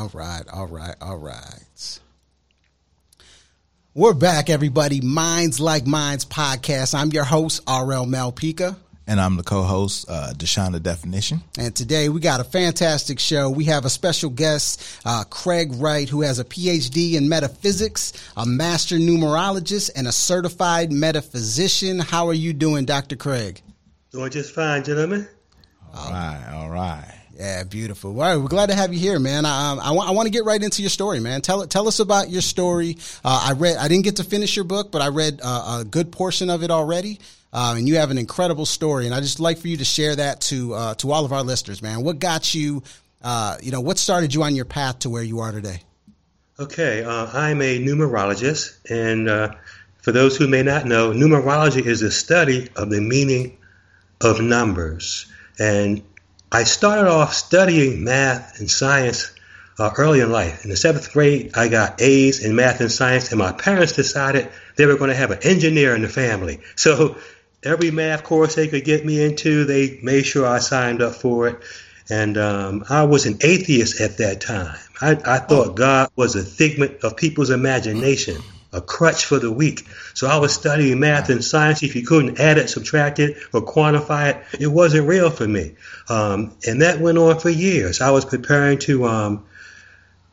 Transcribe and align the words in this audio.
All 0.00 0.10
right, 0.14 0.44
all 0.50 0.66
right, 0.66 0.94
all 1.02 1.18
right. 1.18 2.00
We're 3.92 4.14
back, 4.14 4.48
everybody. 4.48 5.02
Minds 5.02 5.60
Like 5.60 5.86
Mines 5.86 6.24
podcast. 6.24 6.94
I'm 6.94 7.10
your 7.10 7.24
host, 7.24 7.60
RL 7.68 8.06
Malpica. 8.06 8.76
And 9.06 9.20
I'm 9.20 9.36
the 9.36 9.42
co-host, 9.42 10.06
uh, 10.08 10.32
Deshaun 10.34 10.72
the 10.72 10.80
Definition. 10.80 11.42
And 11.58 11.76
today 11.76 12.08
we 12.08 12.18
got 12.20 12.40
a 12.40 12.44
fantastic 12.44 13.18
show. 13.18 13.50
We 13.50 13.64
have 13.64 13.84
a 13.84 13.90
special 13.90 14.30
guest, 14.30 14.82
uh, 15.04 15.24
Craig 15.28 15.70
Wright, 15.74 16.08
who 16.08 16.22
has 16.22 16.38
a 16.38 16.44
PhD 16.44 17.12
in 17.12 17.28
metaphysics, 17.28 18.14
a 18.38 18.46
master 18.46 18.96
numerologist, 18.96 19.90
and 19.94 20.08
a 20.08 20.12
certified 20.12 20.90
metaphysician. 20.92 21.98
How 21.98 22.26
are 22.28 22.32
you 22.32 22.54
doing, 22.54 22.86
Dr. 22.86 23.16
Craig? 23.16 23.60
Doing 24.12 24.30
just 24.30 24.54
fine, 24.54 24.82
gentlemen. 24.82 25.28
All 25.92 26.10
right, 26.10 26.52
all 26.54 26.70
right. 26.70 27.19
Yeah, 27.40 27.64
beautiful. 27.64 28.10
All 28.10 28.28
right, 28.28 28.36
we're 28.36 28.48
glad 28.48 28.68
to 28.68 28.74
have 28.74 28.92
you 28.92 29.00
here, 29.00 29.18
man. 29.18 29.46
I, 29.46 29.70
um, 29.70 29.80
I, 29.80 29.94
I 29.94 30.10
want 30.10 30.26
to 30.26 30.30
get 30.30 30.44
right 30.44 30.62
into 30.62 30.82
your 30.82 30.90
story, 30.90 31.20
man. 31.20 31.40
Tell 31.40 31.66
tell 31.66 31.88
us 31.88 31.98
about 31.98 32.28
your 32.28 32.42
story. 32.42 32.98
Uh, 33.24 33.46
I 33.48 33.52
read, 33.54 33.78
I 33.78 33.88
didn't 33.88 34.04
get 34.04 34.16
to 34.16 34.24
finish 34.24 34.56
your 34.56 34.66
book, 34.66 34.92
but 34.92 35.00
I 35.00 35.08
read 35.08 35.40
uh, 35.42 35.78
a 35.80 35.84
good 35.86 36.12
portion 36.12 36.50
of 36.50 36.62
it 36.62 36.70
already. 36.70 37.18
Um, 37.54 37.78
and 37.78 37.88
you 37.88 37.96
have 37.96 38.10
an 38.10 38.18
incredible 38.18 38.66
story, 38.66 39.06
and 39.06 39.14
I 39.14 39.20
just 39.20 39.40
like 39.40 39.56
for 39.56 39.68
you 39.68 39.78
to 39.78 39.86
share 39.86 40.14
that 40.16 40.42
to 40.42 40.74
uh, 40.74 40.94
to 40.96 41.12
all 41.12 41.24
of 41.24 41.32
our 41.32 41.42
listeners, 41.42 41.80
man. 41.80 42.04
What 42.04 42.18
got 42.18 42.54
you, 42.54 42.82
uh, 43.22 43.56
you 43.62 43.72
know, 43.72 43.80
what 43.80 43.96
started 43.96 44.34
you 44.34 44.42
on 44.42 44.54
your 44.54 44.66
path 44.66 44.98
to 45.00 45.08
where 45.08 45.22
you 45.22 45.40
are 45.40 45.50
today? 45.50 45.80
Okay, 46.58 47.02
uh, 47.02 47.26
I'm 47.32 47.62
a 47.62 47.78
numerologist, 47.78 48.76
and 48.90 49.30
uh, 49.30 49.54
for 50.02 50.12
those 50.12 50.36
who 50.36 50.46
may 50.46 50.62
not 50.62 50.84
know, 50.84 51.12
numerology 51.12 51.86
is 51.86 52.00
the 52.00 52.10
study 52.10 52.68
of 52.76 52.90
the 52.90 53.00
meaning 53.00 53.56
of 54.20 54.42
numbers. 54.42 55.24
And 55.58 56.02
I 56.52 56.64
started 56.64 57.08
off 57.08 57.32
studying 57.32 58.02
math 58.02 58.58
and 58.58 58.68
science 58.68 59.32
uh, 59.78 59.90
early 59.96 60.20
in 60.20 60.32
life. 60.32 60.64
In 60.64 60.70
the 60.70 60.76
seventh 60.76 61.12
grade, 61.12 61.52
I 61.54 61.68
got 61.68 62.02
A's 62.02 62.44
in 62.44 62.56
math 62.56 62.80
and 62.80 62.90
science, 62.90 63.30
and 63.30 63.38
my 63.38 63.52
parents 63.52 63.92
decided 63.92 64.50
they 64.76 64.86
were 64.86 64.96
going 64.96 65.10
to 65.10 65.16
have 65.16 65.30
an 65.30 65.38
engineer 65.42 65.94
in 65.94 66.02
the 66.02 66.08
family. 66.08 66.60
So 66.76 67.16
every 67.62 67.90
math 67.90 68.24
course 68.24 68.54
they 68.56 68.66
could 68.66 68.84
get 68.84 69.06
me 69.06 69.22
into, 69.22 69.64
they 69.64 70.00
made 70.02 70.26
sure 70.26 70.46
I 70.46 70.58
signed 70.58 71.02
up 71.02 71.14
for 71.14 71.46
it. 71.48 71.62
And 72.08 72.36
um, 72.36 72.84
I 72.88 73.04
was 73.04 73.26
an 73.26 73.38
atheist 73.42 74.00
at 74.00 74.18
that 74.18 74.40
time. 74.40 74.76
I, 75.00 75.10
I 75.24 75.38
thought 75.38 75.76
God 75.76 76.10
was 76.16 76.34
a 76.34 76.42
figment 76.42 77.04
of 77.04 77.16
people's 77.16 77.50
imagination 77.50 78.42
a 78.72 78.80
crutch 78.80 79.24
for 79.24 79.38
the 79.38 79.50
weak. 79.50 79.86
So 80.14 80.26
I 80.28 80.38
was 80.38 80.54
studying 80.54 81.00
math 81.00 81.28
and 81.28 81.44
science. 81.44 81.82
If 81.82 81.96
you 81.96 82.06
couldn't 82.06 82.38
add 82.38 82.58
it, 82.58 82.68
subtract 82.70 83.18
it, 83.18 83.36
or 83.52 83.62
quantify 83.62 84.30
it, 84.30 84.62
it 84.62 84.66
wasn't 84.68 85.08
real 85.08 85.30
for 85.30 85.46
me. 85.46 85.74
Um, 86.08 86.52
and 86.66 86.82
that 86.82 87.00
went 87.00 87.18
on 87.18 87.38
for 87.38 87.50
years. 87.50 88.00
I 88.00 88.10
was 88.10 88.24
preparing 88.24 88.78
to 88.80 89.06
um, 89.06 89.44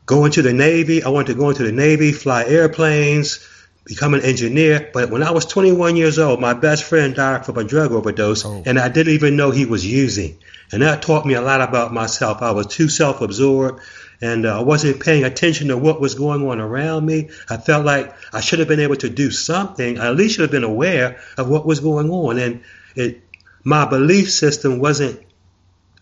go 0.06 0.24
into 0.24 0.42
the 0.42 0.52
Navy. 0.52 1.02
I 1.02 1.08
wanted 1.08 1.32
to 1.32 1.38
go 1.38 1.50
into 1.50 1.64
the 1.64 1.72
Navy, 1.72 2.12
fly 2.12 2.44
airplanes, 2.44 3.46
become 3.84 4.14
an 4.14 4.22
engineer. 4.22 4.90
But 4.92 5.10
when 5.10 5.22
I 5.22 5.32
was 5.32 5.44
21 5.46 5.96
years 5.96 6.18
old, 6.18 6.40
my 6.40 6.54
best 6.54 6.84
friend 6.84 7.14
died 7.14 7.44
from 7.44 7.58
a 7.58 7.64
drug 7.64 7.90
overdose, 7.90 8.44
oh. 8.44 8.62
and 8.64 8.78
I 8.78 8.88
didn't 8.88 9.14
even 9.14 9.36
know 9.36 9.50
he 9.50 9.66
was 9.66 9.84
using. 9.84 10.38
And 10.70 10.82
that 10.82 11.02
taught 11.02 11.26
me 11.26 11.34
a 11.34 11.40
lot 11.40 11.60
about 11.60 11.92
myself. 11.92 12.42
I 12.42 12.52
was 12.52 12.66
too 12.66 12.88
self 12.88 13.20
absorbed 13.20 13.80
and 14.20 14.46
uh, 14.46 14.58
I 14.58 14.62
wasn't 14.62 15.00
paying 15.00 15.24
attention 15.24 15.68
to 15.68 15.76
what 15.76 16.00
was 16.00 16.14
going 16.14 16.46
on 16.46 16.60
around 16.60 17.06
me. 17.06 17.30
I 17.48 17.56
felt 17.56 17.84
like 17.84 18.14
I 18.32 18.40
should 18.40 18.58
have 18.58 18.68
been 18.68 18.80
able 18.80 18.96
to 18.96 19.08
do 19.08 19.30
something. 19.30 19.98
I 19.98 20.08
at 20.08 20.16
least 20.16 20.34
should 20.34 20.42
have 20.42 20.50
been 20.50 20.64
aware 20.64 21.20
of 21.36 21.48
what 21.48 21.66
was 21.66 21.80
going 21.80 22.10
on, 22.10 22.38
and 22.38 22.62
it 22.96 23.22
my 23.64 23.84
belief 23.84 24.30
system 24.30 24.78
wasn't 24.80 25.20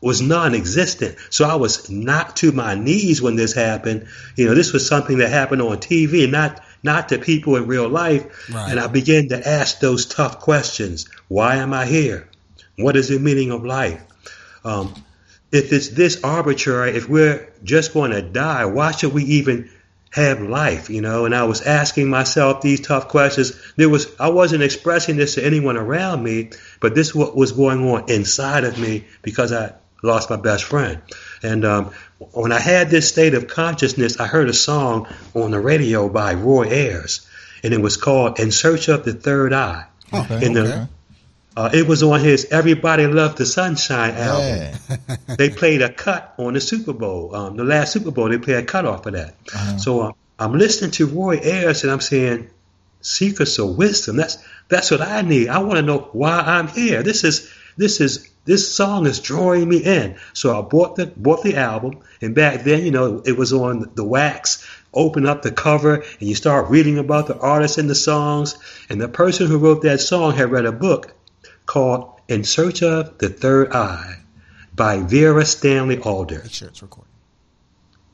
was 0.00 0.20
non-existent. 0.20 1.16
So 1.30 1.48
I 1.48 1.56
was 1.56 1.90
knocked 1.90 2.36
to 2.36 2.52
my 2.52 2.74
knees 2.74 3.20
when 3.20 3.36
this 3.36 3.52
happened. 3.52 4.06
You 4.36 4.46
know, 4.46 4.54
this 4.54 4.72
was 4.72 4.86
something 4.86 5.18
that 5.18 5.30
happened 5.30 5.62
on 5.62 5.76
TV, 5.78 6.30
not 6.30 6.62
not 6.82 7.08
to 7.10 7.18
people 7.18 7.56
in 7.56 7.66
real 7.66 7.88
life. 7.88 8.48
Right. 8.52 8.70
And 8.70 8.80
I 8.80 8.86
began 8.86 9.28
to 9.28 9.48
ask 9.48 9.80
those 9.80 10.06
tough 10.06 10.40
questions: 10.40 11.06
Why 11.28 11.56
am 11.56 11.72
I 11.72 11.86
here? 11.86 12.28
What 12.76 12.96
is 12.96 13.08
the 13.08 13.18
meaning 13.18 13.50
of 13.50 13.64
life? 13.64 14.02
Um, 14.64 14.94
if 15.56 15.72
it's 15.72 15.88
this 15.88 16.22
arbitrary, 16.22 16.96
if 16.96 17.08
we're 17.08 17.52
just 17.64 17.92
going 17.92 18.12
to 18.12 18.22
die, 18.22 18.66
why 18.66 18.92
should 18.92 19.12
we 19.12 19.24
even 19.24 19.70
have 20.10 20.40
life? 20.40 20.88
You 20.90 21.00
know, 21.00 21.24
and 21.24 21.34
I 21.34 21.44
was 21.44 21.62
asking 21.62 22.08
myself 22.08 22.60
these 22.60 22.80
tough 22.80 23.08
questions. 23.08 23.60
There 23.76 23.88
was 23.88 24.14
I 24.20 24.30
wasn't 24.30 24.62
expressing 24.62 25.16
this 25.16 25.34
to 25.34 25.44
anyone 25.44 25.76
around 25.76 26.22
me, 26.22 26.50
but 26.80 26.94
this 26.94 27.14
what 27.14 27.36
was 27.36 27.52
going 27.52 27.88
on 27.88 28.10
inside 28.10 28.64
of 28.64 28.78
me 28.78 29.04
because 29.22 29.52
I 29.52 29.74
lost 30.02 30.30
my 30.30 30.36
best 30.36 30.64
friend. 30.64 31.02
And 31.42 31.64
um, 31.64 31.92
when 32.18 32.52
I 32.52 32.60
had 32.60 32.90
this 32.90 33.08
state 33.08 33.34
of 33.34 33.48
consciousness, 33.48 34.20
I 34.20 34.26
heard 34.26 34.48
a 34.48 34.54
song 34.54 35.08
on 35.34 35.50
the 35.50 35.60
radio 35.60 36.08
by 36.08 36.34
Roy 36.34 36.68
Ayers, 36.68 37.26
and 37.62 37.74
it 37.74 37.80
was 37.80 37.96
called 37.96 38.38
"In 38.38 38.52
Search 38.52 38.88
of 38.88 39.04
the 39.04 39.12
Third 39.12 39.52
Eye." 39.52 39.86
Okay, 40.12 40.46
in 40.46 40.52
the 40.52 40.62
okay. 40.62 40.86
Uh, 41.56 41.70
it 41.72 41.88
was 41.88 42.02
on 42.02 42.20
his 42.20 42.46
Everybody 42.50 43.06
Loved 43.06 43.38
the 43.38 43.46
Sunshine 43.46 44.14
album. 44.14 44.78
Yeah. 44.88 45.16
they 45.36 45.48
played 45.48 45.80
a 45.80 45.90
cut 45.90 46.34
on 46.38 46.52
the 46.52 46.60
Super 46.60 46.92
Bowl. 46.92 47.34
Um, 47.34 47.56
the 47.56 47.64
last 47.64 47.92
Super 47.92 48.10
Bowl, 48.10 48.28
they 48.28 48.38
played 48.38 48.58
a 48.58 48.62
cut 48.64 48.84
off 48.84 49.06
of 49.06 49.14
that. 49.14 49.36
Uh-huh. 49.54 49.78
So 49.78 50.00
uh, 50.00 50.12
I'm 50.38 50.52
listening 50.58 50.90
to 50.92 51.06
Roy 51.06 51.40
Ayers 51.42 51.82
and 51.82 51.90
I'm 51.90 52.00
saying, 52.00 52.50
Secrets 53.00 53.58
of 53.58 53.76
Wisdom. 53.78 54.16
That's 54.16 54.38
that's 54.68 54.90
what 54.90 55.00
I 55.00 55.22
need. 55.22 55.48
I 55.48 55.58
want 55.60 55.76
to 55.76 55.82
know 55.82 56.08
why 56.12 56.40
I'm 56.40 56.66
here. 56.66 57.02
This 57.02 57.24
is 57.24 57.52
this 57.76 58.00
is 58.00 58.28
this 58.44 58.74
song 58.74 59.06
is 59.06 59.20
drawing 59.20 59.68
me 59.68 59.78
in. 59.78 60.16
So 60.32 60.58
I 60.58 60.62
bought 60.62 60.96
the 60.96 61.06
bought 61.06 61.42
the 61.42 61.56
album, 61.56 62.00
and 62.20 62.34
back 62.34 62.64
then, 62.64 62.84
you 62.84 62.90
know, 62.90 63.22
it 63.24 63.36
was 63.36 63.52
on 63.52 63.90
the 63.94 64.04
wax. 64.04 64.66
Open 64.92 65.26
up 65.26 65.42
the 65.42 65.52
cover, 65.52 65.94
and 65.94 66.28
you 66.28 66.34
start 66.34 66.70
reading 66.70 66.98
about 66.98 67.26
the 67.26 67.38
artists 67.38 67.78
and 67.78 67.88
the 67.88 67.94
songs. 67.94 68.56
And 68.88 69.00
the 69.00 69.08
person 69.08 69.46
who 69.46 69.58
wrote 69.58 69.82
that 69.82 70.00
song 70.00 70.32
had 70.32 70.50
read 70.50 70.64
a 70.64 70.72
book 70.72 71.14
called 71.66 72.12
In 72.28 72.44
Search 72.44 72.82
of 72.82 73.18
the 73.18 73.28
Third 73.28 73.72
Eye 73.72 74.16
by 74.74 75.00
Vera 75.00 75.44
Stanley 75.44 75.98
Alder. 75.98 76.42
Make 76.42 76.52
sure 76.52 76.68
it's 76.68 76.82
recording. 76.82 77.12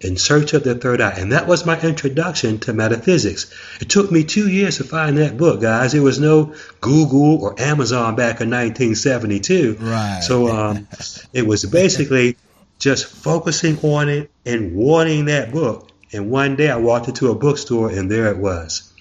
In 0.00 0.16
Search 0.16 0.52
of 0.52 0.64
the 0.64 0.74
Third 0.74 1.00
Eye. 1.00 1.14
And 1.16 1.30
that 1.32 1.46
was 1.46 1.64
my 1.64 1.80
introduction 1.80 2.58
to 2.60 2.72
metaphysics. 2.72 3.54
It 3.80 3.88
took 3.88 4.10
me 4.10 4.24
two 4.24 4.48
years 4.48 4.78
to 4.78 4.84
find 4.84 5.18
that 5.18 5.36
book, 5.36 5.60
guys. 5.60 5.92
There 5.92 6.02
was 6.02 6.18
no 6.18 6.54
Google 6.80 7.40
or 7.42 7.60
Amazon 7.60 8.16
back 8.16 8.40
in 8.40 8.50
1972. 8.50 9.76
Right. 9.78 10.20
So 10.22 10.48
um, 10.48 10.88
it 11.32 11.46
was 11.46 11.64
basically 11.64 12.36
just 12.80 13.06
focusing 13.06 13.78
on 13.80 14.08
it 14.08 14.30
and 14.44 14.74
wanting 14.74 15.26
that 15.26 15.52
book. 15.52 15.88
And 16.12 16.30
one 16.30 16.56
day 16.56 16.69
I 16.69 16.76
walked 16.76 17.08
into 17.08 17.30
a 17.30 17.34
bookstore 17.34 17.90
and 17.90 18.10
there 18.10 18.26
it 18.26 18.38
was. 18.38 18.92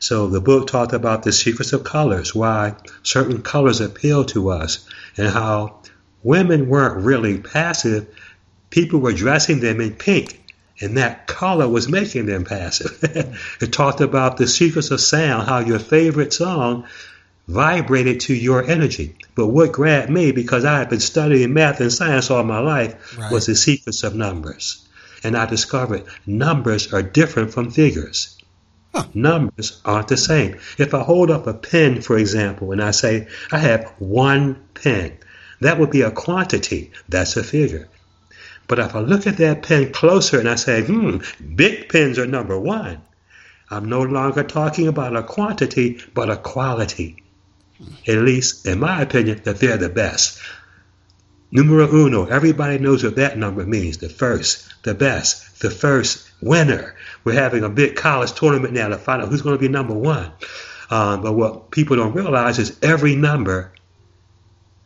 So 0.00 0.28
the 0.28 0.40
book 0.40 0.66
talked 0.66 0.94
about 0.94 1.22
the 1.22 1.32
secrets 1.32 1.74
of 1.74 1.84
colors, 1.84 2.34
why 2.34 2.74
certain 3.02 3.42
colors 3.42 3.82
appeal 3.82 4.24
to 4.26 4.48
us, 4.48 4.88
and 5.18 5.28
how 5.28 5.80
women 6.22 6.70
weren't 6.70 7.04
really 7.04 7.36
passive. 7.36 8.06
People 8.70 9.00
were 9.00 9.12
dressing 9.12 9.60
them 9.60 9.78
in 9.78 9.92
pink, 9.92 10.42
and 10.80 10.96
that 10.96 11.26
color 11.26 11.68
was 11.68 11.86
making 11.86 12.24
them 12.24 12.46
passive. 12.46 12.98
it 13.60 13.72
talked 13.74 14.00
about 14.00 14.38
the 14.38 14.48
secrets 14.48 14.90
of 14.90 15.02
sound, 15.02 15.46
how 15.46 15.58
your 15.58 15.78
favorite 15.78 16.32
song 16.32 16.86
vibrated 17.46 18.20
to 18.20 18.34
your 18.34 18.64
energy. 18.64 19.16
But 19.34 19.48
what 19.48 19.72
grabbed 19.72 20.10
me, 20.10 20.32
because 20.32 20.64
I 20.64 20.78
had 20.78 20.88
been 20.88 21.00
studying 21.00 21.52
math 21.52 21.80
and 21.80 21.92
science 21.92 22.30
all 22.30 22.42
my 22.42 22.60
life, 22.60 23.18
right. 23.18 23.30
was 23.30 23.44
the 23.44 23.54
secrets 23.54 24.02
of 24.02 24.14
numbers. 24.14 24.88
And 25.22 25.36
I 25.36 25.44
discovered 25.44 26.04
numbers 26.24 26.90
are 26.94 27.02
different 27.02 27.52
from 27.52 27.70
figures. 27.70 28.39
Huh. 28.94 29.04
Numbers 29.14 29.80
aren't 29.84 30.08
the 30.08 30.16
same. 30.16 30.58
If 30.78 30.94
I 30.94 31.02
hold 31.02 31.30
up 31.30 31.46
a 31.46 31.54
pen, 31.54 32.02
for 32.02 32.18
example, 32.18 32.72
and 32.72 32.82
I 32.82 32.90
say 32.90 33.28
I 33.52 33.58
have 33.58 33.92
one 33.98 34.56
pen, 34.74 35.18
that 35.60 35.78
would 35.78 35.90
be 35.90 36.02
a 36.02 36.10
quantity. 36.10 36.92
That's 37.08 37.36
a 37.36 37.44
figure. 37.44 37.88
But 38.66 38.78
if 38.78 38.94
I 38.94 39.00
look 39.00 39.26
at 39.26 39.36
that 39.38 39.62
pen 39.62 39.92
closer 39.92 40.38
and 40.38 40.48
I 40.48 40.54
say, 40.54 40.82
hmm, 40.82 41.18
big 41.54 41.88
pens 41.88 42.18
are 42.18 42.26
number 42.26 42.58
one, 42.58 43.02
I'm 43.70 43.88
no 43.88 44.02
longer 44.02 44.42
talking 44.42 44.88
about 44.88 45.16
a 45.16 45.22
quantity, 45.22 46.00
but 46.14 46.30
a 46.30 46.36
quality. 46.36 47.22
At 48.06 48.18
least, 48.18 48.66
in 48.66 48.80
my 48.80 49.02
opinion, 49.02 49.40
that 49.44 49.58
they're 49.58 49.76
the 49.76 49.88
best. 49.88 50.40
Numero 51.52 51.88
uno, 51.88 52.26
everybody 52.26 52.78
knows 52.78 53.02
what 53.02 53.16
that 53.16 53.36
number 53.36 53.66
means. 53.66 53.98
The 53.98 54.08
first, 54.08 54.72
the 54.84 54.94
best, 54.94 55.60
the 55.60 55.70
first 55.70 56.30
winner. 56.40 56.94
We're 57.24 57.34
having 57.34 57.64
a 57.64 57.68
big 57.68 57.96
college 57.96 58.32
tournament 58.32 58.72
now 58.72 58.88
to 58.88 58.96
find 58.96 59.20
out 59.20 59.28
who's 59.28 59.42
going 59.42 59.56
to 59.56 59.60
be 59.60 59.68
number 59.68 59.94
one. 59.94 60.32
Um, 60.90 61.22
but 61.22 61.32
what 61.32 61.70
people 61.70 61.96
don't 61.96 62.14
realize 62.14 62.58
is 62.58 62.78
every 62.82 63.16
number 63.16 63.72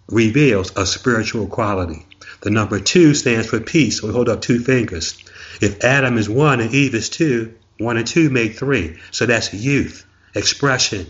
reveals 0.09 0.77
a 0.77 0.87
spiritual 0.87 1.47
quality. 1.47 2.07
The 2.41 2.51
number 2.51 2.81
two 2.81 3.15
stands 3.15 3.47
for 3.47 3.61
peace. 3.61 4.01
So 4.01 4.07
we 4.07 4.13
hold 4.13 4.29
up 4.29 4.41
two 4.41 4.61
fingers. 4.61 5.17
If 5.61 5.85
Adam 5.85 6.19
is 6.19 6.29
one 6.29 6.61
and 6.61 6.75
Eve 6.75 6.95
is 6.95 7.09
two, 7.09 7.55
one 7.79 7.97
and 7.97 8.07
two 8.07 8.31
make 8.31 8.57
three. 8.57 8.99
So 9.11 9.27
that's 9.27 9.53
youth, 9.53 10.07
expression. 10.35 11.07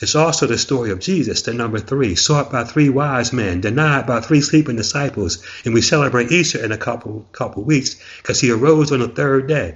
It's 0.00 0.14
also 0.14 0.46
the 0.46 0.58
story 0.58 0.90
of 0.90 1.00
Jesus, 1.00 1.42
the 1.42 1.52
number 1.52 1.80
three, 1.80 2.14
sought 2.14 2.52
by 2.52 2.64
three 2.64 2.88
wise 2.88 3.32
men, 3.32 3.60
denied 3.60 4.06
by 4.06 4.20
three 4.20 4.40
sleeping 4.40 4.76
disciples. 4.76 5.44
And 5.64 5.74
we 5.74 5.82
celebrate 5.82 6.30
Easter 6.30 6.64
in 6.64 6.70
a 6.70 6.78
couple 6.78 7.26
couple 7.32 7.64
weeks 7.64 7.96
because 8.18 8.40
he 8.40 8.50
arose 8.50 8.92
on 8.92 9.00
the 9.00 9.08
third 9.08 9.48
day. 9.48 9.74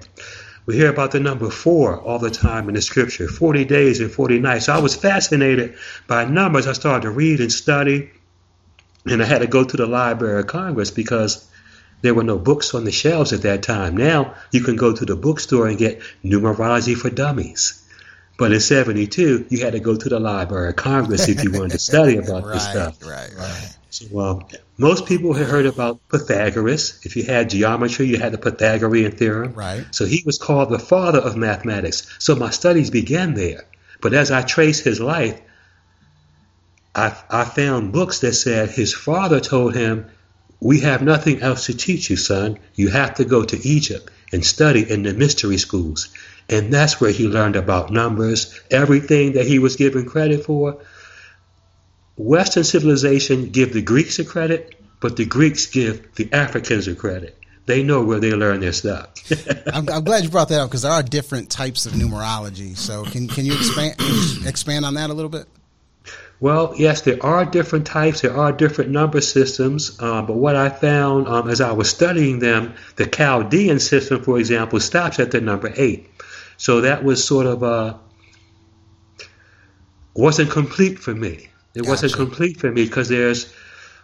We 0.65 0.77
hear 0.77 0.91
about 0.91 1.11
the 1.11 1.19
number 1.19 1.51
four 1.51 2.01
all 2.01 2.21
the 2.21 2.31
time 2.31 2.69
in 2.69 2.77
the 2.77 2.83
scripture 2.83 3.27
40 3.27 3.65
days 3.65 4.01
and 4.01 4.13
40 4.13 4.39
nights. 4.39 4.67
So 4.67 4.75
I 4.75 4.79
was 4.79 4.95
fascinated 4.95 5.75
by 6.07 6.25
numbers. 6.25 6.69
I 6.69 6.73
started 6.73 7.03
to 7.03 7.11
read 7.11 7.41
and 7.41 7.51
study, 7.51 8.11
and 9.05 9.21
I 9.21 9.27
had 9.27 9.41
to 9.41 9.49
go 9.49 9.65
to 9.65 9.77
the 9.77 9.87
Library 9.87 10.39
of 10.39 10.47
Congress 10.47 10.93
because 10.93 11.45
there 12.03 12.15
were 12.15 12.23
no 12.23 12.39
books 12.39 12.75
on 12.75 12.85
the 12.85 12.93
shelves 12.93 13.33
at 13.33 13.43
that 13.43 13.65
time. 13.65 13.97
Now 13.97 14.35
you 14.53 14.61
can 14.61 14.77
go 14.77 14.95
to 14.95 15.05
the 15.05 15.17
bookstore 15.17 15.67
and 15.67 15.79
get 15.79 16.01
numerology 16.25 16.97
for 16.97 17.11
dummies. 17.11 17.82
But 18.39 18.53
in 18.53 18.61
72, 18.61 19.47
you 19.51 19.65
had 19.65 19.75
to 19.75 19.81
go 19.81 19.97
to 19.97 20.09
the 20.09 20.19
Library 20.19 20.71
of 20.71 20.77
Congress 20.77 21.29
if 21.29 21.45
you 21.45 21.53
wanted 21.53 21.73
to 21.73 21.79
study 21.79 22.17
about 22.19 22.45
right, 22.45 22.55
this 22.55 22.69
stuff. 22.69 23.03
Right, 23.05 23.31
right. 23.37 23.77
So, 23.91 24.21
um, 24.21 24.45
most 24.79 25.07
people 25.07 25.35
had 25.35 25.47
heard 25.47 25.67
about 25.67 26.01
Pythagoras. 26.09 27.01
If 27.05 27.15
you 27.15 27.25
had 27.25 27.51
geometry, 27.51 28.07
you 28.07 28.19
had 28.19 28.33
the 28.33 28.39
Pythagorean 28.39 29.13
theorem. 29.13 29.53
Right. 29.53 29.85
So 29.91 30.07
he 30.07 30.23
was 30.25 30.39
called 30.39 30.71
the 30.71 30.79
father 30.79 31.19
of 31.19 31.37
mathematics. 31.37 32.09
So 32.19 32.35
my 32.35 32.51
studies 32.51 32.91
began 32.91 33.35
there. 33.35 33.67
But 34.01 34.15
as 34.15 34.31
I 34.31 34.43
traced 34.43 34.83
his 34.83 34.99
life, 34.99 35.41
I, 36.95 37.17
I 37.31 37.45
found 37.45 37.93
books 37.93 38.21
that 38.21 38.33
said 38.33 38.71
his 38.71 38.95
father 38.95 39.41
told 39.41 39.75
him, 39.75 40.11
We 40.59 40.81
have 40.81 41.03
nothing 41.03 41.43
else 41.43 41.67
to 41.67 41.75
teach 41.75 42.11
you, 42.11 42.17
son. 42.17 42.59
You 42.75 42.89
have 42.89 43.15
to 43.15 43.25
go 43.25 43.45
to 43.45 43.69
Egypt 43.69 44.11
and 44.33 44.45
study 44.45 44.91
in 44.91 45.03
the 45.03 45.13
mystery 45.13 45.59
schools. 45.59 46.09
And 46.53 46.73
that's 46.73 47.01
where 47.01 47.11
he 47.11 47.29
learned 47.29 47.57
about 47.57 47.91
numbers, 47.91 48.61
everything 48.71 49.33
that 49.33 49.47
he 49.47 49.59
was 49.59 49.77
given 49.77 50.05
credit 50.05 50.45
for. 50.45 50.83
Western 52.17 52.63
civilization 52.65 53.51
give 53.51 53.73
the 53.73 53.81
Greeks 53.81 54.19
a 54.19 54.25
credit, 54.25 54.79
but 55.01 55.17
the 55.17 55.25
Greeks 55.25 55.67
give 55.67 56.15
the 56.15 56.31
Africans 56.31 56.87
a 56.89 56.95
credit. 56.95 57.39
They 57.65 57.83
know 57.83 58.05
where 58.05 58.21
they 58.21 58.33
learn 58.33 58.61
their 58.61 58.73
stuff. 58.73 59.09
I'm, 59.73 59.89
I'm 59.89 60.05
glad 60.05 60.25
you 60.25 60.29
brought 60.29 60.51
that 60.51 60.61
up 60.61 60.69
because 60.69 60.83
there 60.83 60.93
are 60.93 61.03
different 61.03 61.49
types 61.49 61.87
of 61.87 61.93
numerology. 61.93 62.77
So 62.77 63.05
can 63.05 63.29
can 63.29 63.47
you 63.47 63.55
expand 63.55 63.95
expand 64.47 64.85
on 64.85 64.95
that 64.95 65.11
a 65.11 65.15
little 65.15 65.31
bit? 65.31 65.47
Well, 66.41 66.75
yes, 66.77 67.03
there 67.03 67.25
are 67.25 67.45
different 67.45 67.87
types. 67.87 68.23
There 68.23 68.37
are 68.37 68.51
different 68.51 68.91
number 68.91 69.21
systems. 69.21 69.97
Uh, 70.01 70.23
but 70.23 70.35
what 70.35 70.57
I 70.57 70.71
found 70.71 71.29
um, 71.29 71.49
as 71.49 71.61
I 71.61 71.71
was 71.71 71.89
studying 71.89 72.41
them, 72.41 72.75
the 72.97 73.07
Chaldean 73.07 73.79
system, 73.79 74.25
for 74.25 74.41
example, 74.41 74.81
stops 74.81 75.21
at 75.21 75.31
the 75.31 75.41
number 75.41 75.73
eight. 75.77 76.11
So 76.63 76.83
that 76.83 77.03
was 77.03 77.25
sort 77.25 77.47
of 77.47 77.65
uh, 77.65 77.95
wasn't 80.15 80.53
complete 80.53 81.01
for 81.01 81.13
me. 81.13 81.49
It 81.75 81.85
wasn't 81.85 82.13
complete 82.13 82.61
for 82.61 82.71
me 82.71 82.85
because 82.85 83.09
there's 83.09 83.53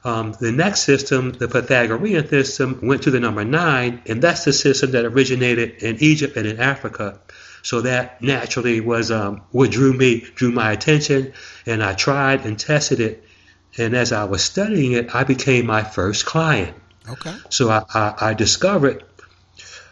um, 0.02 0.34
the 0.40 0.50
next 0.50 0.82
system, 0.82 1.30
the 1.30 1.46
Pythagorean 1.46 2.26
system, 2.28 2.80
went 2.82 3.04
to 3.04 3.12
the 3.12 3.20
number 3.20 3.44
nine, 3.44 4.02
and 4.06 4.20
that's 4.20 4.44
the 4.44 4.52
system 4.52 4.90
that 4.90 5.04
originated 5.04 5.84
in 5.84 5.98
Egypt 6.00 6.36
and 6.36 6.48
in 6.48 6.58
Africa. 6.58 7.20
So 7.62 7.82
that 7.82 8.20
naturally 8.22 8.80
was 8.80 9.12
um, 9.12 9.42
what 9.52 9.70
drew 9.70 9.92
me, 9.92 10.26
drew 10.34 10.50
my 10.50 10.72
attention, 10.72 11.34
and 11.64 11.80
I 11.80 11.94
tried 11.94 12.44
and 12.44 12.58
tested 12.58 12.98
it. 12.98 13.24
And 13.76 13.94
as 13.94 14.10
I 14.10 14.24
was 14.24 14.42
studying 14.42 14.94
it, 14.94 15.14
I 15.14 15.22
became 15.22 15.66
my 15.66 15.84
first 15.84 16.26
client. 16.26 16.76
Okay. 17.08 17.36
So 17.50 17.70
I, 17.70 17.84
I, 17.94 18.14
I 18.30 18.34
discovered 18.34 19.04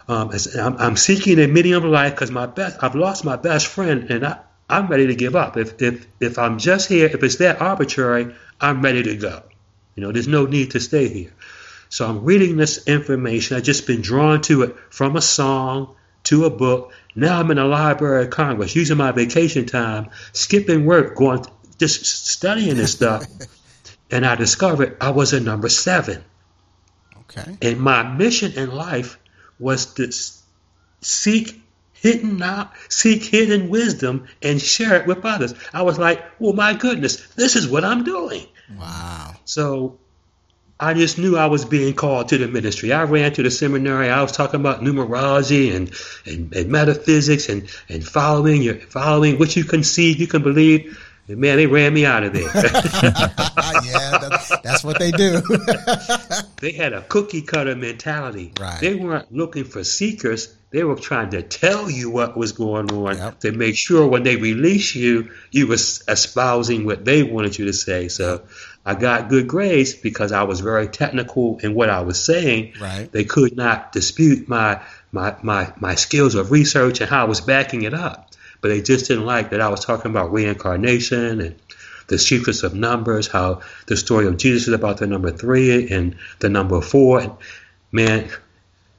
um, 0.08 0.32
as 0.32 0.54
I'm, 0.56 0.76
I'm 0.78 0.96
seeking 0.96 1.38
a 1.38 1.46
meaning 1.46 1.74
of 1.74 1.84
life 1.84 2.14
because 2.14 2.30
my 2.30 2.46
best 2.46 2.82
I've 2.82 2.94
lost 2.94 3.24
my 3.24 3.36
best 3.36 3.66
friend 3.66 4.10
and 4.10 4.26
I, 4.26 4.38
I'm 4.68 4.88
ready 4.88 5.08
to 5.08 5.14
give 5.14 5.36
up. 5.36 5.56
If, 5.56 5.80
if 5.80 6.06
if 6.20 6.38
I'm 6.38 6.58
just 6.58 6.88
here, 6.88 7.06
if 7.06 7.22
it's 7.22 7.36
that 7.36 7.60
arbitrary, 7.60 8.34
I'm 8.60 8.82
ready 8.82 9.02
to 9.04 9.16
go. 9.16 9.42
You 9.94 10.02
know, 10.02 10.12
there's 10.12 10.28
no 10.28 10.46
need 10.46 10.72
to 10.72 10.80
stay 10.80 11.08
here. 11.08 11.32
So 11.88 12.06
I'm 12.06 12.24
reading 12.24 12.56
this 12.56 12.86
information. 12.86 13.56
I've 13.56 13.62
just 13.62 13.86
been 13.86 14.02
drawn 14.02 14.42
to 14.42 14.62
it 14.62 14.76
from 14.90 15.16
a 15.16 15.22
song 15.22 15.94
to 16.24 16.44
a 16.44 16.50
book. 16.50 16.92
Now 17.14 17.40
I'm 17.40 17.50
in 17.50 17.56
the 17.56 17.64
Library 17.64 18.24
of 18.24 18.30
Congress 18.30 18.74
using 18.74 18.96
my 18.96 19.12
vacation 19.12 19.66
time, 19.66 20.10
skipping 20.32 20.84
work, 20.84 21.16
going 21.16 21.44
just 21.78 22.04
studying 22.04 22.76
this 22.76 22.92
stuff. 22.92 23.24
and 24.10 24.26
I 24.26 24.34
discovered 24.34 24.96
I 25.00 25.10
was 25.10 25.32
a 25.32 25.40
number 25.40 25.68
seven. 25.68 26.24
Okay. 27.20 27.56
And 27.62 27.80
my 27.80 28.02
mission 28.02 28.52
in 28.52 28.74
life 28.74 29.18
was 29.58 29.94
to 29.94 30.10
seek 31.00 31.62
hidden 31.92 32.38
know- 32.38 32.68
seek 32.88 33.24
hidden 33.24 33.68
wisdom 33.68 34.26
and 34.42 34.60
share 34.60 34.96
it 34.96 35.06
with 35.06 35.24
others. 35.24 35.54
I 35.72 35.82
was 35.82 35.98
like, 35.98 36.24
well, 36.38 36.52
my 36.52 36.74
goodness, 36.74 37.26
this 37.34 37.56
is 37.56 37.68
what 37.68 37.84
I'm 37.84 38.04
doing. 38.04 38.46
Wow. 38.78 39.34
So 39.44 39.98
I 40.78 40.92
just 40.92 41.18
knew 41.18 41.36
I 41.36 41.46
was 41.46 41.64
being 41.64 41.94
called 41.94 42.28
to 42.28 42.38
the 42.38 42.48
ministry. 42.48 42.92
I 42.92 43.04
ran 43.04 43.32
to 43.34 43.42
the 43.42 43.50
seminary. 43.50 44.10
I 44.10 44.22
was 44.22 44.32
talking 44.32 44.60
about 44.60 44.82
numerology 44.82 45.74
and, 45.74 45.90
and, 46.26 46.52
and 46.54 46.70
metaphysics 46.70 47.48
and, 47.48 47.68
and 47.88 48.06
following 48.06 48.62
your 48.62 48.74
following 48.74 49.38
what 49.38 49.56
you 49.56 49.64
conceive, 49.64 50.18
you 50.18 50.26
can 50.26 50.42
believe. 50.42 51.02
And 51.28 51.38
man, 51.38 51.56
they 51.56 51.66
ran 51.66 51.94
me 51.94 52.04
out 52.04 52.24
of 52.24 52.34
there. 52.34 52.42
yeah, 53.84 54.15
that's 54.66 54.84
what 54.84 54.98
they 54.98 55.10
do. 55.10 55.40
they 56.60 56.72
had 56.72 56.92
a 56.92 57.02
cookie 57.02 57.42
cutter 57.42 57.74
mentality. 57.76 58.52
Right. 58.58 58.80
They 58.80 58.94
weren't 58.94 59.32
looking 59.32 59.64
for 59.64 59.84
seekers. 59.84 60.54
They 60.70 60.84
were 60.84 60.96
trying 60.96 61.30
to 61.30 61.42
tell 61.42 61.88
you 61.90 62.10
what 62.10 62.36
was 62.36 62.52
going 62.52 62.90
on 62.92 63.16
Yep. 63.16 63.40
to 63.40 63.52
make 63.52 63.76
sure 63.76 64.06
when 64.06 64.24
they 64.24 64.36
release 64.36 64.94
you, 64.94 65.30
you 65.50 65.66
was 65.68 66.02
espousing 66.08 66.84
what 66.84 67.04
they 67.04 67.22
wanted 67.22 67.58
you 67.58 67.66
to 67.66 67.72
say. 67.72 68.08
So 68.08 68.42
I 68.84 68.94
got 68.94 69.28
good 69.28 69.48
grades 69.48 69.94
because 69.94 70.32
I 70.32 70.42
was 70.42 70.60
very 70.60 70.88
technical 70.88 71.58
in 71.58 71.74
what 71.74 71.88
I 71.88 72.00
was 72.00 72.22
saying. 72.22 72.74
Right. 72.80 73.10
They 73.10 73.24
could 73.24 73.56
not 73.56 73.92
dispute 73.92 74.48
my 74.48 74.82
my 75.12 75.36
my, 75.42 75.72
my 75.78 75.94
skills 75.94 76.34
of 76.34 76.50
research 76.50 77.00
and 77.00 77.08
how 77.08 77.22
I 77.22 77.28
was 77.28 77.40
backing 77.40 77.82
it 77.82 77.94
up. 77.94 78.30
But 78.60 78.68
they 78.68 78.82
just 78.82 79.06
didn't 79.06 79.26
like 79.26 79.50
that 79.50 79.60
I 79.60 79.68
was 79.68 79.84
talking 79.84 80.10
about 80.10 80.32
reincarnation 80.32 81.40
and 81.40 81.54
the 82.08 82.18
secrets 82.18 82.62
of 82.62 82.74
numbers, 82.74 83.26
how 83.26 83.62
the 83.86 83.96
story 83.96 84.26
of 84.26 84.36
Jesus 84.36 84.68
is 84.68 84.74
about 84.74 84.98
the 84.98 85.06
number 85.06 85.30
three 85.30 85.90
and 85.90 86.16
the 86.38 86.48
number 86.48 86.80
four. 86.80 87.38
Man, 87.92 88.30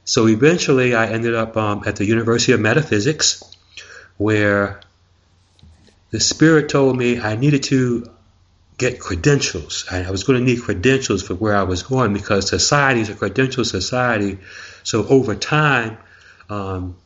so 0.04 0.28
eventually 0.28 0.94
I 0.94 1.06
ended 1.06 1.34
up 1.34 1.56
um, 1.56 1.82
at 1.86 1.96
the 1.96 2.06
University 2.06 2.52
of 2.52 2.60
Metaphysics, 2.60 3.42
where 4.16 4.80
the 6.10 6.20
Spirit 6.20 6.68
told 6.68 6.96
me 6.96 7.20
I 7.20 7.36
needed 7.36 7.64
to 7.64 8.10
get 8.78 9.00
credentials. 9.00 9.84
I, 9.90 10.10
was 10.10 10.24
going 10.24 10.38
to 10.38 10.44
need 10.44 10.62
credentials 10.62 11.22
for 11.22 11.34
where 11.34 11.54
I 11.54 11.64
was 11.64 11.82
going 11.82 12.12
because 12.12 12.48
society 12.48 13.00
is 13.00 13.10
a 13.10 13.14
credential 13.14 13.64
society. 13.64 14.38
So 14.84 15.06
over 15.06 15.34
time, 15.34 15.98
um, 16.48 16.96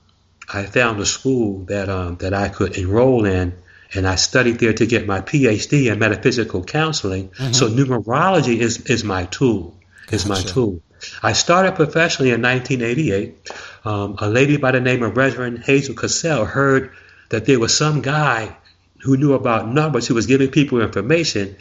I 0.53 0.65
found 0.67 1.01
a 1.01 1.07
school 1.07 1.65
that 1.65 1.89
um, 1.89 2.17
that 2.17 2.35
I 2.35 2.49
could 2.49 2.77
enroll 2.77 3.25
in, 3.25 3.55
and 3.95 4.07
I 4.07 4.15
studied 4.17 4.59
there 4.59 4.73
to 4.73 4.87
get 4.87 5.07
my 5.07 5.21
PhD 5.21 5.91
in 5.93 5.99
metaphysical 5.99 6.65
counseling. 6.65 7.31
So 7.53 7.69
numerology 7.69 8.59
is 8.59 8.81
is 8.87 9.05
my 9.05 9.25
tool. 9.27 9.77
Is 10.11 10.27
my 10.27 10.41
tool. 10.41 10.81
I 11.23 11.33
started 11.33 11.75
professionally 11.75 12.31
in 12.31 12.43
1988. 12.43 13.51
Um, 13.85 14.17
a 14.19 14.29
lady 14.29 14.57
by 14.57 14.71
the 14.73 14.81
name 14.81 15.03
of 15.03 15.17
Reverend 15.17 15.65
Hazel 15.65 15.95
Cassell 15.95 16.45
heard 16.45 16.93
that 17.31 17.47
there 17.47 17.59
was 17.59 17.77
some 17.77 18.03
guy 18.03 18.57
who 19.01 19.17
knew 19.17 19.33
about 19.33 19.69
numbers 19.69 20.07
who 20.07 20.15
was 20.15 20.27
giving 20.27 20.51
people 20.51 20.81
information, 20.81 21.57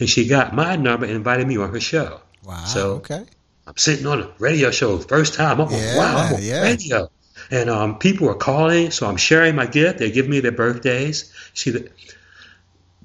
and 0.00 0.08
she 0.08 0.26
got 0.28 0.54
my 0.54 0.76
number 0.76 1.04
and 1.04 1.14
invited 1.14 1.46
me 1.46 1.56
on 1.58 1.70
her 1.72 1.80
show. 1.80 2.20
Wow. 2.44 2.64
So- 2.64 2.92
okay. 2.96 3.24
I'm 3.68 3.76
sitting 3.76 4.06
on 4.06 4.20
a 4.22 4.28
radio 4.38 4.70
show 4.70 4.96
first 4.98 5.34
time. 5.34 5.60
I'm 5.60 5.68
Yeah, 5.70 5.76
like, 5.78 5.96
wow, 5.98 6.16
I'm 6.28 6.34
on 6.36 6.42
yeah. 6.42 6.62
radio. 6.62 7.10
And 7.50 7.70
um, 7.70 7.98
people 7.98 8.28
are 8.28 8.34
calling, 8.34 8.90
so 8.90 9.06
I'm 9.06 9.16
sharing 9.16 9.54
my 9.54 9.66
gift. 9.66 9.98
They 9.98 10.10
give 10.10 10.28
me 10.28 10.40
their 10.40 10.52
birthdays. 10.52 11.32
See, 11.54 11.70
the, 11.70 11.90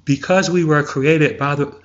because 0.04 0.50
we 0.50 0.64
were 0.64 0.82
created 0.82 1.38
by 1.38 1.54
the 1.54 1.82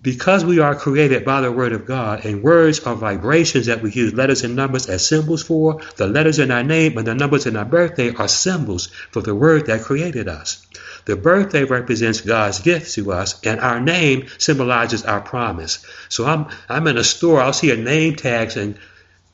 because 0.00 0.44
we 0.44 0.60
are 0.60 0.76
created 0.76 1.24
by 1.24 1.40
the 1.40 1.50
word 1.50 1.72
of 1.72 1.84
God, 1.84 2.24
and 2.24 2.42
words 2.42 2.80
are 2.80 2.94
vibrations 2.94 3.66
that 3.66 3.82
we 3.82 3.90
use 3.90 4.14
letters 4.14 4.44
and 4.44 4.54
numbers 4.54 4.88
as 4.88 5.06
symbols 5.06 5.42
for. 5.42 5.80
The 5.96 6.06
letters 6.06 6.38
in 6.38 6.52
our 6.52 6.62
name 6.62 6.96
and 6.98 7.06
the 7.06 7.16
numbers 7.16 7.46
in 7.46 7.56
our 7.56 7.64
birthday 7.64 8.14
are 8.14 8.28
symbols 8.28 8.86
for 9.10 9.22
the 9.22 9.34
word 9.34 9.66
that 9.66 9.82
created 9.82 10.28
us. 10.28 10.64
The 11.06 11.16
birthday 11.16 11.64
represents 11.64 12.20
God's 12.20 12.60
gift 12.60 12.94
to 12.94 13.12
us, 13.12 13.40
and 13.44 13.58
our 13.58 13.80
name 13.80 14.28
symbolizes 14.38 15.04
our 15.04 15.20
promise. 15.20 15.84
So 16.08 16.26
I'm 16.26 16.46
I'm 16.68 16.86
in 16.86 16.96
a 16.96 17.04
store, 17.04 17.40
I'll 17.40 17.52
see 17.52 17.72
a 17.72 17.76
name 17.76 18.14
tags, 18.14 18.56
and 18.56 18.78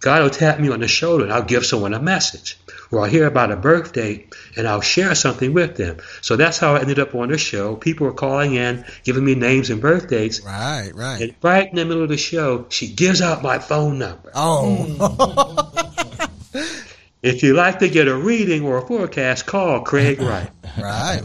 God 0.00 0.22
will 0.22 0.30
tap 0.30 0.60
me 0.60 0.68
on 0.68 0.80
the 0.80 0.88
shoulder, 0.88 1.24
and 1.24 1.32
I'll 1.32 1.42
give 1.42 1.64
someone 1.64 1.94
a 1.94 2.00
message. 2.00 2.58
Or 2.90 3.00
I'll 3.00 3.10
hear 3.10 3.26
about 3.26 3.50
a 3.50 3.56
birthday, 3.56 4.26
and 4.56 4.68
I'll 4.68 4.82
share 4.82 5.14
something 5.14 5.52
with 5.54 5.76
them. 5.76 5.98
So 6.20 6.36
that's 6.36 6.58
how 6.58 6.74
I 6.76 6.80
ended 6.80 6.98
up 6.98 7.14
on 7.14 7.28
the 7.30 7.38
show. 7.38 7.76
People 7.76 8.06
were 8.06 8.12
calling 8.12 8.54
in, 8.54 8.84
giving 9.02 9.24
me 9.24 9.34
names 9.34 9.70
and 9.70 9.80
birthdays. 9.80 10.42
Right. 10.44 10.90
Right. 10.94 11.22
And 11.22 11.34
right 11.42 11.68
in 11.68 11.76
the 11.76 11.84
middle 11.84 12.02
of 12.02 12.10
the 12.10 12.18
show, 12.18 12.66
she 12.68 12.88
gives 12.88 13.22
out 13.22 13.42
my 13.42 13.58
phone 13.58 13.98
number. 13.98 14.30
Oh. 14.34 15.70
If 17.24 17.42
you'd 17.42 17.56
like 17.56 17.78
to 17.78 17.88
get 17.88 18.06
a 18.06 18.14
reading 18.14 18.64
or 18.66 18.76
a 18.76 18.86
forecast, 18.86 19.46
call 19.46 19.80
Craig 19.80 20.20
Wright. 20.20 20.50
right. 20.78 21.22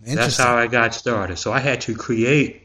That's 0.00 0.38
how 0.38 0.56
I 0.56 0.68
got 0.68 0.94
started. 0.94 1.36
So 1.36 1.52
I 1.52 1.60
had 1.60 1.82
to 1.82 1.94
create, 1.94 2.62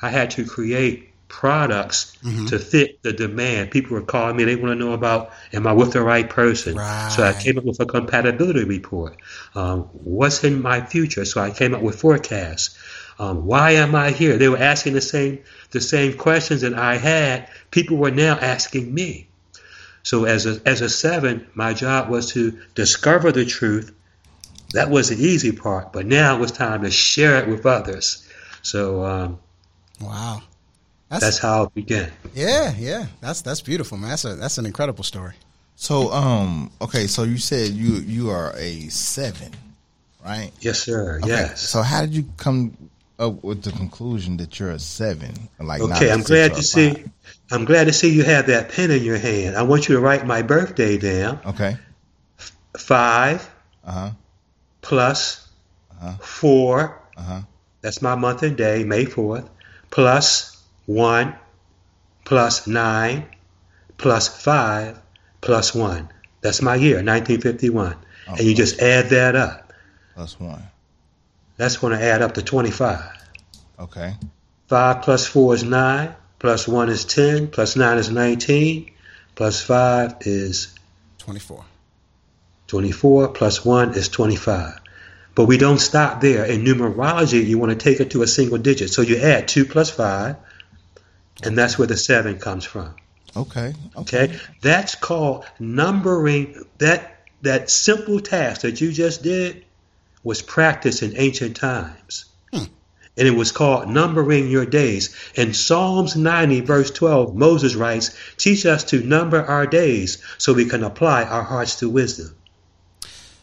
I 0.00 0.10
had 0.10 0.30
to 0.32 0.44
create 0.44 1.09
products 1.30 2.16
Mm-hmm. 2.22 2.46
to 2.46 2.58
fit 2.58 3.02
the 3.02 3.14
demand. 3.14 3.70
People 3.70 3.94
were 3.94 4.02
calling 4.02 4.36
me; 4.36 4.44
they 4.44 4.56
want 4.56 4.78
to 4.78 4.84
know 4.84 4.92
about, 4.92 5.32
am 5.54 5.66
I 5.66 5.72
with 5.72 5.92
the 5.94 6.02
right 6.02 6.28
person? 6.28 6.74
So 6.76 7.22
I 7.24 7.32
came 7.32 7.56
up 7.56 7.64
with 7.64 7.80
a 7.80 7.86
compatibility 7.86 8.64
report. 8.64 9.16
Um, 9.54 9.84
what's 10.04 10.44
in 10.44 10.60
my 10.60 10.82
future? 10.84 11.24
So 11.24 11.40
I 11.40 11.50
came 11.50 11.74
up 11.74 11.80
with 11.80 11.98
forecasts. 11.98 12.76
Um, 13.18 13.46
why 13.46 13.72
am 13.72 13.94
I 13.94 14.10
here? 14.10 14.36
They 14.36 14.48
were 14.50 14.58
asking 14.58 14.92
the 14.94 15.00
same 15.00 15.40
the 15.70 15.80
same 15.80 16.18
questions 16.18 16.60
that 16.60 16.74
I 16.74 16.96
had. 16.98 17.48
People 17.70 17.96
were 17.96 18.10
now 18.10 18.36
asking 18.38 18.92
me. 18.92 19.28
So 20.02 20.24
as 20.24 20.46
a 20.46 20.60
as 20.66 20.82
a 20.82 20.88
seven, 20.90 21.46
my 21.54 21.72
job 21.74 22.10
was 22.10 22.32
to 22.32 22.58
discover 22.74 23.32
the 23.32 23.46
truth. 23.46 23.92
That 24.72 24.90
was 24.90 25.08
the 25.08 25.16
easy 25.16 25.52
part, 25.52 25.92
but 25.92 26.06
now 26.06 26.36
it 26.36 26.40
was 26.40 26.52
time 26.52 26.82
to 26.82 26.90
share 26.90 27.36
it 27.42 27.48
with 27.48 27.66
others. 27.66 28.26
So 28.62 29.04
um, 29.04 29.38
Wow. 30.00 30.42
That's 31.18 31.38
how 31.38 31.64
it 31.64 31.74
began. 31.74 32.10
Yeah, 32.34 32.72
yeah. 32.78 33.06
That's 33.20 33.42
that's 33.42 33.60
beautiful, 33.60 33.98
man. 33.98 34.10
That's 34.10 34.24
a 34.24 34.36
that's 34.36 34.58
an 34.58 34.66
incredible 34.66 35.04
story. 35.04 35.34
So, 35.76 36.12
um, 36.12 36.70
okay, 36.80 37.06
so 37.06 37.22
you 37.24 37.38
said 37.38 37.70
you 37.70 37.94
you 37.94 38.30
are 38.30 38.52
a 38.56 38.88
seven, 38.88 39.50
right? 40.24 40.50
Yes, 40.60 40.78
sir. 40.80 41.18
Okay, 41.22 41.28
Yes. 41.28 41.60
So, 41.68 41.82
how 41.82 42.02
did 42.02 42.14
you 42.14 42.24
come 42.36 42.76
up 43.18 43.42
with 43.42 43.62
the 43.62 43.72
conclusion 43.72 44.36
that 44.38 44.58
you're 44.60 44.70
a 44.70 44.78
seven? 44.78 45.32
Like, 45.58 45.80
not 45.80 45.96
Okay, 45.96 46.10
a 46.10 46.14
I'm 46.14 46.22
glad 46.22 46.54
to 46.54 46.62
see. 46.62 46.90
five? 46.94 47.10
I'm 47.50 47.64
glad 47.64 47.84
to 47.84 47.92
see 47.92 48.12
you 48.12 48.22
have 48.24 48.46
that 48.46 48.68
pen 48.70 48.90
in 48.90 49.02
your 49.02 49.16
hand. 49.18 49.56
I 49.56 49.62
want 49.62 49.88
you 49.88 49.94
to 49.96 50.00
write 50.00 50.26
my 50.26 50.42
birthday 50.42 50.98
down. 50.98 51.40
Okay. 51.46 51.76
Five 52.76 53.48
Uh 53.84 53.92
huh. 53.92 54.10
plus 54.82 55.48
Uh-huh. 56.00 56.12
four. 56.22 57.00
Uh 57.16 57.22
huh. 57.22 57.40
That's 57.80 58.00
my 58.02 58.14
month 58.14 58.42
and 58.42 58.56
day, 58.56 58.84
May 58.84 59.06
4th. 59.06 59.48
Plus 59.90 60.59
one, 60.86 61.34
plus 62.24 62.66
nine, 62.66 63.26
plus 63.96 64.28
five, 64.28 65.00
plus 65.40 65.74
one. 65.74 66.08
That's 66.40 66.62
my 66.62 66.74
year, 66.74 66.96
1951. 66.96 67.96
Oh, 68.28 68.32
and 68.32 68.40
you 68.40 68.54
just 68.54 68.80
add 68.80 69.10
that 69.10 69.36
up. 69.36 69.72
Plus 70.14 70.38
one. 70.38 70.62
That's 71.56 71.76
going 71.76 71.98
to 71.98 72.02
add 72.02 72.22
up 72.22 72.34
to 72.34 72.42
25. 72.42 73.00
Okay. 73.80 74.14
5 74.68 75.02
plus 75.02 75.26
4 75.26 75.54
is 75.54 75.64
9, 75.64 76.14
plus 76.38 76.68
1 76.68 76.88
is 76.88 77.04
10, 77.04 77.48
plus 77.48 77.76
9 77.76 77.98
is 77.98 78.10
19, 78.10 78.90
plus 79.34 79.62
5 79.62 80.14
is 80.20 80.74
Twenty 81.18 81.40
four. 81.40 81.64
24, 82.68 83.28
plus 83.28 83.64
1 83.64 83.94
is 83.94 84.08
25. 84.08 84.80
But 85.34 85.44
we 85.44 85.58
don't 85.58 85.78
stop 85.78 86.20
there. 86.20 86.44
In 86.44 86.64
numerology, 86.64 87.46
you 87.46 87.58
want 87.58 87.70
to 87.70 87.76
take 87.76 88.00
it 88.00 88.12
to 88.12 88.22
a 88.22 88.26
single 88.26 88.58
digit. 88.58 88.90
So 88.90 89.02
you 89.02 89.18
add 89.18 89.48
2 89.48 89.66
plus 89.66 89.90
5, 89.90 90.36
and 91.42 91.56
that's 91.56 91.78
where 91.78 91.86
the 91.86 91.96
7 91.96 92.38
comes 92.38 92.64
from. 92.64 92.94
Okay. 93.36 93.74
Okay? 93.96 94.38
That's 94.60 94.94
called 94.94 95.44
numbering. 95.58 96.64
That, 96.78 97.26
that 97.42 97.70
simple 97.70 98.20
task 98.20 98.62
that 98.62 98.80
you 98.80 98.92
just 98.92 99.22
did 99.22 99.64
was 100.22 100.42
practiced 100.42 101.02
in 101.02 101.16
ancient 101.16 101.56
times. 101.56 102.26
Hmm. 102.52 102.64
And 103.16 103.28
it 103.28 103.32
was 103.32 103.52
called 103.52 103.88
numbering 103.88 104.50
your 104.50 104.66
days. 104.66 105.14
In 105.34 105.54
Psalms 105.54 106.16
90, 106.16 106.60
verse 106.60 106.90
12, 106.90 107.34
Moses 107.34 107.74
writes, 107.74 108.16
Teach 108.36 108.66
us 108.66 108.84
to 108.84 109.02
number 109.02 109.40
our 109.40 109.66
days 109.66 110.22
so 110.38 110.52
we 110.52 110.66
can 110.66 110.84
apply 110.84 111.24
our 111.24 111.42
hearts 111.42 111.76
to 111.76 111.88
wisdom. 111.88 112.34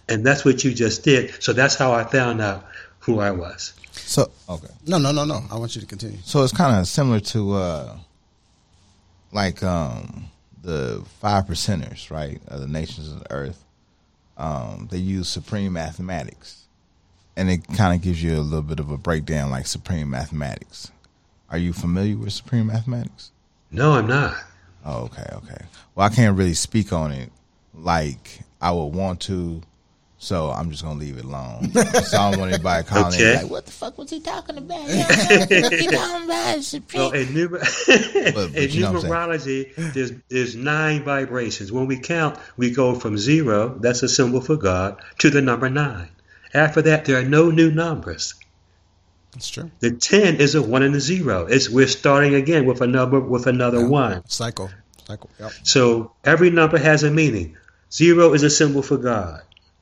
And 0.09 0.25
that's 0.25 0.45
what 0.45 0.63
you 0.63 0.73
just 0.73 1.03
did. 1.03 1.43
So 1.43 1.53
that's 1.53 1.75
how 1.75 1.93
I 1.93 2.03
found 2.03 2.41
out 2.41 2.65
who 2.99 3.19
I 3.19 3.31
was. 3.31 3.73
So, 4.07 4.31
okay. 4.47 4.69
No, 4.85 4.97
no, 4.97 5.11
no, 5.11 5.25
no. 5.25 5.43
I 5.51 5.57
want 5.57 5.75
you 5.75 5.81
to 5.81 5.87
continue. 5.87 6.17
So 6.23 6.41
it's 6.43 6.53
kind 6.53 6.79
of 6.79 6.87
similar 6.87 7.19
to 7.19 7.53
uh, 7.55 7.97
like 9.33 9.61
um, 9.63 10.29
the 10.61 11.03
five 11.19 11.45
percenters, 11.45 12.09
right? 12.09 12.39
Of 12.47 12.61
the 12.61 12.67
nations 12.67 13.11
of 13.11 13.19
the 13.19 13.31
earth. 13.31 13.63
Um, 14.37 14.87
they 14.91 14.97
use 14.97 15.27
supreme 15.27 15.73
mathematics, 15.73 16.67
and 17.35 17.49
it 17.49 17.67
kind 17.75 17.95
of 17.95 18.01
gives 18.01 18.23
you 18.23 18.37
a 18.37 18.39
little 18.39 18.61
bit 18.61 18.79
of 18.79 18.91
a 18.91 18.97
breakdown, 18.97 19.49
like 19.49 19.67
supreme 19.67 20.09
mathematics. 20.09 20.91
Are 21.49 21.57
you 21.57 21.73
familiar 21.73 22.17
with 22.17 22.33
supreme 22.33 22.67
mathematics? 22.67 23.31
No, 23.71 23.93
I'm 23.93 24.07
not. 24.07 24.37
Oh, 24.85 25.03
okay, 25.05 25.27
okay. 25.33 25.65
Well, 25.95 26.07
I 26.07 26.13
can't 26.13 26.37
really 26.37 26.53
speak 26.53 26.93
on 26.93 27.11
it 27.11 27.29
like 27.73 28.39
I 28.61 28.71
would 28.71 28.93
want 28.93 29.19
to, 29.21 29.61
so 30.19 30.49
I'm 30.51 30.71
just 30.71 30.83
gonna 30.83 30.99
leave 30.99 31.17
it 31.17 31.25
alone. 31.25 31.71
so 31.73 32.17
I 32.17 32.31
don't 32.31 32.39
want 32.39 32.53
anybody 32.53 32.83
calling 32.87 33.13
Okay. 33.13 33.35
in 33.35 33.41
like, 33.43 33.51
"What 33.51 33.65
the 33.65 33.71
fuck 33.71 33.97
was 33.97 34.09
he 34.09 34.19
talking 34.19 34.57
about? 34.57 34.89
he 34.89 35.87
talking 35.87 36.25
about? 36.25 36.63
Supreme." 36.63 37.01
Well, 37.03 37.11
in, 37.11 37.27
numer- 37.27 38.33
But- 38.33 38.51
but 38.53 38.55
in 38.55 38.69
you 38.71 38.81
know 38.81 38.93
numerology, 38.93 39.73
there's, 39.93 40.11
there's 40.29 40.55
nine 40.55 41.03
vibrations. 41.03 41.71
When 41.71 41.85
we 41.87 41.99
count, 41.99 42.37
we 42.57 42.71
go 42.71 42.95
from 42.95 43.17
zero, 43.17 43.77
that's 43.79 44.03
a 44.03 44.09
symbol 44.09 44.41
for 44.41 44.55
God, 44.55 44.97
to 45.19 45.29
the 45.29 45.41
number 45.41 45.69
nine. 45.69 46.09
After 46.53 46.81
that, 46.83 47.05
there 47.05 47.17
are 47.19 47.23
no 47.25 47.51
new 47.51 47.69
numbers. 47.71 48.33
That's 49.33 49.49
true. 49.49 49.69
The 49.81 49.91
10 49.91 50.37
is 50.37 50.55
a 50.55 50.61
one 50.63 50.81
and 50.81 50.95
a 50.95 50.99
zero. 50.99 51.45
It's, 51.45 51.69
we're 51.69 51.87
starting 51.87 52.33
again 52.33 52.65
with 52.65 52.81
a 52.81 52.87
number 52.87 53.19
with 53.19 53.45
another 53.45 53.87
one. 53.87 54.23
Cycle. 54.27 54.69
Cycle. 55.05 55.29
Yep. 55.39 55.51
So 55.63 56.13
every 56.23 56.49
number 56.49 56.77
has 56.79 57.03
a 57.03 57.11
meaning. 57.11 57.55
Zero 57.91 58.33
is 58.33 58.41
a 58.43 58.49
symbol 58.49 58.81
for 58.81 58.97
God. 58.97 59.41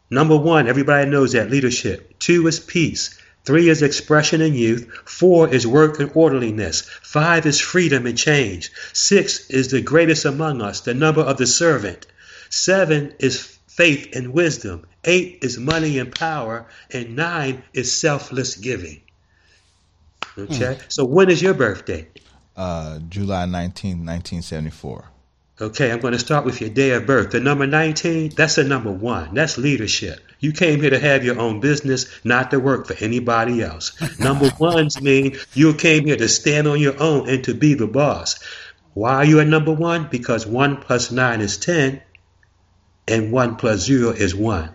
Number 0.09 0.38
one, 0.38 0.67
everybody 0.67 1.09
knows 1.09 1.31
that 1.31 1.50
leadership. 1.50 2.19
Two 2.19 2.47
is 2.47 2.59
peace. 2.59 3.17
Three 3.43 3.69
is 3.69 3.81
expression 3.81 4.41
and 4.41 4.55
youth. 4.55 4.91
Four 5.05 5.50
is 5.50 5.67
work 5.67 6.00
and 6.00 6.12
orderliness. 6.15 6.81
Five 6.81 7.45
is 7.45 7.59
freedom 7.59 8.05
and 8.05 8.17
change. 8.17 8.71
Six 8.93 9.50
is 9.50 9.69
the 9.69 9.81
greatest 9.81 10.25
among 10.25 10.62
us, 10.62 10.81
the 10.81 10.95
number 10.95 11.21
of 11.21 11.38
the 11.38 11.45
servant. 11.45 12.07
Seven 12.50 13.13
is 13.19 13.41
faith 13.67 14.15
and 14.15 14.33
wisdom. 14.33 14.85
Eight 15.03 15.39
is 15.43 15.59
money 15.59 16.00
and 16.00 16.13
power. 16.13 16.65
And 16.91 17.15
nine 17.15 17.63
is 17.74 17.93
selfless 17.93 18.55
giving. 18.55 19.01
Okay? 20.38 20.79
So 20.88 21.05
when 21.05 21.29
is 21.29 21.41
your 21.41 21.53
birthday? 21.53 22.07
Uh, 22.55 23.00
July 23.09 23.45
nineteenth, 23.45 24.00
1974. 24.00 25.09
Okay, 25.59 25.89
I'm 25.89 26.01
going 26.01 26.12
to 26.13 26.19
start 26.19 26.43
with 26.43 26.59
your 26.59 26.69
day 26.69 26.91
of 26.91 27.05
birth. 27.05 27.31
The 27.31 27.39
number 27.39 27.65
19, 27.65 28.31
that's 28.35 28.55
the 28.55 28.65
number 28.65 28.91
one. 28.91 29.33
That's 29.33 29.57
leadership. 29.57 30.19
You 30.41 30.51
came 30.51 30.81
here 30.81 30.89
to 30.89 31.00
have 31.00 31.24
your 31.24 31.39
own 31.39 31.62
business, 31.62 32.07
not 32.25 32.51
to 32.51 32.59
work 32.59 32.88
for 32.88 32.93
anybody 33.01 33.62
else. 33.62 33.93
Number 34.19 34.50
ones 34.59 35.01
mean 35.01 35.38
you 35.53 35.74
came 35.74 36.05
here 36.05 36.17
to 36.17 36.27
stand 36.27 36.67
on 36.67 36.79
your 36.79 37.01
own 37.01 37.29
and 37.29 37.43
to 37.45 37.53
be 37.53 37.74
the 37.74 37.88
boss. 37.88 38.38
Why 38.93 39.15
are 39.15 39.25
you 39.25 39.39
a 39.39 39.45
number 39.45 39.71
one? 39.74 40.09
Because 40.12 40.45
one 40.45 40.77
plus 40.77 41.09
nine 41.12 41.39
is 41.39 41.57
10, 41.57 42.01
and 43.07 43.31
one 43.31 43.55
plus 43.55 43.79
zero 43.85 44.09
is 44.12 44.35
one. 44.35 44.71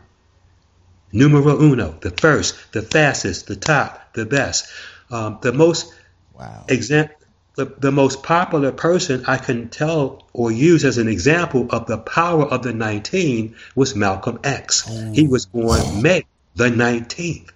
Numero 1.12 1.60
uno, 1.60 1.98
the 2.00 2.10
first, 2.10 2.72
the 2.72 2.82
fastest, 2.82 3.46
the 3.46 3.56
top, 3.56 4.14
the 4.14 4.24
best. 4.24 4.66
Um, 5.10 5.38
the 5.42 5.52
most 5.52 5.92
Wow. 6.34 6.64
exam- 6.68 7.10
the, 7.54 7.66
the 7.66 7.92
most 7.92 8.22
popular 8.22 8.72
person 8.72 9.24
I 9.26 9.36
can 9.36 9.68
tell 9.68 10.24
or 10.32 10.50
use 10.50 10.84
as 10.84 10.98
an 10.98 11.08
example 11.08 11.66
of 11.70 11.86
the 11.86 11.98
power 11.98 12.44
of 12.44 12.62
the 12.62 12.72
19 12.72 13.56
was 13.74 13.94
Malcolm 13.94 14.40
X. 14.44 14.86
Oh. 14.88 15.12
He 15.12 15.26
was 15.26 15.46
born 15.46 16.02
May 16.02 16.24
the 16.54 16.70
19th. 16.70 17.50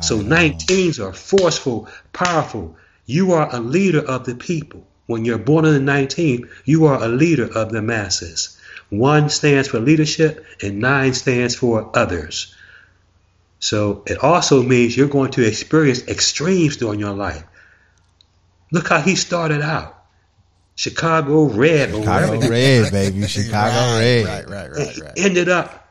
So 0.00 0.18
19s 0.18 0.98
are 0.98 1.12
forceful, 1.12 1.88
powerful. 2.12 2.76
You 3.06 3.32
are 3.32 3.54
a 3.54 3.60
leader 3.60 4.00
of 4.00 4.24
the 4.24 4.34
people. 4.34 4.84
When 5.06 5.24
you're 5.24 5.38
born 5.38 5.64
on 5.64 5.74
the 5.74 5.92
19th, 5.92 6.48
you 6.64 6.86
are 6.86 7.02
a 7.02 7.08
leader 7.08 7.46
of 7.46 7.70
the 7.70 7.82
masses. 7.82 8.58
One 8.88 9.30
stands 9.30 9.68
for 9.68 9.78
leadership 9.78 10.44
and 10.60 10.80
nine 10.80 11.14
stands 11.14 11.54
for 11.54 11.90
others. 11.94 12.54
So 13.60 14.02
it 14.06 14.18
also 14.18 14.62
means 14.62 14.96
you're 14.96 15.08
going 15.08 15.30
to 15.32 15.46
experience 15.46 16.08
extremes 16.08 16.78
during 16.78 16.98
your 16.98 17.14
life. 17.14 17.44
Look 18.72 18.88
how 18.88 19.00
he 19.00 19.14
started 19.14 19.62
out. 19.62 19.98
Chicago 20.74 21.44
Red 21.44 21.90
Chicago 21.90 22.38
wherever 22.38 22.50
Red, 22.50 22.92
baby. 22.92 23.26
Chicago 23.28 23.76
right, 23.76 24.00
Red. 24.00 24.26
Right, 24.26 24.48
right, 24.48 24.70
right, 24.70 24.98
right. 24.98 25.12
ended 25.16 25.48
up 25.48 25.82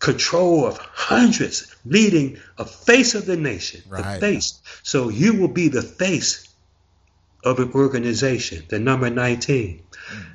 control 0.00 0.66
of 0.66 0.76
hundreds, 0.76 1.74
leading 1.86 2.38
a 2.58 2.64
face 2.66 3.14
of 3.14 3.24
the 3.24 3.36
nation. 3.36 3.80
Right. 3.88 4.14
The 4.14 4.20
face. 4.20 4.60
So 4.82 5.08
you 5.08 5.40
will 5.40 5.48
be 5.48 5.68
the 5.68 5.82
face 5.82 6.46
of 7.42 7.58
an 7.58 7.72
organization, 7.72 8.64
the 8.68 8.78
number 8.78 9.08
19. 9.08 9.82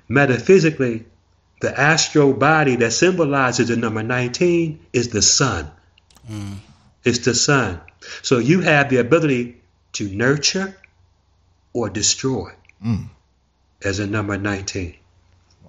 Metaphysically, 0.07 1.05
the 1.61 1.79
astral 1.79 2.33
body 2.33 2.77
that 2.77 2.93
symbolizes 2.93 3.67
the 3.67 3.75
number 3.75 4.01
19 4.01 4.79
is 4.91 5.09
the 5.09 5.21
sun. 5.21 5.69
Mm. 6.27 6.55
It's 7.03 7.19
the 7.19 7.35
sun. 7.35 7.81
So 8.23 8.39
you 8.39 8.61
have 8.61 8.89
the 8.89 8.97
ability 8.97 9.58
to 9.93 10.09
nurture 10.09 10.75
or 11.73 11.89
destroy 11.89 12.51
Mm. 12.85 13.09
as 13.83 13.99
a 13.99 14.07
number 14.07 14.37
19. 14.37 14.95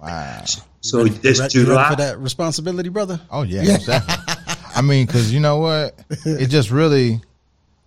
Wow. 0.01 0.43
So 0.81 1.03
You 1.05 1.13
it's 1.23 1.39
ready- 1.39 1.59
you 1.59 1.63
ready 1.65 1.71
July. 1.71 1.89
for 1.89 1.95
that 1.97 2.19
responsibility, 2.19 2.89
brother? 2.89 3.19
Oh 3.29 3.43
yeah. 3.43 3.63
most 3.63 3.85
definitely. 3.85 4.25
I 4.27 4.71
I 4.77 4.81
mean, 4.81 5.05
because 5.05 5.31
you 5.33 5.39
know 5.41 5.57
what, 5.57 5.99
it 6.25 6.47
just 6.47 6.71
really, 6.71 7.21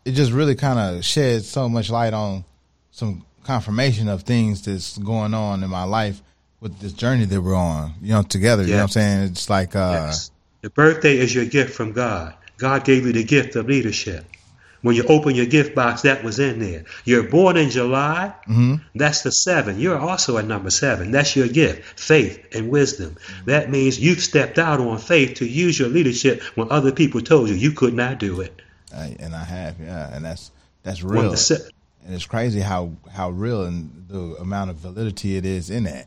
it 0.04 0.12
just 0.12 0.32
really 0.32 0.54
kind 0.54 0.78
of 0.78 1.04
sheds 1.04 1.48
so 1.48 1.68
much 1.68 1.88
light 1.90 2.12
on 2.12 2.44
some 2.90 3.24
confirmation 3.42 4.08
of 4.08 4.22
things 4.22 4.62
that's 4.62 4.98
going 4.98 5.32
on 5.34 5.62
in 5.64 5.70
my 5.70 5.84
life 5.84 6.20
with 6.60 6.78
this 6.80 6.92
journey 6.92 7.24
that 7.24 7.40
we're 7.40 7.54
on. 7.54 7.94
You 8.02 8.12
know, 8.12 8.22
together. 8.22 8.62
You 8.62 8.70
know 8.72 8.76
what 8.76 8.82
I'm 8.82 8.88
saying? 8.88 9.24
It's 9.32 9.48
like 9.50 9.74
uh, 9.74 10.06
Yes. 10.08 10.30
The 10.60 10.70
birthday 10.70 11.16
is 11.18 11.34
your 11.34 11.46
gift 11.46 11.74
from 11.74 11.92
God. 11.92 12.34
God 12.58 12.84
gave 12.84 13.04
you 13.06 13.12
the 13.12 13.24
gift 13.24 13.56
of 13.56 13.66
leadership. 13.66 14.24
When 14.84 14.94
you 14.94 15.02
open 15.08 15.34
your 15.34 15.46
gift 15.46 15.74
box, 15.74 16.02
that 16.02 16.22
was 16.22 16.38
in 16.38 16.58
there. 16.58 16.84
You're 17.06 17.22
born 17.24 17.56
in 17.56 17.70
July. 17.70 18.34
mhm. 18.46 18.82
That's 18.94 19.22
the 19.22 19.32
seven. 19.32 19.80
You're 19.80 19.98
also 19.98 20.36
a 20.36 20.42
number 20.42 20.68
seven. 20.70 21.10
That's 21.10 21.34
your 21.34 21.48
gift, 21.48 21.98
faith 21.98 22.38
and 22.54 22.68
wisdom. 22.68 23.16
That 23.46 23.70
means 23.70 23.98
you've 23.98 24.20
stepped 24.20 24.58
out 24.58 24.80
on 24.80 24.98
faith 24.98 25.34
to 25.38 25.46
use 25.46 25.78
your 25.78 25.88
leadership 25.88 26.42
when 26.54 26.70
other 26.70 26.92
people 26.92 27.22
told 27.22 27.48
you 27.48 27.54
you 27.54 27.72
could 27.72 27.94
not 27.94 28.18
do 28.18 28.40
it. 28.42 28.60
I, 28.94 29.16
and 29.18 29.34
I 29.34 29.42
have, 29.44 29.80
yeah, 29.80 30.14
and 30.14 30.24
that's 30.24 30.50
that's 30.82 31.02
real. 31.02 31.34
se- 31.36 31.70
And 32.04 32.14
it's 32.14 32.26
crazy 32.26 32.60
how 32.60 32.92
how 33.10 33.30
real 33.30 33.64
and 33.64 34.04
the 34.08 34.36
amount 34.38 34.68
of 34.70 34.76
validity 34.76 35.36
it 35.38 35.46
is 35.46 35.70
in 35.70 35.84
that. 35.84 36.06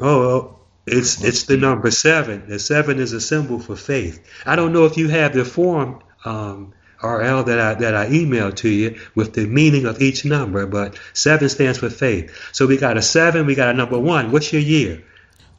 Oh, 0.00 0.56
it's 0.86 1.22
it's 1.22 1.42
the 1.44 1.56
number 1.56 1.90
seven. 1.90 2.48
The 2.48 2.58
seven 2.58 2.98
is 2.98 3.12
a 3.12 3.20
symbol 3.20 3.58
for 3.58 3.76
faith. 3.76 4.24
I 4.46 4.56
don't 4.56 4.72
know 4.72 4.86
if 4.86 4.96
you 4.96 5.08
have 5.08 5.34
the 5.34 5.44
form 5.44 6.00
um, 6.24 6.72
RL 7.02 7.44
that 7.44 7.60
I 7.60 7.74
that 7.74 7.94
I 7.94 8.06
emailed 8.06 8.56
to 8.56 8.68
you 8.68 8.98
with 9.14 9.32
the 9.34 9.46
meaning 9.46 9.86
of 9.86 10.02
each 10.02 10.24
number, 10.24 10.66
but 10.66 10.98
seven 11.12 11.48
stands 11.48 11.78
for 11.78 11.90
faith. 11.90 12.34
So 12.52 12.66
we 12.66 12.76
got 12.76 12.96
a 12.96 13.02
seven, 13.02 13.46
we 13.46 13.54
got 13.54 13.68
a 13.68 13.74
number 13.74 13.98
one. 13.98 14.32
What's 14.32 14.52
your 14.52 14.62
year? 14.62 15.04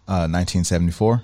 Uh, 0.07 0.27
1974. 0.27 1.21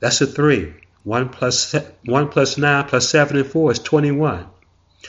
That's 0.00 0.20
a 0.20 0.26
three. 0.26 0.74
One 1.04 1.28
plus 1.30 1.74
one 2.04 2.28
plus 2.28 2.58
nine 2.58 2.84
plus 2.84 3.08
seven 3.08 3.38
and 3.38 3.46
four 3.46 3.72
is 3.72 3.78
twenty-one. 3.78 4.46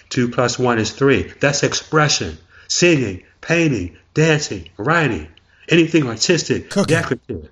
Two 0.10 0.30
plus 0.30 0.58
one 0.58 0.80
is 0.80 0.92
three. 0.92 1.24
That's 1.40 1.64
expression, 1.64 2.38
singing, 2.68 3.24
painting, 3.42 3.98
dancing, 4.14 4.70
writing, 4.78 5.28
anything 5.68 6.08
artistic, 6.08 6.70
Cooking. 6.70 6.96
decorative. 6.96 7.50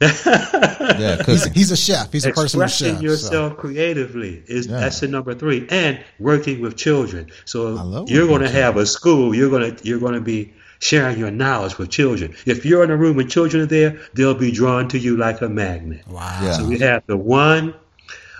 Yeah, 0.00 0.08
He's, 0.16 1.16
because 1.18 1.44
he's 1.46 1.70
a 1.70 1.76
chef. 1.76 2.12
He's 2.12 2.24
a 2.26 2.32
personal 2.32 2.66
chef. 2.68 2.80
Expressing 2.88 3.02
yourself 3.02 3.56
creatively 3.56 4.42
is 4.46 4.66
Yeah. 4.66 4.80
that's 4.80 5.00
the 5.00 5.08
number 5.08 5.34
three, 5.34 5.66
and 5.70 6.02
working 6.18 6.60
with 6.60 6.76
children. 6.76 7.30
So 7.44 8.04
you're 8.08 8.26
going 8.26 8.42
to 8.42 8.48
have 8.50 8.76
a 8.76 8.86
school. 8.86 9.34
You're 9.34 9.50
going 9.50 9.76
to 9.76 9.84
you're 9.86 9.98
going 10.00 10.14
to 10.14 10.20
be 10.20 10.52
sharing 10.78 11.18
your 11.18 11.30
knowledge 11.30 11.76
with 11.76 11.90
children. 11.90 12.34
If 12.46 12.64
you're 12.64 12.82
in 12.82 12.90
a 12.90 12.96
room 12.96 13.18
and 13.18 13.30
children 13.30 13.62
are 13.62 13.66
there, 13.66 14.00
they'll 14.14 14.34
be 14.34 14.50
drawn 14.50 14.88
to 14.88 14.98
you 14.98 15.16
like 15.18 15.42
a 15.42 15.48
magnet. 15.48 16.02
So, 16.06 16.14
wow. 16.14 16.40
Yeah. 16.42 16.52
So 16.52 16.66
we 16.66 16.78
have 16.78 17.02
the 17.06 17.18
one, 17.18 17.74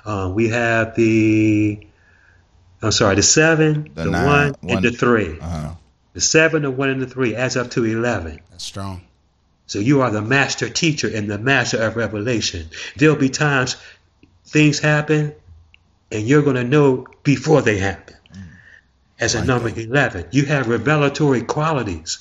uh, 0.06 0.30
we 0.34 0.48
have 0.48 0.94
the, 0.96 1.86
I'm 2.80 2.92
sorry, 2.92 3.16
the 3.16 3.22
seven, 3.22 3.90
The 3.94 4.04
the, 4.04 4.10
nine, 4.10 4.26
one, 4.26 4.54
one- 4.62 4.76
and 4.78 4.84
the 4.86 4.90
three. 4.92 5.36
uh, 5.40 5.74
The 6.14 6.20
seven, 6.22 6.62
the 6.62 6.70
one, 6.70 6.88
and 6.88 7.02
the 7.02 7.06
three 7.06 7.34
adds 7.36 7.56
up 7.58 7.70
to 7.72 7.84
eleven. 7.84 8.40
That's 8.50 8.64
strong. 8.64 9.02
So 9.70 9.78
you 9.78 10.02
are 10.02 10.10
the 10.10 10.20
master 10.20 10.68
teacher 10.68 11.08
and 11.14 11.30
the 11.30 11.38
master 11.38 11.80
of 11.80 11.94
revelation. 11.94 12.68
There'll 12.96 13.14
be 13.14 13.28
times 13.28 13.76
things 14.44 14.80
happen 14.80 15.32
and 16.10 16.26
you're 16.26 16.42
going 16.42 16.56
to 16.56 16.64
know 16.64 17.06
before 17.22 17.62
they 17.62 17.78
happen. 17.78 18.16
As 19.20 19.36
a 19.36 19.44
number 19.44 19.68
11, 19.68 20.26
you 20.32 20.46
have 20.46 20.66
revelatory 20.66 21.42
qualities. 21.42 22.18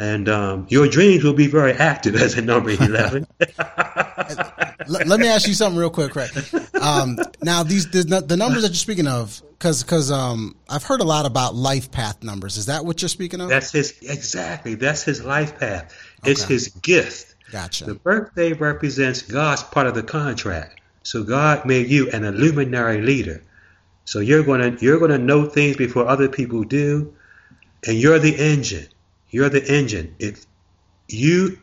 And 0.00 0.28
um, 0.28 0.66
your 0.68 0.88
dreams 0.88 1.22
will 1.22 1.34
be 1.34 1.46
very 1.46 1.74
active 1.74 2.16
as 2.16 2.36
a 2.36 2.42
number 2.42 2.70
11. 2.80 3.24
let, 4.88 5.06
let 5.06 5.20
me 5.20 5.28
ask 5.28 5.46
you 5.46 5.54
something 5.54 5.78
real 5.78 5.90
quick, 5.90 6.10
Craig. 6.10 6.30
Um, 6.80 7.16
now, 7.40 7.62
these 7.62 7.88
the, 7.88 8.20
the 8.20 8.36
numbers 8.36 8.62
that 8.62 8.70
you're 8.70 8.74
speaking 8.74 9.06
of, 9.06 9.40
because 9.52 9.84
because 9.84 10.10
um, 10.10 10.56
I've 10.68 10.82
heard 10.82 11.00
a 11.00 11.04
lot 11.04 11.26
about 11.26 11.54
life 11.54 11.92
path 11.92 12.24
numbers. 12.24 12.56
Is 12.56 12.66
that 12.66 12.84
what 12.84 13.00
you're 13.00 13.08
speaking 13.08 13.40
of? 13.40 13.48
That's 13.48 13.70
his, 13.70 13.96
exactly, 14.02 14.74
that's 14.74 15.04
his 15.04 15.24
life 15.24 15.60
path. 15.60 15.94
It's 16.26 16.44
Okay. 16.44 16.54
his 16.54 16.68
gift. 16.68 17.34
gotcha. 17.50 17.84
The 17.84 17.94
birthday 17.94 18.52
represents 18.52 19.22
God's 19.22 19.62
part 19.62 19.86
of 19.86 19.94
the 19.94 20.02
contract. 20.02 20.80
So 21.02 21.22
God 21.22 21.66
made 21.66 21.88
you 21.88 22.10
an 22.10 22.24
illuminary 22.24 23.00
leader. 23.02 23.42
So 24.06 24.20
you're 24.20 24.42
gonna 24.42 24.76
you're 24.80 24.98
gonna 24.98 25.18
know 25.18 25.46
things 25.46 25.76
before 25.76 26.08
other 26.08 26.28
people 26.28 26.64
do, 26.64 27.14
and 27.86 27.96
you're 27.96 28.18
the 28.18 28.34
engine. 28.34 28.88
You're 29.30 29.50
the 29.50 29.64
engine. 29.64 30.14
If 30.18 30.44
you 31.08 31.58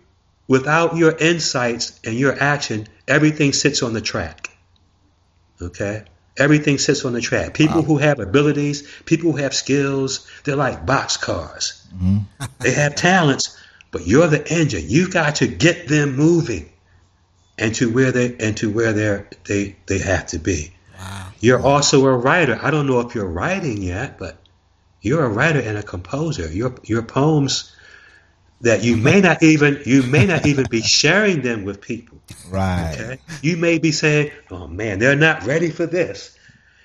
without 0.48 0.96
your 0.98 1.16
insights 1.18 2.00
and 2.04 2.16
your 2.16 2.42
action, 2.42 2.88
everything 3.08 3.54
sits 3.54 3.82
on 3.84 3.94
the 3.94 4.02
track. 4.02 4.50
Okay? 5.62 6.04
Everything 6.38 6.78
sits 6.78 7.06
on 7.06 7.14
the 7.14 7.22
track. 7.22 7.54
People 7.54 7.82
who 7.84 7.98
have 7.98 8.20
abilities, 8.20 8.88
people 9.06 9.32
who 9.32 9.38
have 9.38 9.54
skills, 9.54 10.28
they're 10.44 10.56
like 10.56 10.86
box 10.86 11.18
cars. 11.18 11.86
Mm-hmm. 11.94 12.46
They 12.60 12.72
have 12.72 12.96
talents, 12.96 13.58
but 13.92 14.08
you're 14.08 14.28
the 14.28 14.48
engine. 14.52 14.86
You've 14.88 15.12
got 15.12 15.36
to 15.36 15.48
get 15.48 15.88
them 15.88 16.16
moving 16.16 16.72
and 17.58 17.76
to 17.76 17.92
where 17.92 18.12
they 18.12 18.36
and 18.38 18.58
to 18.58 18.72
where 18.72 18.94
they 18.94 19.24
they 19.46 19.76
they 19.86 20.00
have 20.00 20.28
to 20.28 20.40
be. 20.40 20.74
Wow. 20.98 21.28
You're 21.40 21.62
also 21.62 22.06
a 22.06 22.16
writer. 22.16 22.60
I 22.62 22.72
don't 22.72 22.88
know 22.88 23.00
if 23.02 23.14
you're 23.14 23.28
writing 23.28 23.82
yet, 23.82 24.18
but 24.18 24.38
you're 25.02 25.24
a 25.24 25.30
writer 25.30 25.60
and 25.60 25.78
a 25.78 25.84
composer. 25.84 26.52
Your 26.52 26.74
your 26.84 27.02
poems 27.02 27.76
that 28.62 28.84
you 28.84 28.96
may 28.96 29.22
not 29.22 29.44
even 29.44 29.82
you 29.86 30.04
may 30.04 30.26
not 30.26 30.46
even 30.46 30.66
be 30.70 30.82
sharing 30.82 31.42
them 31.42 31.64
with 31.66 31.82
people. 31.82 32.20
right. 32.50 32.96
Okay, 33.00 33.18
you 33.42 33.58
may 33.58 33.80
be 33.80 33.92
saying, 33.92 34.32
"Oh 34.50 34.68
man, 34.68 35.00
they're 35.00 35.16
not 35.16 35.46
ready 35.46 35.70
for 35.70 35.86
this," 35.86 36.38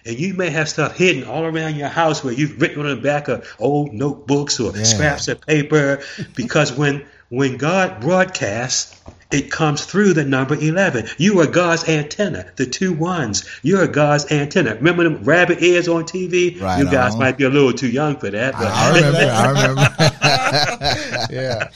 and 0.07 0.19
you 0.19 0.35
may 0.35 0.51
have 0.51 0.69
stuff 0.69 0.97
hidden 0.97 1.25
all 1.25 1.45
around 1.45 1.77
your 1.77 1.89
house 1.89 2.23
where 2.25 2.33
you've 2.33 2.61
written 2.61 2.81
on 2.81 2.89
the 2.95 2.97
back 3.03 3.29
of 3.29 3.47
old 3.59 3.93
notebooks 3.93 4.61
or 4.61 4.77
Yeah. 4.77 4.85
scraps 4.85 5.29
of 5.29 5.41
paper. 5.41 6.01
Because 6.35 6.73
when 6.73 7.05
when 7.29 7.57
God 7.57 8.01
broadcasts, 8.01 8.95
it 9.33 9.51
comes 9.51 9.85
through 9.85 10.13
the 10.13 10.25
number 10.25 10.55
eleven. 10.55 11.09
You 11.19 11.41
are 11.41 11.47
God's 11.47 11.89
antenna, 11.89 12.47
the 12.55 12.67
two 12.67 12.93
ones. 12.93 13.45
You're 13.63 13.89
God's 13.89 14.31
antenna. 14.31 14.77
Remember 14.77 15.03
them 15.03 15.25
rabbit 15.25 15.61
ears 15.61 15.89
on 15.89 16.05
TV? 16.05 16.61
Right 16.61 16.79
you 16.79 16.85
guys 16.91 17.15
on. 17.15 17.19
might 17.19 17.37
be 17.37 17.43
a 17.45 17.51
little 17.51 17.73
too 17.73 17.89
young 17.89 18.17
for 18.17 18.31
that, 18.31 18.53
but 18.55 18.67
I 18.69 18.95
remember. 18.95 19.19
I 19.33 19.49
remember. 19.49 21.27
yeah. 21.31 21.69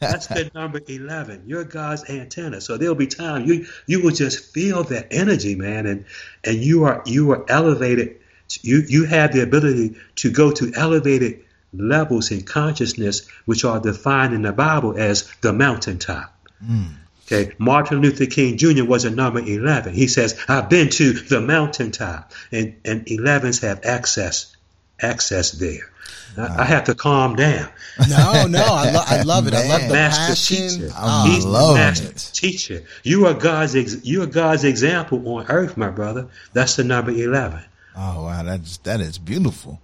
That's 0.00 0.26
the 0.26 0.50
number 0.54 0.80
eleven. 0.88 1.44
You're 1.46 1.64
God's 1.64 2.08
antenna. 2.08 2.60
So 2.60 2.76
there'll 2.76 2.94
be 2.94 3.06
time 3.06 3.46
you 3.46 3.66
you 3.86 4.02
will 4.02 4.12
just 4.12 4.52
feel 4.52 4.84
that 4.84 5.08
energy, 5.10 5.54
man, 5.54 5.86
and 5.86 6.04
and 6.44 6.56
you 6.56 6.84
are 6.84 7.02
you 7.06 7.30
are 7.32 7.44
elevated. 7.48 8.20
You 8.62 8.82
you 8.86 9.04
have 9.04 9.32
the 9.32 9.42
ability 9.42 9.96
to 10.16 10.30
go 10.30 10.52
to 10.52 10.72
elevated 10.74 11.44
levels 11.72 12.30
in 12.30 12.42
consciousness, 12.42 13.26
which 13.46 13.64
are 13.64 13.80
defined 13.80 14.34
in 14.34 14.42
the 14.42 14.52
Bible 14.52 14.96
as 14.98 15.30
the 15.40 15.52
mountaintop. 15.52 16.32
Mm. 16.64 16.94
Okay, 17.26 17.54
Martin 17.58 18.02
Luther 18.02 18.26
King 18.26 18.58
Jr. 18.58 18.84
was 18.84 19.06
a 19.06 19.10
number 19.10 19.40
11. 19.40 19.94
He 19.94 20.08
says, 20.08 20.38
I've 20.46 20.68
been 20.68 20.90
to 20.90 21.12
the 21.12 21.40
mountaintop. 21.40 22.32
And, 22.52 22.76
and 22.84 23.06
11s 23.06 23.62
have 23.62 23.80
access, 23.84 24.54
access 25.00 25.52
there. 25.52 25.90
I, 26.36 26.62
I 26.62 26.64
have 26.64 26.84
to 26.84 26.94
calm 26.94 27.36
down. 27.36 27.68
No, 28.08 28.46
no, 28.46 28.64
I, 28.64 28.90
lo- 28.90 29.02
I 29.06 29.22
love 29.22 29.46
it. 29.46 29.54
I 29.54 29.66
love 29.68 29.80
Man. 29.82 29.88
the 29.88 29.94
Master 29.94 30.26
passion. 30.32 30.80
teacher. 30.80 30.94
Oh, 30.96 31.24
He's 31.26 31.44
the 31.44 31.50
master 31.74 32.06
it. 32.08 32.30
teacher. 32.32 32.82
You 33.04 33.26
are 33.26 33.34
God's 33.34 33.76
ex- 33.76 34.04
you 34.04 34.22
are 34.22 34.26
God's 34.26 34.64
example 34.64 35.26
on 35.36 35.46
earth, 35.48 35.76
my 35.76 35.90
brother. 35.90 36.28
That's 36.52 36.76
the 36.76 36.84
number 36.84 37.10
11. 37.12 37.60
Oh 37.96 38.24
wow, 38.24 38.42
that's 38.42 38.78
that 38.78 39.00
is 39.00 39.18
beautiful. 39.18 39.80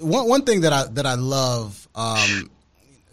one 0.00 0.28
one 0.28 0.42
thing 0.44 0.60
that 0.62 0.72
I 0.74 0.84
that 0.92 1.06
I 1.06 1.14
love 1.14 1.88
um, 1.94 2.50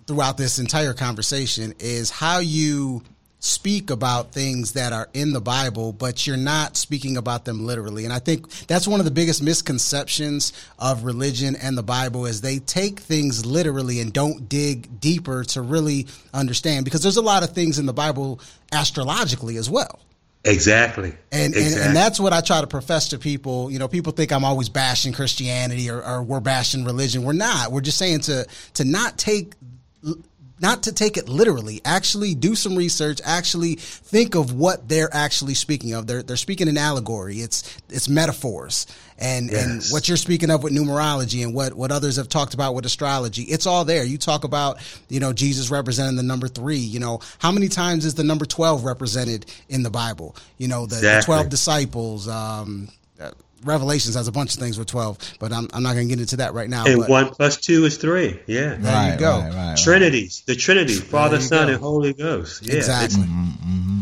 throughout 0.06 0.38
this 0.38 0.60
entire 0.60 0.94
conversation 0.94 1.74
is 1.80 2.10
how 2.10 2.40
you 2.40 3.04
speak 3.40 3.92
about 3.92 4.32
things 4.32 4.74
that 4.74 4.94
are 4.94 5.10
in 5.14 5.32
the 5.32 5.42
Bible, 5.42 5.94
but 5.94 6.26
you're 6.26 6.38
not 6.38 6.76
speaking 6.76 7.18
about 7.18 7.46
them 7.46 7.66
literally. 7.66 8.04
And 8.04 8.14
I 8.14 8.20
think 8.20 8.50
that's 8.68 8.88
one 8.88 9.00
of 9.00 9.06
the 9.06 9.12
biggest 9.12 9.44
misconceptions 9.44 10.54
of 10.80 11.04
religion 11.04 11.56
and 11.56 11.78
the 11.78 11.84
Bible 11.84 12.26
is 12.26 12.42
they 12.42 12.60
take 12.60 13.00
things 13.00 13.46
literally 13.46 14.00
and 14.00 14.12
don't 14.12 14.50
dig 14.50 15.00
deeper 15.00 15.44
to 15.46 15.62
really 15.62 16.08
understand 16.34 16.84
because 16.86 17.04
there's 17.04 17.18
a 17.18 17.22
lot 17.22 17.44
of 17.44 17.52
things 17.52 17.78
in 17.78 17.86
the 17.86 17.94
Bible 17.94 18.40
astrologically 18.72 19.58
as 19.58 19.70
well. 19.70 20.00
Exactly. 20.44 21.10
And, 21.32 21.54
and 21.54 21.56
exactly. 21.56 21.88
and 21.88 21.96
that's 21.96 22.20
what 22.20 22.34
I 22.34 22.42
try 22.42 22.62
to 22.62 22.68
profess 22.68 23.10
to 23.10 23.20
people. 23.20 23.70
You 23.70 23.80
know, 23.80 23.88
people 23.88 24.14
think 24.14 24.32
I'm 24.32 24.46
always 24.46 24.70
bashing 24.70 25.14
Christianity 25.14 25.90
or, 25.90 26.02
or 26.02 26.24
we're 26.24 26.40
bashing 26.40 26.86
religion. 26.86 27.24
We're 27.24 27.34
not. 27.34 27.72
We're 27.72 27.82
just 27.82 27.98
saying 27.98 28.22
to 28.22 28.48
to 28.76 28.86
not 28.86 29.18
take 29.18 29.54
not 30.60 30.84
to 30.84 30.94
take 30.94 31.18
it 31.18 31.30
literally. 31.30 31.82
Actually, 31.86 32.34
do 32.34 32.56
some 32.56 32.76
research. 32.76 33.20
Actually, 33.24 33.76
think 33.76 34.36
of 34.36 34.54
what 34.54 34.88
they're 34.88 35.10
actually 35.14 35.54
speaking 35.54 35.94
of. 35.94 36.08
They're 36.08 36.24
they're 36.24 36.38
speaking 36.38 36.68
in 36.68 36.78
allegory. 36.78 37.38
It's 37.38 37.78
it's 37.90 38.10
metaphors, 38.10 38.88
and 39.20 39.52
yes. 39.52 39.64
and 39.64 39.94
what 39.94 40.08
you're 40.08 40.18
speaking 40.18 40.50
of 40.50 40.64
with 40.64 40.74
numerology 40.74 41.44
and 41.44 41.54
what 41.54 41.74
what 41.74 41.92
others 41.92 42.16
have 42.16 42.30
talked 42.30 42.54
about 42.54 42.74
with 42.74 42.86
astrology. 42.86 43.44
It's 43.44 43.66
all 43.66 43.86
there. 43.86 44.04
You 44.04 44.18
talk 44.18 44.44
about 44.44 44.80
you 45.10 45.20
know 45.20 45.34
Jesus 45.34 45.70
representing 45.70 46.16
the 46.16 46.24
number 46.24 46.48
three. 46.48 46.78
You 46.78 47.00
know 47.00 47.20
how 47.40 47.52
many 47.52 47.68
times 47.68 48.06
is 48.06 48.16
the 48.16 48.24
number 48.24 48.46
twelve 48.46 48.84
represented 48.84 49.46
in 49.70 49.84
the 49.84 49.92
Bible? 49.92 50.36
You 50.58 50.68
know 50.68 50.86
the, 50.86 50.98
exactly. 50.98 51.20
the 51.20 51.26
twelve 51.26 51.50
disciples. 51.50 52.28
Um, 52.28 52.90
Revelations 53.64 54.16
has 54.16 54.28
a 54.28 54.32
bunch 54.32 54.54
of 54.54 54.60
things 54.60 54.78
with 54.78 54.88
12, 54.88 55.36
but 55.40 55.52
I'm, 55.52 55.68
I'm 55.74 55.84
not 55.84 55.94
going 55.94 56.08
to 56.08 56.16
get 56.16 56.20
into 56.20 56.38
that 56.38 56.54
right 56.54 56.70
now. 56.70 56.86
And 56.86 57.00
but. 57.00 57.10
one 57.10 57.30
plus 57.30 57.58
two 57.58 57.86
is 57.86 57.98
three. 57.98 58.40
Yeah. 58.46 58.76
There 58.76 58.94
right, 58.94 59.14
you 59.14 59.20
go. 59.20 59.40
Right, 59.40 59.54
right, 59.54 59.78
Trinities, 59.78 60.44
the 60.46 60.56
Trinity, 60.56 60.96
Father, 60.96 61.40
Son, 61.40 61.68
go. 61.68 61.74
and 61.74 61.82
Holy 61.82 62.14
Ghost. 62.14 62.66
Yeah, 62.66 62.76
exactly. 62.76 63.06
It's, 63.06 63.16
mm-hmm. 63.18 63.50
mm-hmm. 63.50 64.00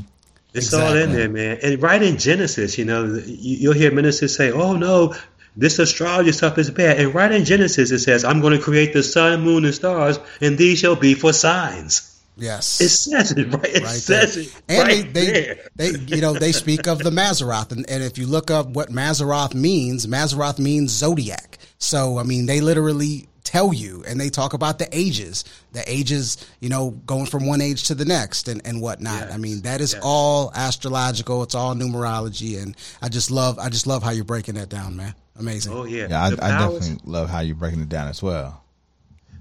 it's 0.54 0.68
exactly. 0.68 1.02
all 1.02 1.04
in 1.04 1.14
there, 1.14 1.30
man. 1.30 1.60
And 1.64 1.82
right 1.82 2.02
in 2.02 2.18
Genesis, 2.18 2.78
you 2.78 2.86
know, 2.86 3.22
you'll 3.26 3.74
hear 3.74 3.92
ministers 3.92 4.36
say, 4.36 4.52
oh, 4.52 4.74
no, 4.74 5.16
this 5.56 5.80
astrology 5.80 6.32
stuff 6.32 6.58
is 6.58 6.70
bad. 6.70 7.00
And 7.00 7.16
right 7.16 7.32
in 7.32 7.46
Genesis, 7.46 7.92
it 7.92 8.00
says, 8.00 8.26
I'm 8.26 8.42
going 8.42 8.58
to 8.58 8.64
create 8.64 8.94
the 8.94 9.04
sun, 9.04 9.42
moon, 9.42 9.66
and 9.66 9.74
stars, 9.74 10.20
and 10.42 10.58
these 10.58 10.80
shall 10.80 10.96
be 10.96 11.14
for 11.14 11.32
signs. 11.34 12.15
Yes, 12.38 12.82
it 12.82 12.90
says 12.90 13.32
it 13.32 13.54
right. 13.54 13.76
It 13.76 13.84
right 13.84 13.92
says 13.92 14.36
there. 14.36 14.44
it 14.44 14.64
and 14.68 14.88
right 14.88 15.14
they, 15.14 15.26
there. 15.26 15.58
they, 15.76 15.92
they, 15.92 16.16
you 16.16 16.22
know, 16.22 16.34
they 16.34 16.52
speak 16.52 16.88
of 16.88 17.00
the 17.00 17.10
Mazzaroth, 17.10 17.72
and, 17.72 17.90
and 17.90 18.04
if 18.04 18.18
you 18.18 18.28
look 18.28 18.52
up 18.52 18.68
what 18.68 18.90
Mazzaroth 18.90 19.54
means, 19.54 20.06
Mazzaroth 20.06 20.60
means 20.60 20.92
zodiac. 20.92 21.58
So, 21.78 22.18
I 22.18 22.24
mean, 22.24 22.46
they 22.46 22.60
literally 22.60 23.28
tell 23.46 23.74
you, 23.74 24.04
and 24.06 24.20
they 24.20 24.30
talk 24.30 24.54
about 24.54 24.80
the 24.80 24.90
ages, 24.92 25.46
the 25.72 25.84
ages, 25.90 26.46
you 26.60 26.68
know, 26.68 26.92
going 27.06 27.26
from 27.26 27.48
one 27.48 27.62
age 27.62 27.84
to 27.84 27.96
the 27.96 28.06
next, 28.06 28.50
and 28.50 28.62
and 28.66 28.82
whatnot. 28.82 29.22
Yes. 29.22 29.34
I 29.34 29.38
mean, 29.38 29.62
that 29.62 29.80
is 29.80 29.94
yes. 29.94 30.02
all 30.04 30.52
astrological. 30.54 31.42
It's 31.44 31.56
all 31.56 31.74
numerology, 31.74 32.62
and 32.62 32.76
I 33.02 33.08
just 33.08 33.32
love, 33.32 33.60
I 33.60 33.70
just 33.70 33.88
love 33.88 34.04
how 34.04 34.12
you're 34.12 34.26
breaking 34.26 34.56
that 34.56 34.68
down, 34.68 34.98
man. 34.98 35.16
Amazing. 35.40 35.74
Oh 35.74 35.86
yeah, 35.86 36.08
yeah. 36.10 36.22
I, 36.22 36.28
I 36.28 36.60
definitely 36.60 37.00
love 37.06 37.30
how 37.30 37.40
you're 37.40 37.56
breaking 37.56 37.82
it 37.82 37.90
down 37.90 38.10
as 38.10 38.22
well 38.22 38.65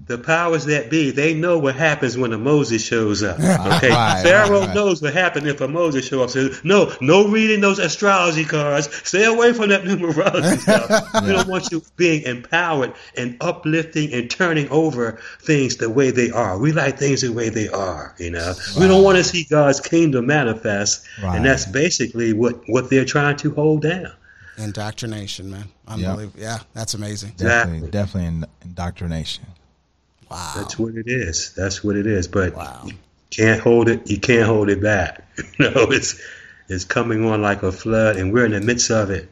the 0.07 0.17
powers 0.17 0.65
that 0.65 0.89
be, 0.89 1.11
they 1.11 1.33
know 1.33 1.57
what 1.57 1.75
happens 1.75 2.17
when 2.17 2.31
a 2.31 2.37
Moses 2.37 2.83
shows 2.83 3.23
up. 3.23 3.39
Okay, 3.65 3.89
right, 3.89 4.21
Pharaoh 4.21 4.59
right, 4.59 4.67
right. 4.67 4.75
knows 4.75 5.01
what 5.01 5.13
happens 5.13 5.47
if 5.47 5.59
a 5.59 5.67
Moses 5.67 6.05
shows 6.05 6.23
up. 6.23 6.29
So, 6.29 6.59
no, 6.63 6.93
no 7.01 7.27
reading 7.27 7.61
those 7.61 7.79
astrology 7.79 8.45
cards. 8.45 8.93
Stay 9.07 9.25
away 9.25 9.53
from 9.53 9.69
that 9.69 9.83
numerology 9.85 10.57
stuff. 10.59 10.89
yeah. 10.89 11.21
We 11.25 11.31
don't 11.31 11.47
want 11.47 11.71
you 11.71 11.81
being 11.95 12.23
empowered 12.23 12.93
and 13.17 13.37
uplifting 13.41 14.13
and 14.13 14.29
turning 14.29 14.69
over 14.69 15.19
things 15.41 15.77
the 15.77 15.89
way 15.89 16.11
they 16.11 16.29
are. 16.29 16.57
We 16.59 16.73
like 16.73 16.99
things 16.99 17.21
the 17.21 17.31
way 17.31 17.49
they 17.49 17.69
are. 17.69 18.13
You 18.19 18.31
know, 18.31 18.53
we 18.79 18.87
don't 18.87 19.03
want 19.03 19.17
to 19.17 19.23
see 19.23 19.45
God's 19.45 19.79
kingdom 19.81 20.27
manifest, 20.27 21.05
and 21.21 21.43
that's 21.45 21.65
basically 21.65 22.33
what 22.33 22.61
what 22.67 22.89
they're 22.89 23.05
trying 23.05 23.37
to 23.37 23.53
hold 23.53 23.81
down. 23.81 24.11
Indoctrination, 24.57 25.49
man. 25.51 25.65
Unbelievable. 25.87 26.39
Yep. 26.39 26.59
Yeah, 26.59 26.59
that's 26.73 26.93
amazing. 26.93 27.31
Definitely, 27.31 27.87
exactly. 27.87 27.91
definitely 27.91 28.47
indoctrination. 28.63 29.45
Wow. 30.29 30.53
That's 30.55 30.79
what 30.79 30.95
it 30.95 31.07
is. 31.07 31.53
That's 31.55 31.83
what 31.83 31.95
it 31.95 32.07
is. 32.07 32.27
But 32.27 32.55
wow. 32.55 32.83
you 32.85 32.93
can't 33.29 33.61
hold 33.61 33.89
it. 33.89 34.09
You 34.09 34.19
can't 34.19 34.45
hold 34.45 34.69
it 34.69 34.81
back. 34.81 35.23
you 35.37 35.69
know, 35.69 35.87
it's 35.91 36.21
it's 36.67 36.85
coming 36.85 37.25
on 37.25 37.41
like 37.41 37.63
a 37.63 37.71
flood, 37.71 38.15
and 38.15 38.33
we're 38.33 38.45
in 38.45 38.51
the 38.51 38.61
midst 38.61 38.89
of 38.91 39.09
it. 39.09 39.29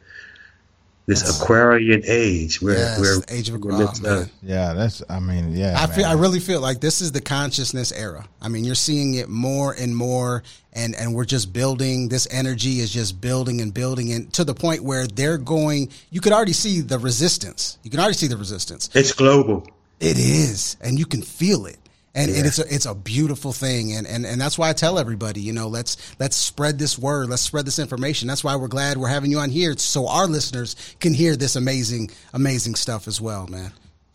This 1.06 1.20
that's, 1.20 1.42
Aquarian 1.42 2.02
age, 2.06 2.62
where 2.62 2.78
yes, 2.78 2.98
we're 2.98 3.22
age 3.28 3.50
of 3.50 3.56
Aquarian. 3.56 4.30
Yeah, 4.42 4.72
that's. 4.72 5.02
I 5.10 5.20
mean, 5.20 5.54
yeah. 5.54 5.76
I 5.78 5.86
man. 5.86 5.96
feel. 5.96 6.06
I 6.06 6.14
really 6.14 6.40
feel 6.40 6.62
like 6.62 6.80
this 6.80 7.02
is 7.02 7.12
the 7.12 7.20
consciousness 7.20 7.92
era. 7.92 8.26
I 8.40 8.48
mean, 8.48 8.64
you're 8.64 8.74
seeing 8.74 9.14
it 9.14 9.28
more 9.28 9.74
and 9.78 9.94
more, 9.94 10.44
and 10.72 10.94
and 10.94 11.14
we're 11.14 11.26
just 11.26 11.52
building. 11.52 12.08
This 12.08 12.26
energy 12.30 12.80
is 12.80 12.90
just 12.90 13.20
building 13.20 13.60
and 13.60 13.74
building, 13.74 14.12
and 14.12 14.32
to 14.32 14.44
the 14.44 14.54
point 14.54 14.82
where 14.82 15.06
they're 15.06 15.36
going. 15.36 15.90
You 16.10 16.22
could 16.22 16.32
already 16.32 16.54
see 16.54 16.80
the 16.80 16.98
resistance. 16.98 17.76
You 17.82 17.90
can 17.90 18.00
already 18.00 18.14
see 18.14 18.28
the 18.28 18.38
resistance. 18.38 18.88
It's 18.94 19.12
global. 19.12 19.66
It 20.00 20.18
is, 20.18 20.76
and 20.80 20.98
you 20.98 21.06
can 21.06 21.22
feel 21.22 21.66
it. 21.66 21.78
And, 22.16 22.30
yeah. 22.30 22.38
and, 22.38 22.46
it's 22.46 22.58
a 22.60 22.74
it's 22.74 22.86
a 22.86 22.94
beautiful 22.94 23.52
thing, 23.52 23.92
and, 23.92 24.06
and 24.06 24.24
and 24.24 24.40
that's 24.40 24.56
why 24.56 24.70
I 24.70 24.72
tell 24.72 25.00
everybody, 25.00 25.40
you 25.40 25.52
know, 25.52 25.66
let's 25.66 25.96
let's 26.20 26.36
spread 26.36 26.78
this 26.78 26.96
word, 26.96 27.28
let's 27.28 27.42
spread 27.42 27.66
this 27.66 27.80
information. 27.80 28.28
That's 28.28 28.44
why 28.44 28.54
we're 28.54 28.68
glad 28.68 28.98
we're 28.98 29.08
having 29.08 29.32
you 29.32 29.38
on 29.40 29.50
here, 29.50 29.76
so 29.76 30.06
our 30.06 30.28
listeners 30.28 30.76
can 31.00 31.12
hear 31.12 31.34
this 31.34 31.56
amazing 31.56 32.12
amazing 32.32 32.76
stuff 32.76 33.08
as 33.08 33.20
well, 33.20 33.48
man. 33.48 33.72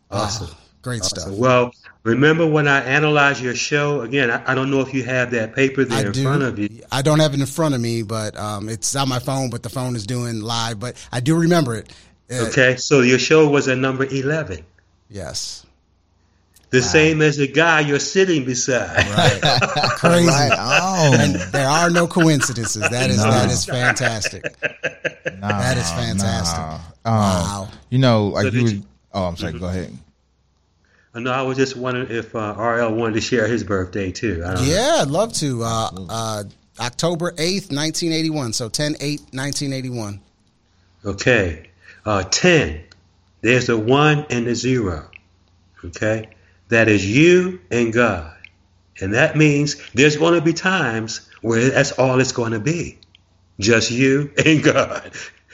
Awesome, 0.10 0.56
great 0.82 1.02
awesome. 1.02 1.20
stuff. 1.20 1.34
Well, 1.34 1.74
remember 2.04 2.48
when 2.48 2.70
I 2.70 2.80
analyze 2.86 3.42
your 3.42 3.54
show 3.54 4.00
again? 4.00 4.32
I, 4.32 4.50
I, 4.50 4.56
don't 4.56 4.72
know 4.72 4.80
if 4.80 4.94
you 4.94 5.04
have 5.04 5.32
that 5.32 5.54
paper 5.54 5.84
there 5.84 5.98
I 5.98 6.02
in 6.04 6.12
do. 6.14 6.24
front 6.24 6.44
of 6.44 6.58
you. 6.58 6.70
I 6.94 7.02
don't 7.02 7.20
have 7.20 7.34
it 7.34 7.42
in 7.42 7.46
front 7.48 7.76
of 7.76 7.82
me, 7.82 8.04
but 8.04 8.38
um, 8.38 8.70
it's 8.70 8.96
on 8.96 9.10
my 9.10 9.20
phone. 9.20 9.50
But 9.50 9.62
the 9.62 9.70
phone 9.70 9.98
is 9.98 10.08
doing 10.08 10.40
live, 10.40 10.80
but 10.80 10.96
I 11.12 11.20
do 11.20 11.38
remember 11.38 11.76
it. 11.76 11.92
Uh, 12.32 12.46
okay, 12.48 12.78
so 12.78 13.02
your 13.02 13.20
show 13.20 13.50
was 13.50 13.68
at 13.68 13.78
number 13.78 14.06
eleven. 14.06 14.64
Yes 15.10 15.66
the 16.70 16.80
wow. 16.80 16.86
same 16.86 17.22
as 17.22 17.38
the 17.38 17.48
guy 17.48 17.80
you're 17.82 18.00
sitting 18.00 18.46
beside. 18.46 18.98
Right. 19.10 19.40
Crazy. 19.98 20.28
Right. 20.28 20.52
Oh. 20.54 21.18
And 21.20 21.36
there 21.52 21.68
are 21.68 21.90
no 21.90 22.08
coincidences. 22.08 22.88
That 22.90 23.10
is 23.10 23.18
no. 23.18 23.32
that 23.32 23.50
is 23.50 23.66
fantastic. 23.66 24.44
No, 24.44 25.48
that 25.48 25.78
is 25.78 25.90
fantastic. 25.92 26.60
No. 27.06 27.12
Um, 27.12 27.16
wow. 27.16 27.68
You 27.90 28.00
know, 28.00 28.28
like 28.28 28.48
so 28.48 28.58
you, 28.58 28.64
would, 28.64 28.84
oh, 29.14 29.24
I'm 29.26 29.38
sorry. 29.38 29.54
Mm-hmm. 29.54 29.62
Go 29.62 29.70
ahead. 29.70 29.98
No, 31.16 31.32
I 31.32 31.42
was 31.42 31.58
just 31.58 31.76
wondering 31.76 32.12
if 32.12 32.36
uh, 32.36 32.54
RL 32.56 32.94
wanted 32.94 33.16
to 33.16 33.22
share 33.22 33.48
his 33.48 33.64
birthday 33.64 34.12
too. 34.12 34.44
yeah, 34.62 35.00
I'd 35.02 35.08
love 35.10 35.34
to. 35.34 35.64
Uh, 35.64 35.90
uh, 36.08 36.44
October 36.80 37.32
8th, 37.32 37.72
1981. 37.76 38.54
So 38.54 38.70
10 38.70 38.96
8, 39.00 39.20
1981. 39.34 40.22
Okay. 41.06 41.70
Uh, 42.06 42.24
10. 42.24 42.84
There's 43.42 43.70
a 43.70 43.78
1 43.78 44.26
and 44.30 44.48
a 44.48 44.56
0. 44.56 45.10
Okay. 45.86 46.30
That 46.70 46.88
is 46.88 47.06
you 47.06 47.62
and 47.70 47.92
God. 47.92 48.36
And 49.02 49.14
that 49.14 49.36
means 49.36 49.76
there's 49.94 50.18
going 50.18 50.36
to 50.36 50.42
be 50.42 50.54
times 50.54 51.30
where 51.42 51.70
that's 51.70 51.94
all 51.94 52.20
it's 52.20 52.32
going 52.32 52.52
to 52.52 52.60
be. 52.60 53.00
Just 53.60 53.92
you 53.92 54.32
and 54.44 54.64
God. 54.76 55.12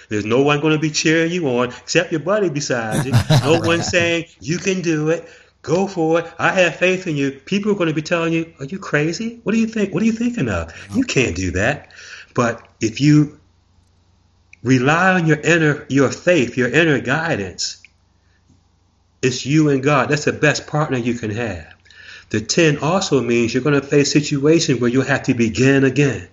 There's 0.10 0.26
no 0.26 0.44
one 0.44 0.62
going 0.62 0.74
to 0.74 0.80
be 0.80 0.92
cheering 0.92 1.32
you 1.32 1.48
on 1.48 1.70
except 1.70 2.12
your 2.12 2.22
buddy 2.22 2.50
beside 2.50 3.06
you. 3.06 3.14
No 3.44 3.60
one 3.60 3.82
saying, 3.82 4.26
you 4.40 4.58
can 4.58 4.82
do 4.82 5.10
it. 5.10 5.28
Go 5.62 5.88
for 5.88 6.20
it. 6.20 6.32
I 6.38 6.52
have 6.52 6.76
faith 6.76 7.08
in 7.08 7.16
you. 7.16 7.32
People 7.32 7.72
are 7.72 7.76
going 7.76 7.90
to 7.90 7.96
be 7.96 8.04
telling 8.04 8.34
you, 8.34 8.54
are 8.60 8.66
you 8.66 8.78
crazy? 8.78 9.40
What 9.44 9.54
do 9.54 9.58
you 9.58 9.66
think? 9.66 9.94
What 9.94 10.04
are 10.04 10.06
you 10.06 10.12
thinking 10.12 10.48
of? 10.48 10.72
You 10.96 11.04
can't 11.04 11.36
do 11.36 11.52
that. 11.52 11.92
But 12.36 12.68
if 12.82 13.02
you 13.02 13.40
rely 14.62 15.14
on 15.14 15.26
your 15.26 15.40
inner, 15.40 15.86
your 15.90 16.12
faith, 16.12 16.56
your 16.56 16.70
inner 16.70 17.00
guidance, 17.00 17.82
it's 19.26 19.46
you 19.46 19.70
and 19.70 19.84
God. 19.84 20.10
That's 20.10 20.26
the 20.26 20.34
best 20.34 20.68
partner 20.68 20.98
you 20.98 21.16
can 21.16 21.32
have. 21.32 21.74
The 22.30 22.42
10 22.42 22.80
also 22.80 23.22
means 23.22 23.54
you're 23.54 23.64
going 23.64 23.80
to 23.80 23.86
face 23.86 24.12
situations 24.12 24.80
where 24.80 24.90
you'll 24.90 25.04
have 25.04 25.24
to 25.24 25.34
begin 25.34 25.84
again 25.84 26.28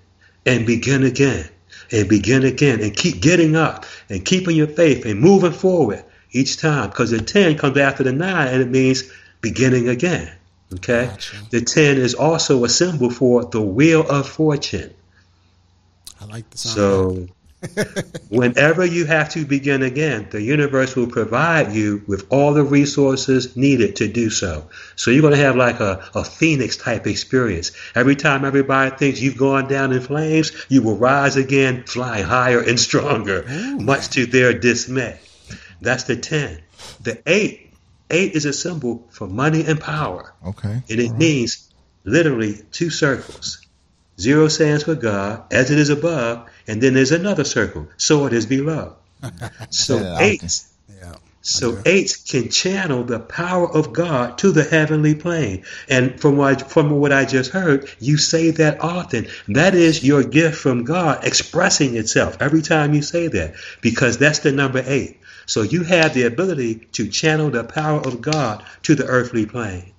and 0.46 0.66
begin 0.66 1.02
again 1.02 1.48
and 1.90 2.09
begin 2.09 2.44
again 2.44 2.81
and 2.81 2.96
keep 2.96 3.20
getting 3.20 3.57
up 3.57 3.85
and 4.09 4.24
keeping 4.24 4.57
your 4.57 4.66
faith 4.66 5.05
and 5.05 5.20
moving 5.20 5.52
forward 5.52 6.05
each 6.31 6.57
time 6.57 6.88
because 6.88 7.11
the 7.11 7.20
10 7.20 7.59
comes 7.59 7.76
after 7.76 8.02
the 8.02 8.12
9 8.12 8.48
and 8.48 8.62
it 8.62 8.68
means 8.68 9.12
beginning 9.40 9.88
again. 9.88 10.33
Okay? 10.74 11.07
Gotcha. 11.07 11.37
The 11.50 11.61
10 11.61 11.98
is 11.98 12.14
also 12.14 12.64
a 12.64 12.68
symbol 12.68 13.11
for 13.11 13.44
the 13.44 13.61
wheel 13.61 14.09
of 14.09 14.26
fortune. 14.28 14.94
I 16.20 16.24
like 16.24 16.48
the 16.50 16.59
sound. 16.59 16.74
So 16.74 17.28
Whenever 18.29 18.85
you 18.85 19.05
have 19.07 19.29
to 19.31 19.44
begin 19.44 19.83
again, 19.83 20.27
the 20.31 20.42
universe 20.42 20.96
will 20.96 21.07
provide 21.07 21.72
you 21.72 22.03
with 22.07 22.27
all 22.31 22.53
the 22.53 22.64
resources 22.64 23.57
needed 23.57 23.96
to 23.96 24.09
do 24.09 24.31
so. 24.31 24.68
So 24.96 25.11
you're 25.11 25.22
going 25.22 25.35
to 25.35 25.40
have 25.40 25.57
like 25.57 25.81
a, 25.81 26.05
a 26.14 26.25
phoenix 26.25 26.77
type 26.77 27.07
experience. 27.07 27.72
Every 27.94 28.16
time 28.16 28.44
everybody 28.44 28.94
thinks 28.96 29.20
you've 29.20 29.37
gone 29.37 29.68
down 29.68 29.92
in 29.92 30.01
flames, 30.01 30.53
you 30.68 30.83
will 30.83 30.96
rise 30.96 31.37
again, 31.37 31.85
fly 31.85 32.22
higher 32.22 32.61
and 32.61 32.79
stronger, 32.79 33.44
Ooh. 33.48 33.79
much 33.79 34.09
to 34.11 34.27
their 34.27 34.53
dismay. 34.59 35.18
That's 35.81 36.05
the 36.05 36.16
10. 36.16 36.61
The 37.01 37.22
8, 37.27 37.72
8 38.11 38.33
is 38.33 38.44
a 38.44 38.53
symbol 38.53 39.07
for 39.11 39.27
money 39.27 39.64
and 39.66 39.81
power. 39.81 40.33
Okay. 40.46 40.83
And 40.88 41.01
it 41.01 41.11
right. 41.11 41.18
means 41.18 41.72
literally 42.05 42.61
two 42.72 42.90
circles. 42.90 43.66
Zero 44.20 44.48
stands 44.48 44.85
for 44.85 44.94
God, 44.94 45.44
as 45.53 45.70
it 45.70 45.79
is 45.79 45.88
above, 45.88 46.48
and 46.66 46.83
then 46.83 46.94
there's 46.94 47.12
another 47.12 47.44
circle. 47.44 47.88
So 47.96 48.27
it 48.27 48.33
is 48.33 48.46
below. 48.46 48.96
So 49.70 49.98
yeah, 50.03 50.18
eight. 50.20 50.62
Yeah, 50.88 51.14
so 51.42 51.83
eight 51.85 52.16
can 52.29 52.51
channel 52.51 53.03
the 53.03 53.18
power 53.18 53.68
of 53.68 53.92
God 53.92 54.38
to 54.38 54.53
the 54.53 54.62
heavenly 54.62 55.16
plane. 55.16 55.64
And 55.88 56.20
from 56.20 56.37
what 56.37 56.70
from 56.70 56.90
what 56.90 57.12
I 57.12 57.25
just 57.25 57.51
heard, 57.51 57.90
you 57.98 58.16
say 58.16 58.51
that 58.53 58.81
often. 58.81 59.27
That 59.48 59.75
is 59.75 60.05
your 60.05 60.22
gift 60.22 60.59
from 60.59 60.85
God 60.85 61.25
expressing 61.25 61.96
itself 61.96 62.37
every 62.40 62.62
time 62.62 62.94
you 62.94 63.03
say 63.03 63.27
that, 63.29 63.55
because 63.81 64.18
that's 64.18 64.40
the 64.40 64.53
number 64.53 64.83
eight. 64.87 65.18
So 65.46 65.62
you 65.62 65.83
have 65.83 66.14
the 66.14 66.22
ability 66.25 66.77
to 66.92 67.09
channel 67.09 67.51
the 67.51 67.64
power 67.64 68.01
of 68.01 68.20
God 68.20 68.64
to 68.85 68.94
the 68.94 69.07
earthly 69.07 69.44
plane. 69.46 69.92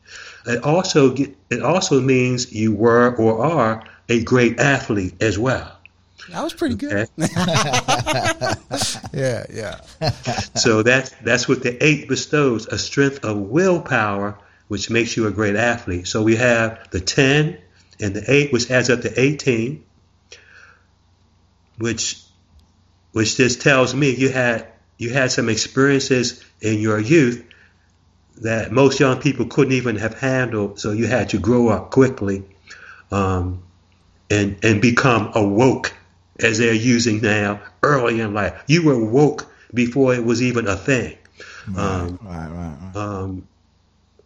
it 0.48 0.64
also 0.64 1.14
it 1.50 1.62
also 1.62 2.00
means 2.00 2.54
you 2.54 2.74
were 2.74 3.16
or 3.16 3.46
are 3.46 3.84
a 4.10 4.24
great 4.24 4.60
athlete 4.60 5.22
as 5.22 5.38
well. 5.38 5.78
That 6.30 6.44
was 6.44 6.54
pretty 6.54 6.76
good. 6.76 7.10
Yeah, 9.14 9.46
yeah. 9.54 9.80
so 10.56 10.82
that's 10.82 11.12
that's 11.22 11.48
what 11.48 11.62
the 11.62 11.78
eight 11.86 12.08
bestows 12.08 12.66
a 12.66 12.80
strength 12.80 13.24
of 13.24 13.38
willpower, 13.38 14.40
which 14.70 14.90
makes 14.90 15.16
you 15.16 15.28
a 15.28 15.32
great 15.32 15.56
athlete. 15.56 16.08
So 16.08 16.24
we 16.24 16.36
have 16.38 16.90
the 16.90 17.00
ten 17.00 17.60
and 18.00 18.16
the 18.16 18.24
eight, 18.28 18.52
which 18.52 18.72
adds 18.72 18.90
up 18.90 19.02
to 19.02 19.20
eighteen, 19.20 19.86
which 21.78 22.24
which 23.12 23.38
just 23.38 23.62
tells 23.62 23.94
me 23.94 24.10
you 24.16 24.30
had 24.30 24.68
you 24.98 25.12
had 25.12 25.32
some 25.32 25.48
experiences 25.48 26.44
in 26.60 26.80
your 26.80 27.00
youth 27.00 27.46
that 28.42 28.72
most 28.72 29.00
young 29.00 29.22
people 29.22 29.46
couldn't 29.46 29.74
even 29.74 29.98
have 29.98 30.20
handled. 30.20 30.80
So 30.80 30.92
you 30.92 31.06
had 31.06 31.30
to 31.30 31.40
grow 31.40 31.70
up 31.70 31.92
quickly 31.92 32.44
um, 33.12 33.62
and 34.30 34.58
and 34.64 34.82
become 34.82 35.32
awoke, 35.36 35.94
as 36.40 36.58
they're 36.58 36.74
using 36.74 37.22
now 37.22 37.62
early 37.82 38.20
in 38.20 38.34
life. 38.34 38.64
You 38.68 38.86
were 38.86 39.04
woke 39.04 39.52
before 39.74 40.14
it 40.14 40.24
was 40.24 40.42
even 40.42 40.68
a 40.68 40.76
thing. 40.76 41.18
Um, 41.76 42.20
Right, 42.22 42.50
right, 42.50 42.78
right. 42.82 42.96
um, 42.96 43.48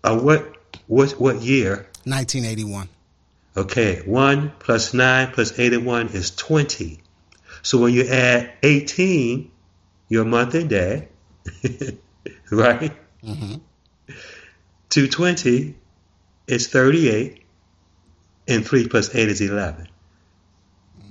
uh, 0.03 0.17
what 0.19 0.55
what 0.87 1.11
what 1.19 1.41
year? 1.41 1.87
1981. 2.05 2.89
Okay, 3.55 4.01
one 4.05 4.51
plus 4.59 4.93
nine 4.93 5.31
plus 5.31 5.57
eighty-one 5.59 6.09
is 6.09 6.31
twenty. 6.35 6.99
So 7.63 7.79
when 7.79 7.93
you 7.93 8.07
add 8.07 8.53
eighteen, 8.63 9.51
your 10.09 10.25
month 10.25 10.53
and 10.55 10.69
day, 10.69 11.09
right? 12.51 12.93
Mhm. 13.23 13.61
To 14.91 15.07
twenty 15.07 15.75
is 16.47 16.67
thirty-eight, 16.67 17.43
and 18.47 18.65
three 18.65 18.87
plus 18.87 19.13
eight 19.15 19.29
is 19.29 19.41
eleven. 19.41 19.87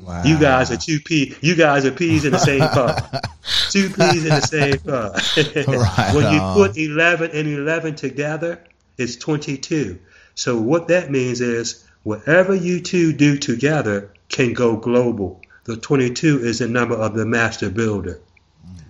Wow. 0.07 0.23
You 0.23 0.39
guys 0.39 0.71
are 0.71 0.77
two 0.77 1.01
p. 1.01 1.35
You 1.41 1.57
guys 1.57 1.85
are 1.85 1.91
peas 1.91 2.25
in 2.25 2.31
the 2.31 2.39
same 2.39 2.61
pod. 2.61 3.03
two 3.71 3.89
peas 3.89 4.25
in 4.25 4.31
the 4.31 4.41
same 4.41 4.79
pod. 4.79 5.15
Right 5.37 6.15
when 6.15 6.33
you 6.33 6.41
on. 6.41 6.55
put 6.55 6.79
eleven 6.79 7.33
and 7.33 7.49
eleven 7.49 7.97
together, 7.97 8.63
it's 8.97 9.17
twenty-two. 9.17 9.99
So 10.37 10.59
what 10.59 10.89
that 10.89 11.11
means 11.11 11.41
is 11.41 11.85
whatever 12.05 12.55
you 12.55 12.81
two 12.81 13.13
do 13.15 13.37
together 13.37 14.13
can 14.29 14.53
go 14.53 14.77
global. 14.77 15.41
The 15.65 15.77
twenty-two 15.77 16.39
is 16.39 16.61
the 16.61 16.69
number 16.69 16.95
of 16.95 17.15
the 17.15 17.27
master 17.27 17.69
builder 17.69 18.21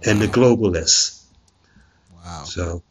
and 0.05 0.21
the 0.21 0.29
globalists. 0.29 1.25
Wow. 2.15 2.45
So 2.45 2.83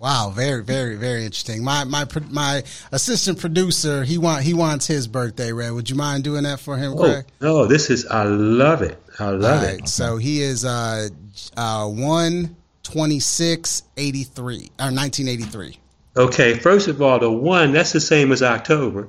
Wow, 0.00 0.30
very, 0.32 0.62
very, 0.62 0.94
very 0.94 1.24
interesting. 1.24 1.64
My 1.64 1.82
my 1.82 2.06
my 2.30 2.62
assistant 2.92 3.40
producer, 3.40 4.04
he 4.04 4.16
want 4.16 4.44
he 4.44 4.54
wants 4.54 4.86
his 4.86 5.08
birthday, 5.08 5.52
Red. 5.52 5.72
Would 5.72 5.90
you 5.90 5.96
mind 5.96 6.22
doing 6.22 6.44
that 6.44 6.60
for 6.60 6.76
him, 6.76 6.94
oh 6.96 7.22
no, 7.40 7.66
this 7.66 7.90
is 7.90 8.06
I 8.06 8.22
love 8.22 8.82
it. 8.82 9.02
I 9.18 9.30
love 9.30 9.62
All 9.62 9.68
it. 9.68 9.88
So 9.88 10.16
he 10.16 10.40
is 10.40 10.64
uh 10.64 11.08
uh 11.56 11.88
one 11.88 12.54
twenty 12.84 13.18
six 13.18 13.82
eighty 13.96 14.22
three 14.22 14.70
or 14.78 14.92
nineteen 14.92 15.26
eighty 15.26 15.42
three. 15.42 15.78
Okay, 16.16 16.54
first 16.54 16.86
of 16.86 17.02
all, 17.02 17.18
the 17.18 17.30
one 17.30 17.72
that's 17.72 17.92
the 17.92 18.00
same 18.00 18.30
as 18.30 18.42
October. 18.42 19.08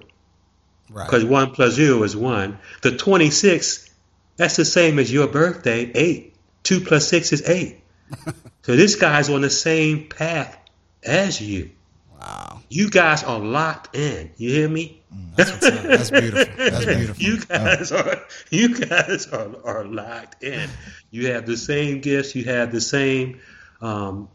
Right. 0.92 1.06
because 1.06 1.24
one 1.24 1.52
plus 1.52 1.74
zero 1.74 2.02
is 2.02 2.16
one. 2.16 2.58
The 2.82 2.98
26, 2.98 3.92
that's 4.38 4.56
the 4.56 4.66
same 4.66 4.98
as 4.98 5.14
your 5.14 5.28
birthday, 5.28 5.92
eight. 5.94 6.34
Two 6.64 6.82
plus 6.82 7.08
six 7.08 7.32
is 7.32 7.48
eight. 7.48 7.82
so 8.64 8.76
this 8.76 8.96
guy's 8.96 9.30
on 9.30 9.42
the 9.42 9.52
same 9.52 10.10
path 10.10 10.58
as 11.04 11.42
you. 11.42 11.72
Wow. 12.20 12.62
You 12.70 12.90
guys 12.90 13.24
are 13.24 13.40
locked 13.40 13.96
in. 13.96 14.32
You 14.38 14.50
hear 14.50 14.70
me? 14.70 15.02
That's 15.36 15.52
what's. 15.52 15.70
That's 15.70 16.12
beautiful. 16.12 16.54
That's 16.58 16.86
beautiful. 16.86 17.24
You 17.24 17.40
guys 17.40 17.92
are 17.92 18.22
you 18.52 18.76
guys 18.78 19.28
are, 19.28 19.56
are 19.64 19.86
locked 19.86 20.44
in. 20.44 20.70
You 21.12 21.32
have 21.32 21.46
the 21.46 21.58
same 21.58 22.02
gifts. 22.02 22.36
You 22.36 22.44
have 22.46 22.72
the 22.72 22.82
same 22.82 23.40
um, 23.82 24.30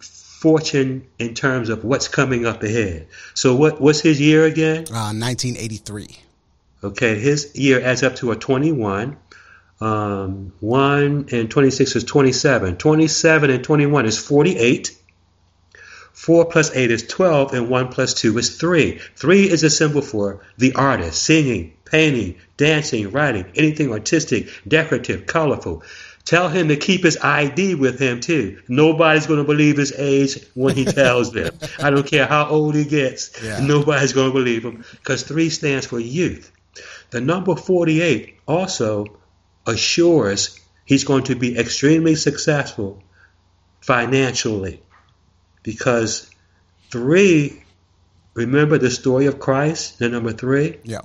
fortune 0.00 1.06
in 1.18 1.34
terms 1.34 1.68
of 1.68 1.84
what's 1.84 2.08
coming 2.08 2.46
up 2.46 2.62
ahead. 2.62 3.08
So 3.34 3.54
what 3.54 3.80
what's 3.80 4.00
his 4.00 4.20
year 4.20 4.44
again? 4.44 4.86
Uh, 4.90 5.12
1983. 5.12 6.18
Okay, 6.82 7.18
his 7.18 7.56
year 7.56 7.80
adds 7.80 8.02
up 8.02 8.16
to 8.16 8.30
a 8.30 8.36
21. 8.36 9.16
Um, 9.80 10.52
1 10.58 11.28
and 11.30 11.50
26 11.50 11.96
is 11.96 12.04
27. 12.04 12.76
27 12.76 13.50
and 13.50 13.62
21 13.62 14.06
is 14.06 14.18
48. 14.18 14.96
4 16.18 16.46
plus 16.46 16.74
8 16.74 16.90
is 16.90 17.06
12, 17.06 17.54
and 17.54 17.70
1 17.70 17.88
plus 17.88 18.12
2 18.12 18.36
is 18.38 18.56
3. 18.56 18.98
3 19.14 19.48
is 19.48 19.62
a 19.62 19.70
symbol 19.70 20.02
for 20.02 20.40
the 20.58 20.74
artist, 20.74 21.22
singing, 21.22 21.74
painting, 21.84 22.34
dancing, 22.56 23.12
writing, 23.12 23.46
anything 23.54 23.92
artistic, 23.92 24.48
decorative, 24.66 25.26
colorful. 25.26 25.84
Tell 26.24 26.48
him 26.48 26.68
to 26.68 26.76
keep 26.76 27.04
his 27.04 27.18
ID 27.18 27.76
with 27.76 28.00
him, 28.00 28.18
too. 28.18 28.60
Nobody's 28.66 29.28
going 29.28 29.38
to 29.38 29.44
believe 29.44 29.76
his 29.76 29.92
age 29.96 30.44
when 30.54 30.74
he 30.74 30.84
tells 30.84 31.30
them. 31.30 31.56
I 31.78 31.90
don't 31.90 32.04
care 32.04 32.26
how 32.26 32.48
old 32.48 32.74
he 32.74 32.84
gets. 32.84 33.40
Yeah. 33.40 33.60
Nobody's 33.60 34.12
going 34.12 34.32
to 34.32 34.34
believe 34.34 34.64
him 34.64 34.84
because 34.90 35.22
3 35.22 35.48
stands 35.50 35.86
for 35.86 36.00
youth. 36.00 36.50
The 37.10 37.20
number 37.20 37.54
48 37.54 38.40
also 38.48 39.06
assures 39.68 40.58
he's 40.84 41.04
going 41.04 41.24
to 41.24 41.36
be 41.36 41.56
extremely 41.56 42.16
successful 42.16 43.04
financially 43.80 44.82
because 45.68 46.30
three, 46.90 47.62
remember 48.32 48.78
the 48.78 48.90
story 48.90 49.26
of 49.26 49.38
Christ, 49.38 49.98
the 49.98 50.08
number 50.08 50.32
three? 50.32 50.78
Yeah. 50.82 51.02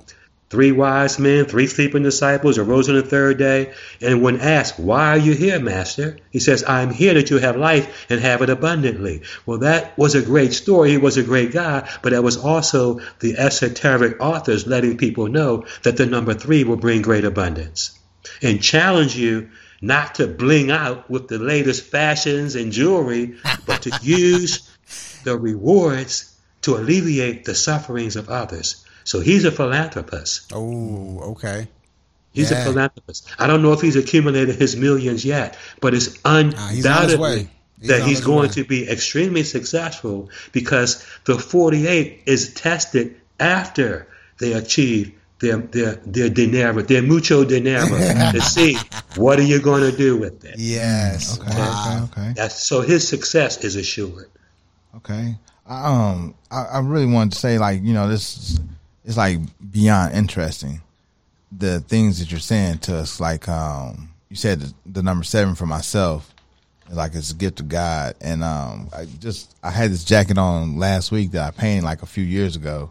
Three 0.48 0.72
wise 0.72 1.18
men, 1.18 1.44
three 1.44 1.66
sleeping 1.66 2.02
disciples 2.02 2.56
arose 2.56 2.88
on 2.88 2.94
the 2.94 3.02
third 3.02 3.36
day. 3.36 3.74
And 4.00 4.22
when 4.22 4.40
asked, 4.40 4.80
Why 4.80 5.10
are 5.10 5.18
you 5.18 5.34
here, 5.34 5.60
Master? 5.60 6.16
He 6.30 6.40
says, 6.40 6.64
I'm 6.66 6.90
here 6.94 7.12
that 7.12 7.28
you 7.28 7.36
have 7.36 7.58
life 7.58 8.06
and 8.08 8.20
have 8.20 8.40
it 8.40 8.48
abundantly. 8.48 9.20
Well, 9.44 9.58
that 9.58 9.98
was 9.98 10.14
a 10.14 10.22
great 10.22 10.54
story. 10.54 10.92
He 10.92 10.96
was 10.96 11.18
a 11.18 11.22
great 11.22 11.52
guy, 11.52 11.86
but 12.00 12.12
that 12.12 12.24
was 12.24 12.38
also 12.38 13.00
the 13.20 13.36
esoteric 13.36 14.18
authors 14.22 14.66
letting 14.66 14.96
people 14.96 15.26
know 15.26 15.66
that 15.82 15.98
the 15.98 16.06
number 16.06 16.32
three 16.32 16.64
will 16.64 16.78
bring 16.78 17.02
great 17.02 17.26
abundance 17.26 17.98
and 18.40 18.62
challenge 18.62 19.14
you 19.14 19.50
not 19.86 20.16
to 20.16 20.26
bling 20.26 20.70
out 20.70 21.10
with 21.10 21.28
the 21.28 21.38
latest 21.38 21.84
fashions 21.84 22.54
and 22.56 22.72
jewelry, 22.72 23.36
but 23.66 23.82
to 23.82 23.98
use 24.02 24.70
the 25.24 25.36
rewards 25.36 26.34
to 26.62 26.76
alleviate 26.76 27.44
the 27.44 27.54
sufferings 27.54 28.16
of 28.16 28.28
others. 28.30 28.84
So 29.04 29.20
he's 29.20 29.44
a 29.44 29.50
philanthropist. 29.52 30.50
Oh, 30.54 31.32
okay. 31.32 31.68
He's 32.32 32.50
Yeah. 32.50 32.62
a 32.62 32.64
philanthropist. 32.64 33.26
I 33.38 33.46
don't 33.46 33.62
know 33.62 33.72
if 33.72 33.80
he's 33.80 33.96
accumulated 33.96 34.56
his 34.56 34.74
millions 34.76 35.24
yet, 35.24 35.56
but 35.80 35.94
it's 35.94 36.08
Nah, 36.24 36.40
he's 36.68 36.84
on 36.86 37.08
his 37.08 37.16
way. 37.16 37.30
undoubtedly 37.32 37.50
He's 37.80 37.88
that 37.90 38.02
he's 38.02 38.20
going 38.22 38.48
way. 38.48 38.54
to 38.54 38.64
be 38.64 38.88
extremely 38.88 39.42
successful 39.42 40.30
because 40.52 41.04
the 41.26 41.38
48 41.38 42.22
is 42.26 42.54
tested 42.54 43.16
after 43.38 44.06
they 44.38 44.52
achieve 44.54 45.12
their 45.40 45.58
their 45.58 45.94
their 46.06 46.28
dinero, 46.28 46.80
their 46.82 47.02
mucho 47.02 47.44
dinero, 47.44 47.86
to 48.32 48.40
see 48.40 48.76
what 49.16 49.38
are 49.38 49.42
you 49.44 49.60
going 49.60 49.90
to 49.90 49.96
do 49.96 50.16
with 50.16 50.44
it. 50.44 50.54
Yes. 50.58 51.38
Okay, 51.38 51.56
Wow. 51.58 52.08
okay, 52.12 52.20
okay. 52.22 52.32
That's, 52.36 52.66
so 52.66 52.80
his 52.80 53.06
success 53.06 53.62
is 53.64 53.76
assured. 53.76 54.30
Okay. 54.96 55.36
I, 55.66 55.86
um, 55.86 56.34
I, 56.50 56.64
I 56.64 56.78
really 56.80 57.06
wanted 57.06 57.32
to 57.32 57.38
say, 57.38 57.58
like, 57.58 57.82
you 57.82 57.94
know, 57.94 58.08
this 58.08 58.36
is, 58.36 58.60
it's 59.04 59.16
like 59.16 59.38
beyond 59.72 60.14
interesting. 60.14 60.82
The 61.56 61.80
things 61.80 62.18
that 62.18 62.30
you're 62.30 62.40
saying 62.40 62.78
to 62.80 62.96
us, 62.96 63.18
like, 63.20 63.48
um, 63.48 64.10
you 64.28 64.36
said 64.36 64.60
the, 64.60 64.74
the 64.86 65.02
number 65.02 65.24
seven 65.24 65.54
for 65.54 65.66
myself, 65.66 66.32
like 66.90 67.14
it's 67.14 67.30
a 67.30 67.34
gift 67.34 67.60
of 67.60 67.68
God, 67.68 68.14
and 68.20 68.44
um, 68.44 68.88
I 68.94 69.06
just 69.06 69.56
I 69.62 69.70
had 69.70 69.90
this 69.90 70.04
jacket 70.04 70.36
on 70.36 70.76
last 70.78 71.10
week 71.12 71.30
that 71.30 71.42
I 71.42 71.50
painted 71.50 71.82
like 71.84 72.02
a 72.02 72.06
few 72.06 72.24
years 72.24 72.56
ago, 72.56 72.90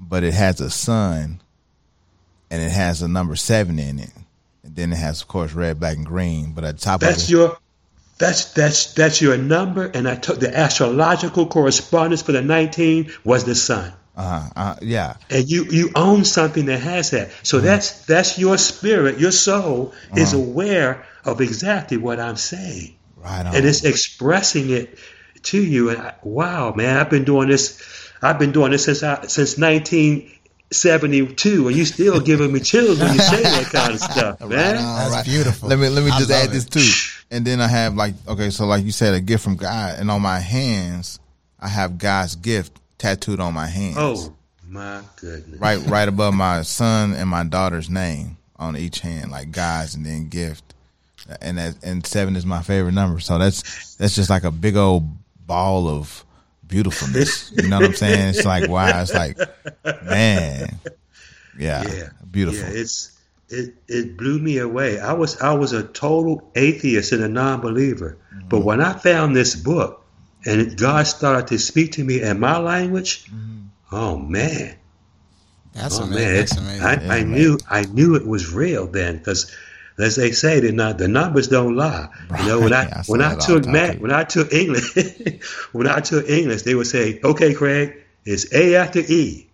but 0.00 0.24
it 0.24 0.34
has 0.34 0.60
a 0.60 0.68
sun, 0.68 1.40
and 2.54 2.62
it 2.62 2.70
has 2.70 3.02
a 3.02 3.08
number 3.08 3.34
seven 3.34 3.80
in 3.80 3.98
it, 3.98 4.10
and 4.62 4.76
then 4.76 4.92
it 4.92 4.96
has, 4.96 5.22
of 5.22 5.28
course, 5.28 5.52
red, 5.52 5.80
black, 5.80 5.96
and 5.96 6.06
green. 6.06 6.52
But 6.52 6.62
at 6.62 6.76
the 6.76 6.80
top 6.80 7.00
That's 7.00 7.24
of 7.24 7.28
it, 7.28 7.30
your 7.32 7.58
that's 8.16 8.52
that's 8.52 8.94
that's 8.94 9.20
your 9.20 9.36
number, 9.36 9.84
and 9.86 10.08
I 10.08 10.14
took 10.14 10.38
the 10.38 10.56
astrological 10.56 11.46
correspondence 11.46 12.22
for 12.22 12.30
the 12.30 12.42
19 12.42 13.12
was 13.24 13.42
the 13.44 13.56
sun. 13.56 13.92
uh, 14.16 14.48
uh, 14.54 14.76
yeah, 14.82 15.16
and 15.30 15.50
you 15.50 15.64
you 15.64 15.90
own 15.96 16.24
something 16.24 16.66
that 16.66 16.78
has 16.78 17.10
that. 17.10 17.32
So 17.42 17.58
that's 17.58 18.06
that's 18.06 18.38
your 18.38 18.56
spirit, 18.56 19.18
your 19.18 19.32
soul 19.32 19.94
is 20.14 20.32
aware 20.32 21.04
of 21.24 21.40
exactly 21.40 21.96
what 21.96 22.20
I'm 22.20 22.36
saying, 22.36 22.94
right 23.16 23.44
on. 23.44 23.56
and 23.56 23.66
it's 23.66 23.84
expressing 23.84 24.70
it 24.70 24.96
to 25.42 25.60
you. 25.60 25.90
And 25.90 26.00
I, 26.00 26.14
wow, 26.22 26.72
man, 26.72 26.96
I've 26.96 27.10
been 27.10 27.24
doing 27.24 27.48
this. 27.48 27.82
I've 28.22 28.38
been 28.38 28.52
doing 28.52 28.70
this 28.70 28.84
since 28.84 29.02
I, 29.02 29.26
since 29.26 29.58
1972, 30.74 31.68
and 31.68 31.76
you 31.76 31.84
still 31.84 32.20
giving 32.20 32.52
me 32.52 32.60
chills 32.60 32.98
when 32.98 33.12
you 33.14 33.20
say 33.20 33.42
that 33.42 33.64
kind 33.66 33.94
of 33.94 34.00
stuff, 34.10 34.40
man. 34.40 34.76
That's 34.76 35.28
beautiful. 35.28 35.68
Let 35.68 35.78
me 35.78 35.88
let 35.88 36.04
me 36.04 36.10
I 36.10 36.18
just 36.18 36.30
love 36.30 36.44
add 36.44 36.50
this 36.50 36.64
too, 36.64 37.24
and 37.30 37.46
then 37.46 37.60
I 37.60 37.68
have 37.68 37.94
like 37.94 38.14
okay, 38.26 38.50
so 38.50 38.66
like 38.66 38.84
you 38.84 38.92
said, 38.92 39.14
a 39.14 39.20
gift 39.20 39.44
from 39.44 39.56
God, 39.56 39.98
and 39.98 40.10
on 40.10 40.22
my 40.22 40.38
hands 40.38 41.20
I 41.60 41.68
have 41.68 41.98
God's 41.98 42.36
gift 42.36 42.78
tattooed 42.98 43.40
on 43.40 43.54
my 43.54 43.66
hands. 43.66 43.96
Oh 43.98 44.34
my 44.68 45.02
goodness! 45.16 45.60
Right, 45.60 45.78
right 45.86 46.08
above 46.08 46.34
my 46.34 46.62
son 46.62 47.14
and 47.14 47.28
my 47.28 47.44
daughter's 47.44 47.88
name 47.88 48.36
on 48.56 48.76
each 48.76 49.00
hand, 49.00 49.30
like 49.30 49.50
guys, 49.50 49.94
and 49.94 50.04
then 50.04 50.28
gift. 50.28 50.74
And 51.40 51.56
that 51.56 51.82
and 51.82 52.04
seven 52.06 52.36
is 52.36 52.44
my 52.44 52.62
favorite 52.62 52.92
number. 52.92 53.18
So 53.20 53.38
that's 53.38 53.94
that's 53.96 54.14
just 54.14 54.28
like 54.28 54.44
a 54.44 54.50
big 54.50 54.76
old 54.76 55.04
ball 55.46 55.88
of 55.88 56.24
beautifulness. 56.66 57.52
You 57.56 57.68
know 57.68 57.78
what 57.78 57.86
I'm 57.90 57.94
saying? 57.94 58.28
It's 58.30 58.44
like 58.44 58.68
wow. 58.68 59.00
It's 59.02 59.14
like 59.14 59.38
man, 59.84 60.78
yeah, 61.58 61.82
Yeah, 61.88 62.08
beautiful. 62.30 62.60
Yeah, 62.68 62.80
it's 62.80 63.12
it 63.48 63.74
it 63.88 64.16
blew 64.16 64.38
me 64.38 64.58
away. 64.58 64.98
I 64.98 65.12
was 65.12 65.40
I 65.40 65.52
was 65.54 65.72
a 65.72 65.82
total 65.82 66.50
atheist 66.54 67.12
and 67.12 67.22
a 67.22 67.28
non-believer, 67.28 68.16
Mm-hmm. 68.34 68.48
but 68.48 68.60
when 68.64 68.80
I 68.80 68.92
found 68.94 69.36
this 69.36 69.54
book 69.54 70.04
and 70.44 70.76
God 70.76 71.06
started 71.06 71.46
to 71.48 71.58
speak 71.58 71.92
to 71.92 72.04
me 72.04 72.20
in 72.22 72.40
my 72.40 72.58
language, 72.58 73.26
Mm-hmm. 73.26 73.62
oh 73.92 74.16
man, 74.18 74.74
That's 75.72 75.98
oh 76.00 76.04
amazing. 76.04 76.24
man, 76.24 76.34
That's 76.36 76.56
amazing. 76.56 77.10
I, 77.10 77.18
I 77.18 77.22
knew 77.22 77.58
I 77.70 77.82
knew 77.82 78.14
it 78.16 78.26
was 78.26 78.52
real 78.52 78.86
then 78.86 79.18
because. 79.18 79.50
As 79.98 80.16
they 80.16 80.32
say, 80.32 80.60
the 80.60 80.72
not 80.72 80.98
the 80.98 81.06
numbers 81.06 81.48
don't 81.48 81.76
lie. 81.76 82.08
You 82.40 82.46
know, 82.46 82.60
when 82.60 82.72
Right. 82.72 82.92
I 82.92 83.00
I 83.00 83.02
when 83.06 83.22
I 83.22 83.34
that 83.34 83.48
all 83.48 83.54
the 83.56 83.60
took 83.60 83.72
math, 83.72 83.98
when 83.98 84.12
I 84.12 84.24
took 84.24 84.52
English, 84.52 84.94
when 85.72 85.86
I 85.86 86.00
took 86.00 86.28
English, 86.28 86.62
they 86.62 86.74
would 86.74 86.88
say, 86.88 87.20
"Okay, 87.22 87.54
Craig, 87.54 87.96
it's 88.24 88.52
A 88.52 88.76
after 88.76 89.00
E." 89.00 89.48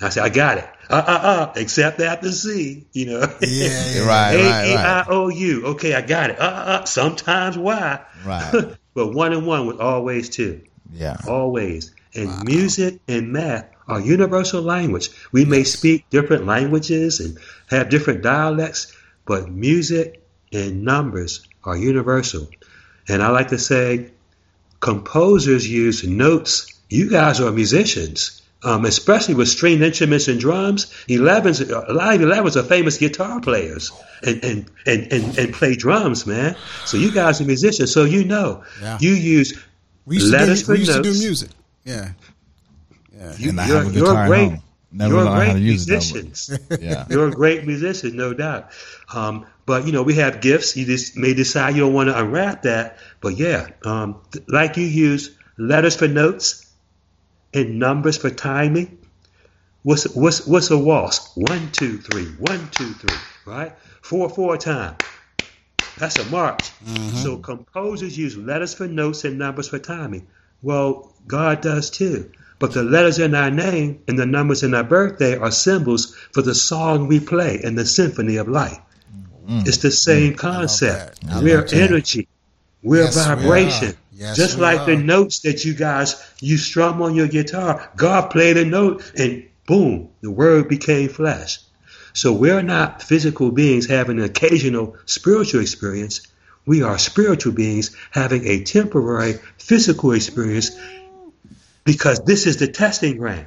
I 0.00 0.10
said, 0.10 0.24
"I 0.24 0.28
got 0.28 0.58
it." 0.58 0.68
Uh 0.90 0.94
uh 1.06 1.10
uh, 1.10 1.52
except 1.56 2.00
after 2.00 2.32
C. 2.32 2.86
You 2.92 3.06
know. 3.06 3.20
yeah, 3.40 3.94
yeah. 3.94 4.04
Right, 4.06 4.32
A 4.32 4.50
right, 4.50 4.66
E 4.66 4.74
right. 4.74 4.86
I 4.86 5.04
O 5.08 5.28
U. 5.28 5.66
Okay, 5.68 5.94
I 5.94 6.02
got 6.02 6.30
it. 6.30 6.38
Uh, 6.38 6.44
uh, 6.44 6.46
uh, 6.46 6.84
sometimes 6.84 7.56
Y. 7.58 8.00
Right. 8.24 8.76
but 8.94 9.14
one 9.14 9.32
and 9.32 9.46
one 9.46 9.66
was 9.66 9.78
always 9.78 10.28
two. 10.28 10.62
Yeah. 10.92 11.16
Always. 11.26 11.94
And 12.14 12.44
music 12.44 13.00
and 13.06 13.32
math 13.32 13.66
are 13.86 14.00
universal 14.00 14.62
language. 14.62 15.10
We 15.30 15.44
may 15.44 15.64
speak 15.64 16.08
different 16.10 16.46
languages 16.46 17.20
and 17.20 17.38
have 17.68 17.90
different 17.90 18.22
dialects, 18.22 18.92
but 19.28 19.50
music 19.50 20.26
and 20.52 20.82
numbers 20.84 21.46
are 21.62 21.76
universal. 21.76 22.48
And 23.08 23.22
I 23.22 23.28
like 23.28 23.48
to 23.48 23.58
say, 23.58 24.10
composers 24.80 25.68
use 25.68 26.02
notes. 26.04 26.72
You 26.88 27.10
guys 27.10 27.38
are 27.40 27.52
musicians, 27.52 28.40
um, 28.64 28.86
especially 28.86 29.34
with 29.34 29.48
stringed 29.48 29.82
instruments 29.82 30.28
and 30.28 30.40
drums. 30.40 30.86
11s, 31.08 31.68
a 31.70 31.92
lot 31.92 32.14
of 32.14 32.20
11s 32.22 32.56
are 32.56 32.62
famous 32.62 32.96
guitar 32.96 33.40
players 33.40 33.92
and, 34.26 34.42
and, 34.42 34.70
and, 34.86 35.12
and, 35.12 35.38
and 35.38 35.52
play 35.54 35.74
drums, 35.76 36.26
man. 36.26 36.56
So 36.86 36.96
you 36.96 37.12
guys 37.12 37.40
are 37.42 37.44
musicians, 37.44 37.92
so 37.92 38.04
you 38.04 38.24
know. 38.24 38.64
Yeah. 38.80 38.98
You 39.00 39.12
use 39.12 39.58
We 40.06 40.16
used, 40.16 40.32
to 40.32 40.38
letters 40.38 40.60
do, 40.60 40.66
for 40.66 40.72
we 40.72 40.78
used 40.78 40.92
to 40.92 41.02
do 41.02 41.08
notes. 41.10 41.20
music. 41.22 41.50
Yeah. 41.84 42.12
Yeah. 43.14 43.34
You, 43.36 43.50
And 43.50 43.60
I 43.60 43.66
you're, 43.68 43.78
have 43.78 43.88
a 43.88 43.92
guitar 43.92 44.24
at 44.24 44.28
home. 44.50 44.62
Never 44.90 45.14
you're 45.14 45.34
great 45.36 45.52
to 45.52 45.58
use 45.58 45.88
it, 45.88 45.92
musicians. 45.92 46.58
Yeah. 46.80 47.06
you're 47.10 47.28
a 47.28 47.30
great 47.30 47.66
musician, 47.66 48.16
no 48.16 48.32
doubt. 48.32 48.70
Um, 49.12 49.46
but 49.66 49.86
you 49.86 49.92
know, 49.92 50.02
we 50.02 50.14
have 50.14 50.40
gifts. 50.40 50.76
You 50.76 50.86
just 50.86 51.16
may 51.16 51.34
decide 51.34 51.74
you 51.74 51.82
don't 51.82 51.92
want 51.92 52.08
to 52.08 52.18
unwrap 52.18 52.62
that. 52.62 52.98
But 53.20 53.36
yeah, 53.36 53.68
um, 53.84 54.22
th- 54.32 54.44
like 54.48 54.76
you 54.76 54.84
use 54.84 55.36
letters 55.58 55.96
for 55.96 56.08
notes 56.08 56.72
and 57.52 57.78
numbers 57.78 58.16
for 58.16 58.30
timing. 58.30 58.98
What's 59.82 60.14
what's 60.14 60.46
what's 60.46 60.70
a 60.70 60.78
waltz? 60.78 61.32
One, 61.36 61.70
two, 61.70 61.98
three. 61.98 62.26
One, 62.38 62.68
two, 62.70 62.94
three. 62.94 63.18
Right? 63.44 63.72
Four, 64.02 64.28
four 64.30 64.56
time. 64.56 64.96
That's 65.98 66.18
a 66.18 66.30
march. 66.30 66.70
So 67.22 67.36
composers 67.38 68.16
use 68.16 68.36
letters 68.36 68.74
for 68.74 68.86
notes 68.86 69.24
and 69.24 69.38
numbers 69.38 69.68
for 69.68 69.78
timing. 69.78 70.28
Well, 70.62 71.14
God 71.26 71.60
does 71.60 71.90
too. 71.90 72.30
But 72.58 72.72
the 72.72 72.82
letters 72.82 73.18
in 73.18 73.34
our 73.34 73.50
name 73.50 74.00
and 74.08 74.18
the 74.18 74.26
numbers 74.26 74.62
in 74.62 74.74
our 74.74 74.82
birthday 74.84 75.36
are 75.36 75.50
symbols 75.50 76.14
for 76.32 76.42
the 76.42 76.54
song 76.54 77.06
we 77.06 77.20
play 77.20 77.60
in 77.62 77.76
the 77.76 77.86
symphony 77.86 78.36
of 78.36 78.48
life. 78.48 78.78
It's 79.48 79.78
the 79.78 79.90
same 79.90 80.34
concept. 80.34 81.20
We're 81.40 81.64
energy. 81.72 82.28
We're 82.82 83.04
Yes, 83.04 83.16
we 83.16 83.22
vibration. 83.34 83.88
are. 83.90 83.94
Yes, 84.12 84.36
Just 84.36 84.56
we 84.56 84.62
like 84.62 84.86
the 84.86 84.96
notes 84.96 85.40
that 85.40 85.64
you 85.64 85.74
guys 85.74 86.16
you 86.40 86.58
strum 86.58 87.00
on 87.02 87.14
your 87.14 87.28
guitar. 87.28 87.88
God 87.96 88.30
played 88.30 88.56
a 88.56 88.64
note 88.64 89.12
and 89.16 89.44
boom, 89.66 90.08
the 90.20 90.30
word 90.30 90.68
became 90.68 91.08
flesh. 91.08 91.60
So 92.14 92.32
we're 92.32 92.62
not 92.62 93.02
physical 93.02 93.52
beings 93.52 93.86
having 93.86 94.18
an 94.18 94.24
occasional 94.24 94.96
spiritual 95.06 95.60
experience. 95.60 96.26
We 96.66 96.82
are 96.82 96.98
spiritual 96.98 97.52
beings 97.52 97.94
having 98.10 98.46
a 98.46 98.64
temporary 98.64 99.34
physical 99.58 100.12
experience 100.12 100.70
because 101.88 102.20
this 102.20 102.46
is 102.46 102.58
the 102.58 102.68
testing 102.68 103.16
ground. 103.16 103.46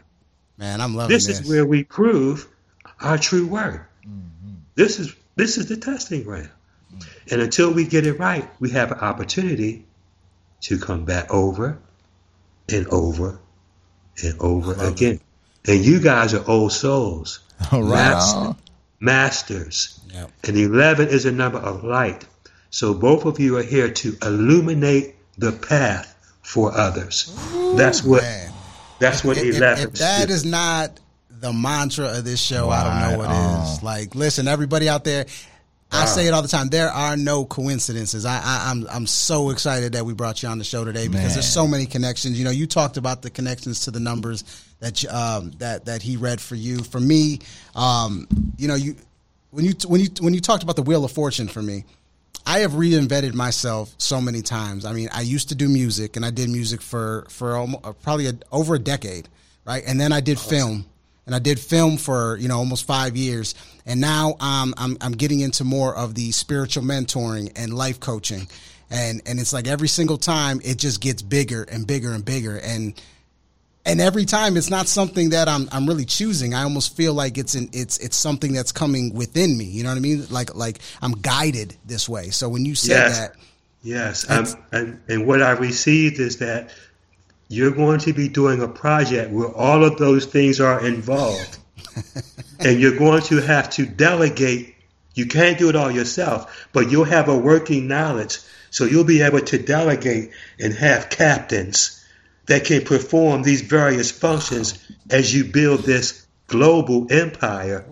Man, 0.57 0.81
I'm 0.81 0.95
loving 0.95 1.15
This 1.15 1.27
this. 1.27 1.39
is 1.41 1.49
where 1.49 1.65
we 1.65 1.83
prove 1.83 2.47
our 2.99 3.17
true 3.17 3.45
word. 3.47 3.85
Mm-hmm. 4.05 4.53
This 4.75 4.99
is 4.99 5.15
this 5.35 5.57
is 5.57 5.67
the 5.67 5.77
testing 5.77 6.23
ground. 6.23 6.49
And 7.31 7.41
until 7.41 7.71
we 7.71 7.85
get 7.85 8.05
it 8.05 8.19
right, 8.19 8.49
we 8.59 8.71
have 8.71 8.91
an 8.91 8.99
opportunity 8.99 9.85
to 10.61 10.77
come 10.77 11.05
back 11.05 11.31
over 11.33 11.79
and 12.67 12.87
over 12.87 13.39
and 14.23 14.39
over 14.41 14.73
Love 14.73 14.81
it. 14.87 14.91
again. 14.91 15.19
And 15.67 15.85
you 15.85 15.99
guys 15.99 16.33
are 16.33 16.43
old 16.49 16.71
souls, 16.73 17.39
All 17.71 17.81
right. 17.83 17.89
Master- 18.11 18.39
uh-huh. 18.39 18.53
masters. 18.99 19.99
Yep. 20.13 20.31
And 20.47 20.57
11 20.57 21.07
is 21.09 21.25
a 21.25 21.31
number 21.31 21.59
of 21.59 21.83
light. 21.83 22.25
So 22.69 22.93
both 22.93 23.25
of 23.25 23.39
you 23.39 23.57
are 23.57 23.63
here 23.63 23.89
to 23.91 24.17
illuminate 24.21 25.15
the 25.37 25.51
path 25.51 26.10
for 26.41 26.75
others. 26.75 27.33
That's 27.75 28.03
what 28.03 28.23
Man. 28.23 28.51
that's 28.99 29.23
what 29.23 29.37
If, 29.37 29.45
if- 29.45 29.57
11 29.57 29.83
if 29.85 29.93
that 29.95 30.29
is 30.29 30.43
not 30.45 30.99
the 31.29 31.51
mantra 31.53 32.17
of 32.17 32.23
this 32.25 32.39
show, 32.41 32.69
I 32.69 32.83
don't 32.83 33.11
know 33.11 33.17
what 33.17 33.27
Right 33.27 33.73
is. 33.75 33.83
Like, 33.83 34.13
listen, 34.15 34.47
everybody 34.47 34.87
out 34.89 35.03
there. 35.03 35.25
I 35.93 36.05
say 36.05 36.25
it 36.25 36.33
all 36.33 36.41
the 36.41 36.47
time. 36.47 36.69
There 36.69 36.89
are 36.89 37.17
no 37.17 37.43
coincidences. 37.43 38.25
I, 38.25 38.37
I, 38.41 38.71
I'm 38.71 38.87
I'm 38.89 39.05
so 39.05 39.49
excited 39.49 39.91
that 39.93 40.05
we 40.05 40.13
brought 40.13 40.41
you 40.41 40.47
on 40.47 40.57
the 40.57 40.63
show 40.63 40.85
today 40.85 41.07
because 41.09 41.23
Man. 41.25 41.33
there's 41.33 41.51
so 41.51 41.67
many 41.67 41.85
connections. 41.85 42.39
You 42.39 42.45
know, 42.45 42.51
you 42.51 42.65
talked 42.65 42.95
about 42.95 43.21
the 43.21 43.29
connections 43.29 43.81
to 43.81 43.91
the 43.91 43.99
numbers 43.99 44.45
that 44.79 45.03
you, 45.03 45.09
um, 45.09 45.51
that 45.57 45.83
that 45.85 46.01
he 46.01 46.15
read 46.15 46.39
for 46.39 46.55
you. 46.55 46.77
For 46.83 46.99
me, 47.01 47.39
um, 47.75 48.25
you 48.57 48.69
know, 48.69 48.75
you 48.75 48.95
when 49.49 49.65
you 49.65 49.73
when 49.85 49.99
you 49.99 50.07
when 50.21 50.33
you 50.33 50.39
talked 50.39 50.63
about 50.63 50.77
the 50.77 50.81
Wheel 50.81 51.03
of 51.03 51.11
Fortune 51.11 51.49
for 51.49 51.61
me, 51.61 51.83
I 52.51 52.59
have 52.59 52.73
reinvented 52.73 53.33
myself 53.33 53.95
so 53.97 54.19
many 54.19 54.41
times. 54.41 54.83
I 54.83 54.91
mean, 54.91 55.07
I 55.13 55.21
used 55.21 55.47
to 55.49 55.55
do 55.55 55.69
music, 55.69 56.17
and 56.17 56.25
I 56.25 56.31
did 56.31 56.49
music 56.49 56.81
for 56.81 57.25
for 57.29 57.55
almo- 57.55 57.79
uh, 57.81 57.93
probably 57.93 58.27
a, 58.27 58.33
over 58.51 58.75
a 58.75 58.79
decade, 58.79 59.29
right? 59.63 59.81
And 59.87 59.97
then 59.97 60.11
I 60.11 60.19
did 60.19 60.37
film, 60.37 60.85
and 61.25 61.33
I 61.33 61.39
did 61.39 61.61
film 61.61 61.95
for 61.95 62.35
you 62.35 62.49
know 62.49 62.57
almost 62.57 62.85
five 62.85 63.15
years, 63.15 63.55
and 63.85 64.01
now 64.01 64.35
um, 64.41 64.73
I'm 64.77 64.97
I'm 64.99 65.13
getting 65.13 65.39
into 65.39 65.63
more 65.63 65.95
of 65.95 66.13
the 66.13 66.33
spiritual 66.33 66.83
mentoring 66.83 67.53
and 67.55 67.73
life 67.73 68.01
coaching, 68.01 68.49
and 68.89 69.21
and 69.25 69.39
it's 69.39 69.53
like 69.53 69.65
every 69.65 69.87
single 69.87 70.17
time 70.17 70.59
it 70.61 70.77
just 70.77 70.99
gets 70.99 71.21
bigger 71.21 71.63
and 71.63 71.87
bigger 71.87 72.11
and 72.11 72.25
bigger, 72.25 72.57
and 72.57 73.01
and 73.85 73.99
every 73.99 74.25
time 74.25 74.57
it's 74.57 74.69
not 74.69 74.87
something 74.87 75.31
that 75.31 75.47
I'm 75.47 75.67
I'm 75.71 75.87
really 75.87 76.05
choosing. 76.05 76.53
I 76.53 76.63
almost 76.63 76.95
feel 76.95 77.13
like 77.13 77.37
it's 77.37 77.55
an, 77.55 77.69
it's 77.73 77.97
it's 77.97 78.15
something 78.17 78.53
that's 78.53 78.71
coming 78.71 79.13
within 79.13 79.57
me. 79.57 79.65
You 79.65 79.83
know 79.83 79.89
what 79.89 79.97
I 79.97 80.01
mean? 80.01 80.25
Like 80.29 80.55
like 80.55 80.79
I'm 81.01 81.13
guided 81.13 81.75
this 81.85 82.07
way. 82.07 82.29
So 82.29 82.49
when 82.49 82.65
you 82.65 82.75
said 82.75 82.93
Yes. 82.93 83.19
that, 83.19 83.35
Yes, 83.83 84.29
um, 84.29 84.45
and 84.71 85.01
and 85.07 85.25
what 85.25 85.41
I 85.41 85.51
received 85.51 86.19
is 86.19 86.37
that 86.37 86.69
you're 87.47 87.71
going 87.71 87.99
to 88.01 88.13
be 88.13 88.29
doing 88.29 88.61
a 88.61 88.67
project 88.67 89.31
where 89.31 89.49
all 89.49 89.83
of 89.83 89.97
those 89.97 90.27
things 90.27 90.61
are 90.61 90.85
involved, 90.85 91.57
and 92.59 92.79
you're 92.79 92.97
going 92.97 93.23
to 93.23 93.37
have 93.37 93.71
to 93.71 93.87
delegate. 93.87 94.75
You 95.15 95.25
can't 95.25 95.57
do 95.57 95.67
it 95.69 95.75
all 95.75 95.89
yourself, 95.91 96.67
but 96.73 96.91
you'll 96.91 97.05
have 97.05 97.27
a 97.27 97.35
working 97.35 97.87
knowledge, 97.87 98.37
so 98.69 98.85
you'll 98.85 99.03
be 99.03 99.23
able 99.23 99.41
to 99.41 99.57
delegate 99.57 100.29
and 100.59 100.73
have 100.73 101.09
captains 101.09 102.00
that 102.47 102.65
can 102.65 102.83
perform 102.83 103.43
these 103.43 103.61
various 103.61 104.11
functions 104.11 104.79
as 105.09 105.33
you 105.33 105.45
build 105.45 105.81
this 105.81 106.25
global 106.47 107.07
empire 107.11 107.85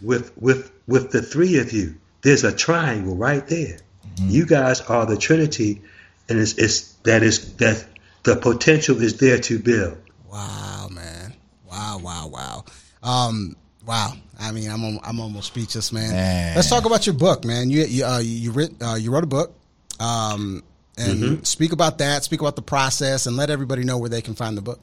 with 0.00 0.32
with 0.38 0.70
with 0.86 1.10
the 1.10 1.22
three 1.22 1.58
of 1.58 1.72
you. 1.72 1.96
There's 2.22 2.44
a 2.44 2.54
triangle 2.54 3.16
right 3.16 3.46
there. 3.46 3.78
You 4.20 4.46
guys 4.46 4.80
are 4.80 5.06
the 5.06 5.16
Trinity, 5.16 5.80
and 6.28 6.40
it's, 6.40 6.54
it's 6.54 6.92
that 7.04 7.22
is 7.22 7.54
that 7.56 7.86
the 8.24 8.34
potential 8.34 9.00
is 9.00 9.18
there 9.18 9.38
to 9.38 9.58
build. 9.60 9.98
wow, 10.30 10.88
man, 10.90 11.34
wow, 11.70 12.00
wow, 12.02 12.26
wow, 12.26 12.64
um, 13.02 13.54
wow. 13.86 14.14
I 14.40 14.50
mean, 14.52 14.70
I'm 14.70 14.98
I'm 15.04 15.20
almost 15.20 15.48
speechless, 15.48 15.92
man. 15.92 16.10
Man. 16.10 16.56
Let's 16.56 16.68
talk 16.68 16.84
about 16.84 17.06
your 17.06 17.14
book, 17.14 17.44
man. 17.44 17.70
You 17.70 17.84
you 17.84 18.04
uh, 18.04 18.18
you 18.18 18.50
writ, 18.50 18.72
uh, 18.82 18.94
you 18.94 19.12
wrote 19.12 19.24
a 19.24 19.28
book, 19.28 19.54
um, 20.00 20.64
and 20.98 21.46
speak 21.46 21.72
about 21.72 21.98
that. 21.98 22.24
Speak 22.24 22.40
about 22.40 22.56
the 22.56 22.62
process, 22.62 23.26
and 23.26 23.36
let 23.36 23.50
everybody 23.50 23.84
know 23.84 23.98
where 23.98 24.10
they 24.10 24.22
can 24.22 24.34
find 24.34 24.56
the 24.56 24.62
book. 24.62 24.80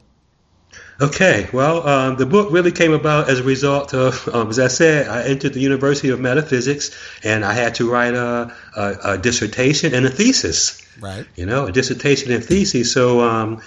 Okay, 1.00 1.48
well, 1.52 1.86
um, 1.86 2.16
the 2.16 2.26
book 2.26 2.50
really 2.50 2.72
came 2.72 2.92
about 2.92 3.28
as 3.28 3.40
a 3.40 3.42
result 3.42 3.92
of, 3.92 4.28
um, 4.28 4.48
as 4.48 4.58
I 4.58 4.68
said, 4.68 5.08
I 5.08 5.24
entered 5.24 5.52
the 5.52 5.60
University 5.60 6.08
of 6.08 6.20
Metaphysics, 6.20 6.90
and 7.22 7.44
I 7.44 7.52
had 7.52 7.76
to 7.76 7.90
write 7.90 8.14
a, 8.14 8.54
a, 8.74 8.96
a 9.04 9.18
dissertation 9.18 9.94
and 9.94 10.06
a 10.06 10.10
thesis. 10.10 10.82
Right. 10.98 11.26
you 11.36 11.44
know, 11.44 11.66
a 11.66 11.72
dissertation 11.72 12.32
and 12.32 12.42
thesis. 12.42 12.92
So, 12.92 13.20
um, 13.20 13.62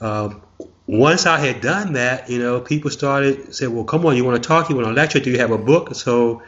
uh, 0.00 0.34
once 0.86 1.26
I 1.26 1.38
had 1.38 1.60
done 1.60 1.92
that, 1.92 2.30
you 2.30 2.38
know, 2.38 2.60
people 2.60 2.90
started 2.90 3.54
say, 3.54 3.66
"Well, 3.66 3.84
come 3.84 4.06
on, 4.06 4.16
you 4.16 4.24
want 4.24 4.42
to 4.42 4.48
talk? 4.48 4.70
You 4.70 4.76
want 4.76 4.88
to 4.88 4.94
lecture? 4.94 5.20
Do 5.20 5.30
you 5.30 5.38
have 5.38 5.50
a 5.50 5.58
book?" 5.58 5.94
So 5.94 6.42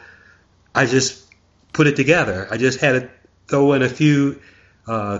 I 0.73 0.85
just 0.85 1.23
put 1.71 1.87
it 1.87 1.95
together. 1.95 2.47
I 2.49 2.57
just 2.57 2.79
had 2.79 2.93
to 2.93 3.09
throw 3.47 3.73
in 3.73 3.83
a 3.83 3.89
few 3.89 4.41
uh, 4.87 5.19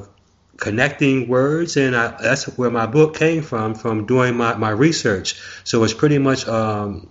connecting 0.58 1.28
words, 1.28 1.78
and 1.78 1.96
I, 1.96 2.16
that's 2.22 2.46
where 2.58 2.70
my 2.70 2.86
book 2.86 3.16
came 3.16 3.44
from, 3.44 3.76
from 3.76 4.06
doing 4.06 4.36
my, 4.36 4.56
my 4.56 4.70
research. 4.70 5.42
So 5.64 5.84
it's 5.84 5.94
pretty 5.94 6.20
much 6.20 6.48
um, 6.48 7.10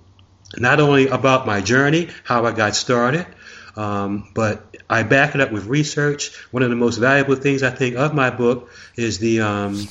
not 0.56 0.80
only 0.80 1.08
about 1.08 1.46
my 1.46 1.60
journey, 1.60 2.08
how 2.24 2.44
I 2.44 2.52
got 2.52 2.74
started, 2.74 3.26
um, 3.76 4.30
but 4.34 4.76
I 4.88 5.02
back 5.02 5.34
it 5.34 5.40
up 5.40 5.50
with 5.50 5.66
research. 5.66 6.36
One 6.50 6.62
of 6.62 6.70
the 6.70 6.76
most 6.76 6.98
valuable 6.98 7.36
things 7.36 7.62
I 7.62 7.70
think 7.70 7.96
of 7.96 8.14
my 8.14 8.30
book 8.30 8.70
is 8.96 9.18
the 9.18 9.40
um, 9.40 9.88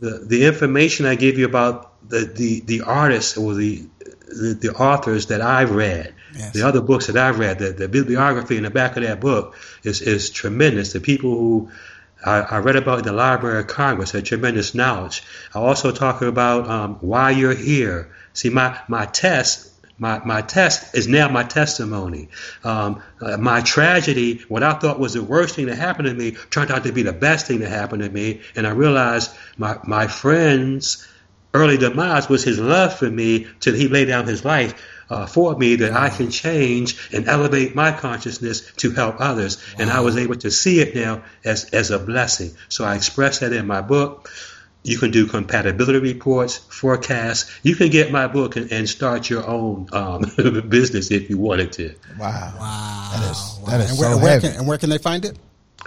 the, 0.00 0.24
the 0.26 0.46
information 0.46 1.06
I 1.06 1.14
give 1.14 1.38
you 1.38 1.44
about 1.44 2.08
the, 2.08 2.20
the, 2.24 2.60
the 2.60 2.80
artists 2.82 3.36
or 3.36 3.54
the, 3.54 3.86
the, 4.28 4.58
the 4.60 4.74
authors 4.74 5.26
that 5.26 5.40
I've 5.40 5.70
read. 5.70 6.14
Yes. 6.34 6.52
The 6.52 6.62
other 6.62 6.80
books 6.80 7.08
that 7.08 7.16
I've 7.16 7.38
read, 7.38 7.58
the, 7.58 7.72
the 7.72 7.88
bibliography 7.88 8.56
in 8.56 8.62
the 8.62 8.70
back 8.70 8.96
of 8.96 9.02
that 9.02 9.20
book 9.20 9.56
is, 9.82 10.00
is 10.00 10.30
tremendous. 10.30 10.92
The 10.92 11.00
people 11.00 11.30
who 11.30 11.70
I, 12.24 12.40
I, 12.40 12.58
read 12.58 12.76
about 12.76 13.04
the 13.04 13.12
Library 13.12 13.60
of 13.60 13.66
Congress 13.66 14.10
had 14.10 14.26
tremendous 14.26 14.74
knowledge. 14.74 15.22
I 15.54 15.58
also 15.58 15.90
talk 15.90 16.22
about 16.22 16.68
um, 16.68 16.96
why 17.00 17.30
you're 17.30 17.54
here. 17.54 18.12
See, 18.34 18.50
my, 18.50 18.78
my 18.88 19.06
test 19.06 19.70
my, 20.00 20.18
my 20.24 20.40
test 20.40 20.94
is 20.94 21.06
now 21.06 21.28
my 21.28 21.44
testimony. 21.44 22.30
Um, 22.64 23.02
uh, 23.20 23.36
my 23.36 23.60
tragedy, 23.60 24.42
what 24.48 24.62
I 24.62 24.72
thought 24.72 24.98
was 24.98 25.12
the 25.12 25.22
worst 25.22 25.56
thing 25.56 25.66
that 25.66 25.76
happened 25.76 26.08
to 26.08 26.14
me, 26.14 26.38
turned 26.48 26.70
out 26.70 26.84
to 26.84 26.92
be 26.92 27.02
the 27.02 27.12
best 27.12 27.46
thing 27.46 27.58
that 27.58 27.68
happened 27.68 28.02
to 28.02 28.08
me. 28.08 28.40
And 28.56 28.66
I 28.66 28.70
realized 28.70 29.30
my, 29.58 29.78
my 29.84 30.06
friend's 30.06 31.06
early 31.52 31.76
demise 31.76 32.30
was 32.30 32.42
his 32.42 32.58
love 32.58 32.98
for 32.98 33.10
me 33.10 33.46
till 33.60 33.74
he 33.74 33.88
laid 33.88 34.06
down 34.06 34.26
his 34.26 34.42
life 34.42 34.74
uh, 35.10 35.26
for 35.26 35.56
me 35.56 35.76
that 35.76 35.92
I 35.92 36.08
can 36.08 36.30
change 36.30 37.10
and 37.12 37.28
elevate 37.28 37.74
my 37.74 37.92
consciousness 37.92 38.72
to 38.76 38.92
help 38.92 39.16
others. 39.18 39.56
Wow. 39.56 39.74
And 39.80 39.90
I 39.90 40.00
was 40.00 40.16
able 40.16 40.36
to 40.36 40.50
see 40.50 40.80
it 40.80 40.94
now 40.94 41.24
as, 41.44 41.64
as 41.70 41.90
a 41.90 41.98
blessing. 41.98 42.52
So 42.68 42.84
I 42.84 42.94
express 42.94 43.40
that 43.40 43.52
in 43.52 43.66
my 43.66 43.80
book. 43.80 44.30
You 44.82 44.98
can 44.98 45.10
do 45.10 45.26
compatibility 45.26 45.98
reports, 45.98 46.56
forecasts. 46.56 47.50
You 47.62 47.76
can 47.76 47.90
get 47.90 48.10
my 48.10 48.28
book 48.28 48.56
and, 48.56 48.72
and 48.72 48.88
start 48.88 49.28
your 49.28 49.46
own 49.46 49.88
um, 49.92 50.22
business 50.68 51.10
if 51.10 51.28
you 51.28 51.36
wanted 51.36 51.72
to. 51.72 51.94
Wow. 52.18 52.54
Wow. 52.58 53.10
That 53.12 53.30
is, 53.30 53.58
that 53.66 53.80
is 53.80 53.90
and, 53.90 53.98
where, 53.98 54.10
so 54.12 54.18
where 54.18 54.30
heavy. 54.30 54.48
can, 54.48 54.56
and 54.56 54.66
where 54.66 54.78
can 54.78 54.88
they 54.88 54.98
find 54.98 55.24
it? 55.26 55.38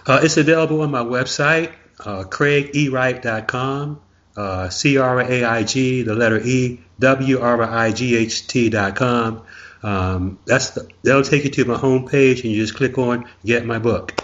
Uh, 0.05 0.19
it's 0.21 0.37
available 0.37 0.81
on 0.81 0.91
my 0.91 1.03
website, 1.03 1.71
uh, 2.01 2.23
craigewright.com, 2.23 4.01
uh, 4.35 4.69
C-R-A-I-G, 4.69 6.03
the 6.03 6.15
letter 6.15 6.39
E, 6.43 6.81
W-R-I-G-H-T 6.99 8.69
dot 8.69 8.95
com. 8.95 9.43
Um, 9.81 10.39
that's 10.45 10.71
the, 10.71 10.87
that'll 11.03 11.23
take 11.23 11.43
you 11.43 11.49
to 11.51 11.65
my 11.65 11.75
homepage, 11.75 12.43
and 12.43 12.51
you 12.51 12.61
just 12.61 12.75
click 12.75 12.97
on 12.97 13.25
Get 13.45 13.65
My 13.65 13.79
Book. 13.79 14.21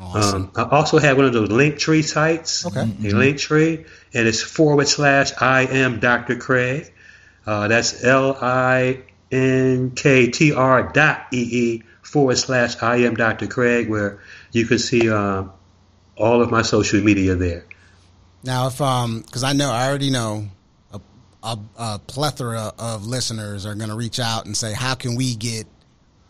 Awesome. 0.00 0.44
Um, 0.44 0.70
I 0.70 0.76
also 0.76 0.98
have 0.98 1.16
one 1.16 1.26
of 1.26 1.32
those 1.32 1.50
link 1.50 1.78
tree 1.78 2.02
sites, 2.02 2.66
Okay. 2.66 2.82
a 2.82 3.10
link 3.10 3.38
tree, 3.38 3.84
and 4.14 4.28
it's 4.28 4.42
forward 4.42 4.86
slash 4.86 5.32
I 5.40 5.62
am 5.62 5.98
Dr. 5.98 6.36
Craig. 6.36 6.92
Uh, 7.46 7.66
that's 7.68 8.04
L 8.04 8.36
I 8.40 9.02
N 9.32 9.92
K 9.92 10.30
T 10.30 10.52
R 10.52 10.92
dot 10.92 11.26
E 11.32 11.48
E 11.50 11.82
forward 12.02 12.36
slash 12.38 12.80
I 12.82 12.96
am 12.98 13.16
Dr. 13.16 13.46
Craig, 13.48 13.88
where 13.88 14.20
you 14.52 14.66
can 14.66 14.78
see 14.78 15.10
uh, 15.10 15.44
all 16.16 16.42
of 16.42 16.50
my 16.50 16.62
social 16.62 17.00
media 17.00 17.34
there. 17.34 17.64
Now, 18.44 18.68
if 18.68 18.80
um, 18.80 19.22
because 19.22 19.42
I 19.44 19.52
know 19.52 19.70
I 19.70 19.88
already 19.88 20.10
know 20.10 20.48
a, 20.92 21.00
a, 21.42 21.58
a 21.78 21.98
plethora 22.06 22.72
of 22.78 23.06
listeners 23.06 23.66
are 23.66 23.74
going 23.74 23.90
to 23.90 23.96
reach 23.96 24.20
out 24.20 24.46
and 24.46 24.56
say, 24.56 24.72
"How 24.72 24.94
can 24.94 25.16
we 25.16 25.34
get 25.34 25.66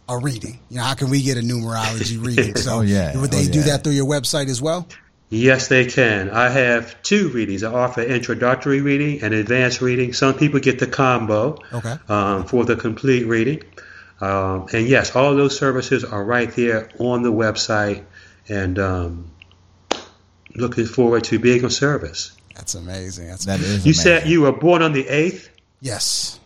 a 0.09 0.19
reading? 0.19 0.59
You 0.71 0.79
know, 0.79 0.85
how 0.85 0.95
can 0.95 1.11
we 1.11 1.23
get 1.23 1.37
a 1.37 1.41
numerology 1.41 2.23
reading?" 2.25 2.57
So, 2.57 2.79
Oh, 2.79 2.81
yeah. 2.81 3.19
would 3.21 3.31
they 3.31 3.49
Oh, 3.49 3.53
do 3.53 3.63
that 3.65 3.85
through 3.85 3.93
your 3.93 4.07
website 4.07 4.49
as 4.49 4.61
well? 4.63 4.87
Yes, 5.31 5.69
they 5.69 5.85
can. 5.85 6.31
I 6.31 6.49
have 6.49 7.03
two 7.03 7.29
readings. 7.29 7.63
I 7.63 7.71
offer 7.71 8.01
introductory 8.01 8.81
reading 8.81 9.23
and 9.23 9.35
advanced 9.35 9.83
reading. 9.83 10.15
Some 10.15 10.33
people 10.39 10.59
get 10.61 10.79
the 10.79 10.87
combo 10.87 11.59
Okay. 11.71 11.97
um, 12.09 12.45
for 12.47 12.65
the 12.65 12.77
complete 12.77 13.27
reading. 13.27 13.63
Um, 14.23 14.69
and 14.73 14.89
yes, 14.89 15.15
all 15.15 15.37
those 15.37 15.59
services 15.59 16.03
are 16.03 16.25
right 16.25 16.51
there 16.57 16.89
on 16.99 17.23
the 17.23 17.31
website. 17.31 18.05
And 18.49 18.79
um, 18.79 19.31
looking 20.55 20.87
forward 20.87 21.25
to 21.25 21.39
being 21.39 21.65
of 21.65 21.73
service. 21.73 22.33
That's 22.55 22.75
amazing. 22.75 23.29
That's 23.29 23.45
That 23.47 23.61
is 23.61 23.69
You 23.87 23.91
amazing. 23.91 23.95
said 23.95 24.27
you 24.29 24.41
were 24.43 24.53
born 24.53 24.83
on 24.83 24.93
the 24.93 25.05
8th? 25.05 25.49
yes. 25.81 26.41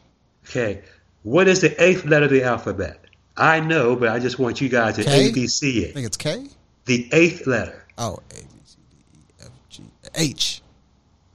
Okay. 0.48 0.82
What 1.22 1.46
is 1.48 1.60
the 1.60 1.80
eighth 1.82 2.04
letter 2.04 2.24
of 2.26 2.30
the 2.32 2.42
alphabet? 2.42 2.98
I 3.36 3.60
know, 3.60 3.94
but 3.96 4.08
I 4.10 4.18
just 4.18 4.38
want 4.40 4.60
you 4.60 4.68
guys 4.68 4.96
to 4.96 5.04
K? 5.04 5.30
ABC 5.30 5.62
I 5.62 5.86
it. 5.88 5.94
think 5.94 6.06
it's 6.06 6.16
K. 6.16 6.46
The 6.84 7.08
eighth 7.12 7.46
letter. 7.46 7.86
Oh, 7.96 8.18
A 8.32 8.34
B 8.34 8.48
C 8.64 8.76
D 8.90 9.18
E 9.18 9.20
F 9.40 9.48
G 9.70 9.82
H 10.16 10.60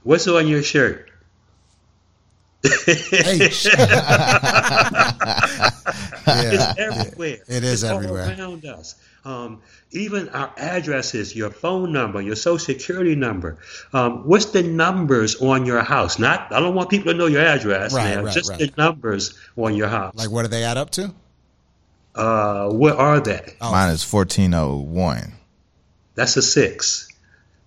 What's 0.04 0.28
on 0.28 0.46
your 0.46 0.62
shirt? 0.62 1.10
H. 2.64 3.66
yeah, 3.78 5.72
It's 6.26 6.78
everywhere. 6.78 7.38
It 7.48 7.64
is 7.64 7.82
It's 7.82 7.84
all 7.84 7.98
everywhere. 7.98 8.28
around 8.38 8.64
us. 8.66 8.94
Um, 9.24 9.60
even 9.90 10.28
our 10.30 10.52
addresses, 10.56 11.34
your 11.36 11.50
phone 11.50 11.92
number, 11.92 12.20
your 12.22 12.36
social 12.36 12.58
security 12.58 13.14
number. 13.14 13.58
Um, 13.92 14.26
what's 14.26 14.46
the 14.46 14.62
numbers 14.62 15.36
on 15.42 15.66
your 15.66 15.82
house? 15.82 16.18
Not, 16.18 16.52
I 16.52 16.60
don't 16.60 16.74
want 16.74 16.88
people 16.88 17.12
to 17.12 17.18
know 17.18 17.26
your 17.26 17.42
address 17.42 17.92
Right, 17.92 18.14
now. 18.14 18.22
right, 18.22 18.32
just 18.34 18.50
right. 18.50 18.58
the 18.58 18.72
numbers 18.78 19.38
on 19.56 19.74
your 19.74 19.88
house. 19.88 20.14
like 20.14 20.30
what 20.30 20.42
do 20.42 20.48
they 20.48 20.64
add 20.64 20.76
up 20.76 20.90
to? 20.90 21.12
uh, 22.14 22.68
what 22.70 22.96
are 22.96 23.20
they? 23.20 23.54
Oh. 23.60 23.70
Mine 23.70 23.90
is 23.90 24.10
1401. 24.12 25.32
That's 26.14 26.36
a 26.36 26.42
six. 26.42 27.08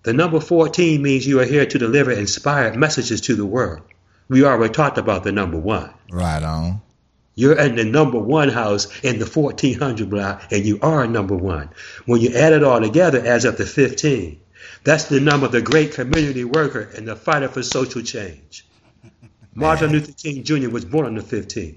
The 0.02 0.12
number 0.12 0.40
14 0.40 1.00
means 1.00 1.26
you 1.26 1.40
are 1.40 1.44
here 1.44 1.64
to 1.64 1.78
deliver 1.78 2.10
inspired 2.10 2.76
messages 2.76 3.20
to 3.22 3.36
the 3.36 3.46
world. 3.46 3.82
We 4.28 4.44
already 4.44 4.72
talked 4.74 4.98
about 4.98 5.24
the 5.24 5.32
number 5.32 5.58
one. 5.58 5.90
Right 6.10 6.42
on. 6.42 6.82
You're 7.34 7.58
in 7.58 7.76
the 7.76 7.84
number 7.84 8.18
one 8.18 8.50
house 8.50 8.86
in 9.02 9.18
the 9.18 9.26
1400 9.26 10.10
block, 10.10 10.42
and 10.52 10.64
you 10.64 10.78
are 10.82 11.06
number 11.06 11.34
one. 11.36 11.70
When 12.06 12.20
you 12.20 12.34
add 12.34 12.52
it 12.52 12.62
all 12.62 12.80
together, 12.80 13.18
it 13.18 13.26
adds 13.26 13.44
up 13.46 13.56
to 13.56 13.64
15. 13.64 14.38
That's 14.84 15.04
the 15.04 15.20
number 15.20 15.46
of 15.46 15.52
the 15.52 15.62
great 15.62 15.94
community 15.94 16.44
worker 16.44 16.90
and 16.96 17.08
the 17.08 17.16
fighter 17.16 17.48
for 17.48 17.62
social 17.62 18.02
change. 18.02 18.66
Martin 19.54 19.92
Luther 19.92 20.12
King 20.12 20.44
Jr. 20.44 20.68
was 20.70 20.84
born 20.84 21.06
on 21.06 21.14
the 21.14 21.22
15th. 21.22 21.76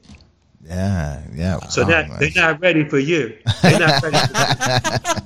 Yeah, 0.66 1.22
yeah. 1.34 1.60
So 1.68 1.84
Oh, 1.84 1.88
now 1.88 2.18
they're 2.18 2.32
not 2.36 2.60
ready 2.60 2.90
for 2.90 2.98
you. 2.98 3.38
They're 3.62 3.80
not 3.80 4.02
ready 4.02 4.18
for 4.18 5.16
you. 5.22 5.25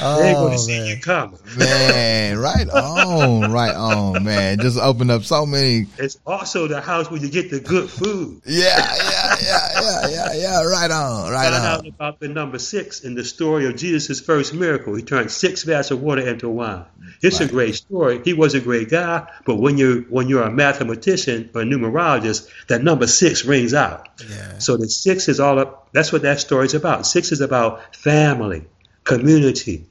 Oh, 0.00 0.18
They're 0.22 0.34
going 0.34 0.52
to 0.52 0.58
see 0.58 0.88
you 0.90 1.00
coming. 1.00 1.38
man, 1.58 2.38
right 2.38 2.68
on, 2.68 3.50
right 3.52 3.74
on, 3.74 4.24
man. 4.24 4.58
Just 4.58 4.78
opened 4.78 5.10
up 5.10 5.24
so 5.24 5.44
many. 5.46 5.86
It's 5.98 6.18
also 6.26 6.68
the 6.68 6.80
house 6.80 7.10
where 7.10 7.20
you 7.20 7.28
get 7.30 7.50
the 7.50 7.60
good 7.60 7.88
food. 7.90 8.42
Yeah, 8.46 8.76
yeah, 8.78 9.36
yeah, 9.42 9.68
yeah, 9.80 10.08
yeah, 10.10 10.32
yeah. 10.34 10.62
Right 10.64 10.90
on, 10.90 11.30
right 11.32 11.52
out 11.52 11.80
on. 11.80 11.86
about 11.86 12.20
the 12.20 12.28
number 12.28 12.58
six 12.58 13.00
in 13.00 13.14
the 13.14 13.24
story 13.24 13.66
of 13.66 13.76
Jesus' 13.76 14.20
first 14.20 14.54
miracle. 14.54 14.94
He 14.94 15.02
turned 15.02 15.30
six 15.30 15.62
vats 15.64 15.90
of 15.90 16.00
water 16.02 16.26
into 16.26 16.48
wine. 16.48 16.84
It's 17.22 17.40
Right. 17.40 17.48
a 17.48 17.52
great 17.52 17.74
story. 17.74 18.20
He 18.24 18.32
was 18.34 18.54
a 18.54 18.60
great 18.60 18.90
guy, 18.90 19.26
but 19.44 19.56
when 19.56 19.78
you're 19.78 20.02
when 20.02 20.28
you're 20.28 20.42
a 20.42 20.50
mathematician 20.50 21.50
or 21.54 21.62
a 21.62 21.64
numerologist, 21.64 22.48
that 22.68 22.82
number 22.82 23.06
six 23.06 23.44
rings 23.44 23.74
out. 23.74 24.08
Yeah. 24.28 24.58
So 24.58 24.76
the 24.76 24.88
six 24.88 25.28
is 25.28 25.40
all 25.40 25.58
up. 25.58 25.88
That's 25.92 26.12
what 26.12 26.22
that 26.22 26.40
story 26.40 26.66
is 26.66 26.74
about. 26.74 27.06
Six 27.06 27.32
is 27.32 27.40
about 27.40 27.96
family, 27.96 28.64
community, 29.08 29.86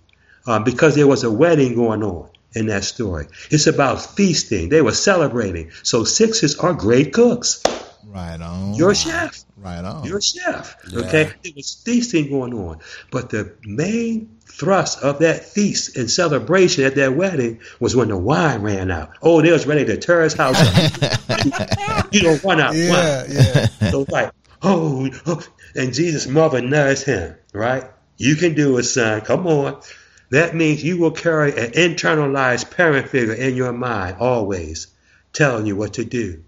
um, 0.45 0.63
because 0.63 0.95
there 0.95 1.07
was 1.07 1.24
a 1.26 1.32
wedding 1.32 1.76
going 1.76 2.03
on 2.03 2.30
in 2.53 2.68
that 2.68 2.84
story. 2.86 3.28
It's 3.51 3.68
about 3.68 4.01
feasting. 4.15 4.70
They 4.70 4.82
were 4.82 4.93
celebrating. 4.93 5.72
So 5.84 6.05
sixes 6.05 6.57
are 6.59 6.74
great 6.74 7.11
cooks. 7.13 7.61
Right 8.05 8.39
on. 8.41 8.74
You're 8.76 8.95
chef. 8.95 9.43
Right 9.57 9.84
on. 9.84 10.05
You're 10.05 10.22
chef. 10.22 10.78
Yeah. 10.89 10.99
Okay? 11.01 11.24
There 11.43 11.51
was 11.55 11.82
feasting 11.86 12.30
going 12.30 12.53
on. 12.53 12.80
But 13.11 13.30
the 13.30 13.53
main 13.63 14.38
thrust 14.45 15.03
of 15.03 15.20
that 15.20 15.43
feast 15.43 15.97
and 15.97 16.09
celebration 16.09 16.86
at 16.86 16.95
that 16.95 17.15
wedding 17.15 17.59
was 17.82 17.95
when 17.95 18.07
the 18.07 18.18
wine 18.18 18.61
ran 18.61 18.89
out. 18.89 19.09
Oh, 19.22 19.41
they 19.41 19.51
was 19.51 19.68
ready 19.68 19.84
to 19.86 19.97
tear 19.97 20.24
his 20.24 20.34
house 20.34 20.55
up. 20.57 22.07
you 22.11 22.22
don't 22.22 22.41
run 22.43 22.61
out 22.61 22.72
of 22.72 22.78
Yeah, 22.78 23.22
wine. 23.24 23.32
yeah. 23.32 23.89
So 23.91 24.01
it's 24.03 24.11
like, 24.11 24.32
oh, 24.63 25.09
oh, 25.28 25.43
and 25.76 25.93
Jesus' 25.93 26.28
mother 26.28 26.61
nursed 26.61 27.05
him, 27.05 27.36
right? 27.53 27.84
You 28.18 28.36
can 28.36 28.55
do 28.55 28.78
it, 28.78 28.84
son. 28.84 29.22
Come 29.22 29.47
on. 29.47 29.82
That 30.30 30.55
means 30.55 30.84
you 30.84 30.97
will 30.97 31.11
carry 31.11 31.51
an 31.51 31.72
internalized 31.72 32.76
parent 32.76 33.09
figure 33.09 33.34
in 33.34 33.55
your 33.55 33.72
mind 33.72 34.18
always, 34.20 34.88
telling 35.32 35.65
you 35.65 35.76
what 35.76 35.93
to 35.93 36.03
do, 36.03 36.43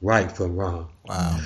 right 0.00 0.30
from 0.30 0.56
wrong. 0.56 0.90
Wow. 1.04 1.40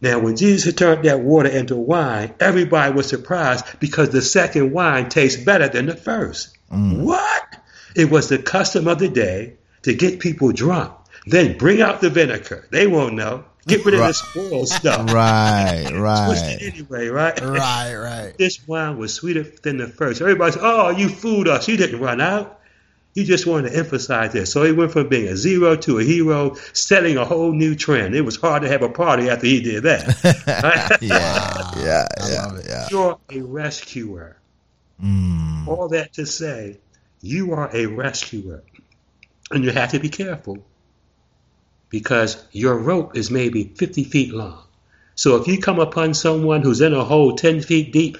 Now, 0.00 0.18
when 0.18 0.36
Jesus 0.36 0.64
had 0.64 0.76
turned 0.76 1.04
that 1.04 1.20
water 1.20 1.48
into 1.48 1.76
wine, 1.76 2.34
everybody 2.40 2.92
was 2.94 3.08
surprised 3.08 3.78
because 3.80 4.10
the 4.10 4.22
second 4.22 4.72
wine 4.72 5.08
tastes 5.08 5.42
better 5.42 5.68
than 5.68 5.86
the 5.86 5.96
first. 5.96 6.56
Mm. 6.70 7.02
What? 7.02 7.56
It 7.94 8.10
was 8.10 8.28
the 8.28 8.38
custom 8.38 8.88
of 8.88 8.98
the 8.98 9.08
day 9.08 9.54
to 9.82 9.94
get 9.94 10.20
people 10.20 10.52
drunk. 10.52 10.92
Then 11.26 11.56
bring 11.56 11.80
out 11.80 12.00
the 12.00 12.10
vinegar. 12.10 12.66
They 12.70 12.86
won't 12.86 13.14
know. 13.14 13.44
Get 13.66 13.84
rid 13.84 13.94
of 13.94 14.00
this 14.06 14.18
spoiled 14.18 14.68
stuff. 14.68 15.12
Right, 15.12 15.84
Twist 15.88 16.00
right. 16.00 16.58
it 16.60 16.74
anyway, 16.74 17.08
right? 17.08 17.40
Right, 17.42 17.94
right. 17.94 18.34
This 18.38 18.66
wine 18.68 18.98
was 18.98 19.14
sweeter 19.14 19.44
than 19.62 19.78
the 19.78 19.88
first. 19.88 20.20
Everybody 20.20 20.52
said, 20.52 20.62
"Oh, 20.62 20.90
you 20.90 21.08
fooled 21.08 21.48
us. 21.48 21.66
You 21.68 21.76
didn't 21.76 22.00
run 22.00 22.20
out." 22.20 22.60
He 23.14 23.22
just 23.22 23.46
wanted 23.46 23.70
to 23.70 23.76
emphasize 23.78 24.32
this. 24.32 24.52
So 24.52 24.64
he 24.64 24.72
went 24.72 24.90
from 24.90 25.08
being 25.08 25.28
a 25.28 25.36
zero 25.36 25.76
to 25.76 26.00
a 26.00 26.02
hero, 26.02 26.56
setting 26.72 27.16
a 27.16 27.24
whole 27.24 27.52
new 27.52 27.76
trend. 27.76 28.16
It 28.16 28.22
was 28.22 28.34
hard 28.36 28.62
to 28.62 28.68
have 28.68 28.82
a 28.82 28.88
party 28.88 29.30
after 29.30 29.46
he 29.46 29.60
did 29.62 29.84
that. 29.84 30.98
Yeah, 31.00 31.72
yeah, 31.76 32.06
I 32.20 32.28
yeah, 32.28 32.46
love 32.46 32.58
it. 32.58 32.66
yeah. 32.68 32.86
You're 32.90 33.18
a 33.30 33.40
rescuer. 33.40 34.36
Mm, 35.02 35.68
All 35.68 35.88
that 35.90 36.14
to 36.14 36.26
say, 36.26 36.78
you 37.20 37.52
are 37.52 37.70
a 37.72 37.86
rescuer. 37.86 38.62
And 39.52 39.62
you 39.62 39.70
have 39.70 39.90
to 39.92 40.00
be 40.00 40.08
careful 40.08 40.58
because 41.94 42.44
your 42.50 42.76
rope 42.76 43.16
is 43.16 43.30
maybe 43.30 43.62
50 43.62 44.02
feet 44.02 44.34
long. 44.34 44.58
So 45.14 45.36
if 45.36 45.46
you 45.46 45.60
come 45.60 45.78
upon 45.78 46.14
someone 46.14 46.60
who's 46.62 46.80
in 46.80 46.92
a 46.92 47.04
hole 47.04 47.36
10 47.36 47.60
feet 47.60 47.92
deep, 47.92 48.16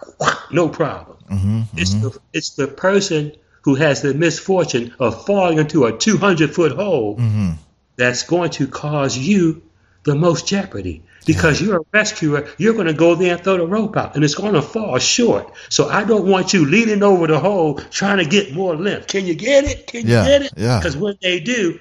no 0.50 0.70
problem. 0.70 1.18
hmm 1.28 1.62
It's, 1.76 1.92
the, 1.92 2.18
it's 2.32 2.54
the 2.54 2.66
person 2.66 3.32
who 3.64 3.74
has 3.74 4.00
the 4.00 4.14
misfortune 4.14 4.94
of 4.98 5.26
falling 5.26 5.58
into 5.58 5.84
a 5.84 5.92
200 5.98 6.54
foot 6.54 6.72
hole 6.72 7.16
hmm 7.16 7.50
that's 7.96 8.22
going 8.22 8.48
to 8.52 8.66
cause 8.66 9.18
you 9.18 9.60
the 10.04 10.14
most 10.14 10.48
jeopardy. 10.48 11.02
Because 11.26 11.60
you're 11.60 11.82
a 11.82 11.84
rescuer, 11.92 12.48
you're 12.56 12.72
going 12.72 12.86
to 12.86 12.94
go 12.94 13.14
there 13.14 13.34
and 13.34 13.44
throw 13.44 13.58
the 13.58 13.66
rope 13.66 13.94
out, 13.98 14.14
and 14.14 14.24
it's 14.24 14.34
going 14.34 14.54
to 14.54 14.62
fall 14.62 14.98
short. 14.98 15.52
So 15.68 15.86
I 15.90 16.04
don't 16.04 16.26
want 16.26 16.54
you 16.54 16.64
leaning 16.64 17.02
over 17.02 17.26
the 17.26 17.38
hole 17.38 17.74
trying 17.74 18.16
to 18.16 18.24
get 18.24 18.54
more 18.54 18.74
length. 18.74 19.08
Can 19.08 19.26
you 19.26 19.34
get 19.34 19.64
it? 19.64 19.86
Can 19.86 20.06
you 20.06 20.14
Yeah, 20.14 20.24
get 20.24 20.42
it? 20.46 20.52
yeah. 20.56 20.78
Because 20.78 20.96
when 20.96 21.16
they 21.20 21.40
do, 21.40 21.78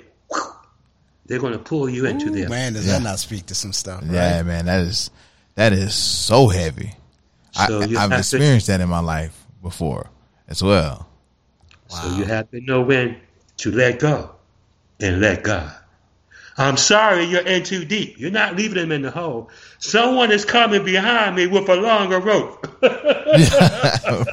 they're 1.29 1.39
going 1.39 1.53
to 1.53 1.59
pull 1.59 1.87
you 1.89 2.05
into 2.07 2.27
Ooh, 2.27 2.31
their. 2.31 2.49
man, 2.49 2.73
does 2.73 2.85
Yeah. 2.85 2.93
that 2.97 3.03
not 3.03 3.19
speak 3.19 3.45
to 3.45 3.55
some 3.55 3.71
stuff? 3.71 4.01
Right? 4.01 4.11
Yeah, 4.13 4.41
man, 4.43 4.65
that 4.65 4.81
is 4.81 5.11
that 5.55 5.71
is 5.71 5.93
so 5.93 6.47
heavy. 6.49 6.93
So 7.51 7.79
I, 7.81 7.83
I've 7.83 7.91
have 7.91 8.09
to- 8.11 8.17
experienced 8.17 8.67
that 8.67 8.81
in 8.81 8.89
my 8.89 8.99
life 8.99 9.45
before 9.61 10.09
as 10.47 10.61
well. 10.63 11.07
So 11.87 12.15
you 12.17 12.23
have 12.25 12.49
to 12.51 12.59
know 12.61 12.81
when 12.81 13.17
to 13.57 13.71
let 13.71 13.99
go 13.99 14.35
and 14.99 15.21
let 15.21 15.43
God. 15.43 15.73
I'm 16.57 16.75
sorry 16.77 17.23
you're 17.23 17.41
in 17.47 17.63
too 17.63 17.85
deep. 17.85 18.19
You're 18.19 18.31
not 18.31 18.55
leaving 18.57 18.75
them 18.77 18.91
in 18.91 19.01
the 19.01 19.11
hole. 19.11 19.49
Someone 19.79 20.29
is 20.31 20.43
coming 20.45 20.83
behind 20.83 21.35
me 21.37 21.47
with 21.47 21.69
a 21.69 21.75
longer 21.75 22.19
rope. 22.19 22.67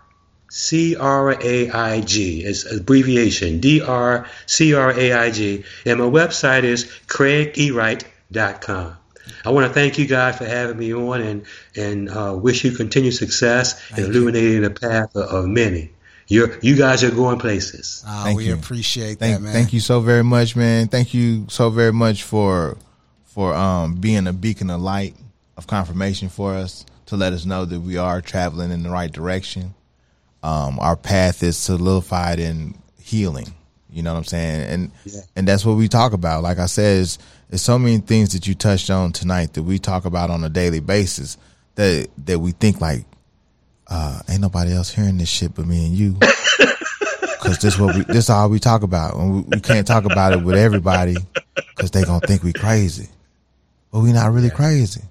C 0.50 0.96
R 0.96 1.42
A 1.42 1.70
I 1.70 2.02
G. 2.02 2.44
It's 2.44 2.72
abbreviation 2.72 3.60
D 3.60 3.82
R 3.82 4.28
C 4.46 4.74
R 4.74 4.92
A 4.92 5.14
I 5.14 5.32
G. 5.32 5.64
And 5.86 6.00
my 6.00 6.06
website 6.06 6.64
is 6.64 6.86
craigewright.com. 7.08 8.98
I 9.44 9.50
want 9.50 9.68
to 9.68 9.74
thank 9.74 9.98
you 9.98 10.08
guys 10.08 10.38
for 10.38 10.46
having 10.46 10.78
me 10.78 10.94
on 10.94 11.22
and, 11.22 11.46
and 11.76 12.10
uh, 12.10 12.38
wish 12.40 12.64
you 12.64 12.72
continued 12.72 13.14
success 13.14 13.74
in 13.90 13.96
Thank 13.96 14.08
you. 14.08 14.14
illuminating 14.14 14.62
the 14.62 14.70
path 14.70 15.16
of, 15.16 15.30
of 15.30 15.48
many. 15.48 15.92
You're, 16.30 16.58
you 16.62 16.76
guys 16.76 17.04
are 17.04 17.12
going 17.12 17.40
places. 17.40 18.04
Uh, 18.06 18.26
Thank 18.26 18.38
we 18.38 18.48
you. 18.48 18.54
appreciate 18.54 19.18
Thank, 19.20 19.38
that, 19.38 19.42
man. 19.42 19.54
thank 19.54 19.72
you 19.74 19.80
so 19.80 20.02
very 20.02 20.24
much, 20.24 20.56
man. 20.56 20.88
Thank 20.88 21.14
you 21.14 21.46
so 21.50 21.70
very 21.70 21.94
much 21.94 22.24
for 22.24 22.78
for 23.26 23.54
um 23.54 23.96
being 23.96 24.28
a 24.28 24.34
beacon 24.34 24.70
of 24.70 24.82
light 24.82 25.16
of 25.58 25.68
confirmation 25.68 26.28
for 26.30 26.54
us 26.54 26.86
to 27.08 27.16
let 27.16 27.32
us 27.34 27.46
know 27.46 27.64
that 27.66 27.80
we 27.80 27.98
are 27.98 28.20
traveling 28.22 28.72
in 28.72 28.84
the 28.84 28.90
right 28.90 29.12
direction. 29.12 29.74
Um, 30.44 30.80
our 30.80 30.96
path 30.96 31.42
is 31.44 31.58
solidified 31.58 32.40
in 32.40 32.76
healing. 33.00 33.54
You 33.90 34.04
know 34.04 34.12
what 34.14 34.20
I'm 34.20 34.24
saying? 34.26 34.62
And 34.70 34.92
Yeah. 35.06 35.22
and 35.36 35.48
that's 35.48 35.66
what 35.66 35.78
we 35.78 35.88
talk 35.88 36.14
about. 36.14 36.44
Like 36.44 36.60
I 36.60 36.66
said, 36.66 37.02
it's, 37.04 37.18
it's 37.50 37.64
so 37.64 37.80
many 37.80 38.00
things 38.00 38.34
that 38.34 38.46
you 38.48 38.54
touched 38.54 38.90
on 38.90 39.14
tonight 39.14 39.54
that 39.54 39.64
we 39.64 39.80
talk 39.80 40.04
about 40.06 40.30
on 40.30 40.44
a 40.44 40.50
daily 40.50 40.82
basis 40.82 41.38
that 41.76 42.10
that 42.26 42.40
we 42.40 42.52
think 42.52 42.82
like, 42.82 43.06
uh, 43.90 44.20
ain't 44.30 44.42
nobody 44.42 44.74
else 44.74 44.90
hearing 44.94 45.18
this 45.18 45.30
shit 45.30 45.56
but 45.56 45.66
me 45.66 45.86
and 45.86 45.96
you. 45.96 46.18
Cause 47.40 47.60
this 47.60 47.80
what 47.80 47.96
we 47.96 48.04
this 48.04 48.30
all 48.30 48.50
we 48.50 48.60
talk 48.60 48.84
about, 48.84 49.16
and 49.16 49.36
we, 49.36 49.42
we 49.42 49.60
can't 49.62 49.88
talk 49.88 50.04
about 50.04 50.34
it 50.34 50.44
with 50.44 50.56
everybody, 50.58 51.16
cause 51.76 51.92
they 51.92 52.04
gonna 52.04 52.20
think 52.20 52.44
we 52.44 52.52
crazy, 52.52 53.08
but 53.92 54.00
we 54.00 54.12
not 54.12 54.34
really 54.34 54.50
crazy. 54.50 55.02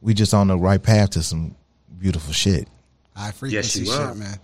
We 0.00 0.14
just 0.14 0.32
on 0.32 0.46
the 0.46 0.56
right 0.56 0.82
path 0.82 1.10
to 1.10 1.22
some 1.22 1.54
beautiful 1.98 2.32
shit. 2.32 2.68
High 3.14 3.32
frequency 3.32 3.80
you 3.80 3.86
shit, 3.86 4.16
man. 4.16 4.38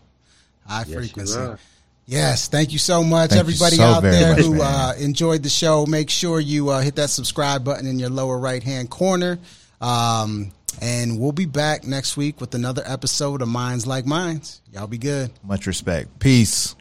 High 0.66 0.84
Yes, 0.86 0.94
frequency. 0.94 1.62
Yes, 2.06 2.48
thank 2.48 2.72
you 2.72 2.78
so 2.78 3.02
much, 3.02 3.30
Thank 3.30 3.40
everybody 3.40 3.76
so 3.76 3.84
out 3.84 4.02
there 4.02 4.34
much, 4.36 4.44
who 4.44 4.60
uh, 4.60 4.92
enjoyed 4.98 5.42
the 5.42 5.48
show. 5.48 5.86
Make 5.86 6.10
sure 6.10 6.40
you 6.40 6.68
uh, 6.68 6.82
hit 6.82 6.96
that 6.96 7.08
subscribe 7.08 7.64
button 7.64 7.86
in 7.86 7.98
your 7.98 8.10
lower 8.10 8.38
right 8.38 8.62
hand 8.62 8.90
corner. 8.90 9.38
Um, 9.80 10.52
and 10.80 11.18
we'll 11.18 11.32
be 11.32 11.46
back 11.46 11.84
next 11.84 12.16
week 12.16 12.40
with 12.40 12.54
another 12.54 12.82
episode 12.86 13.42
of 13.42 13.48
Minds 13.48 13.86
Like 13.86 14.06
Mines. 14.06 14.62
Y'all 14.72 14.86
be 14.86 14.98
good. 14.98 15.30
Much 15.42 15.66
respect. 15.66 16.18
Peace. 16.18 16.76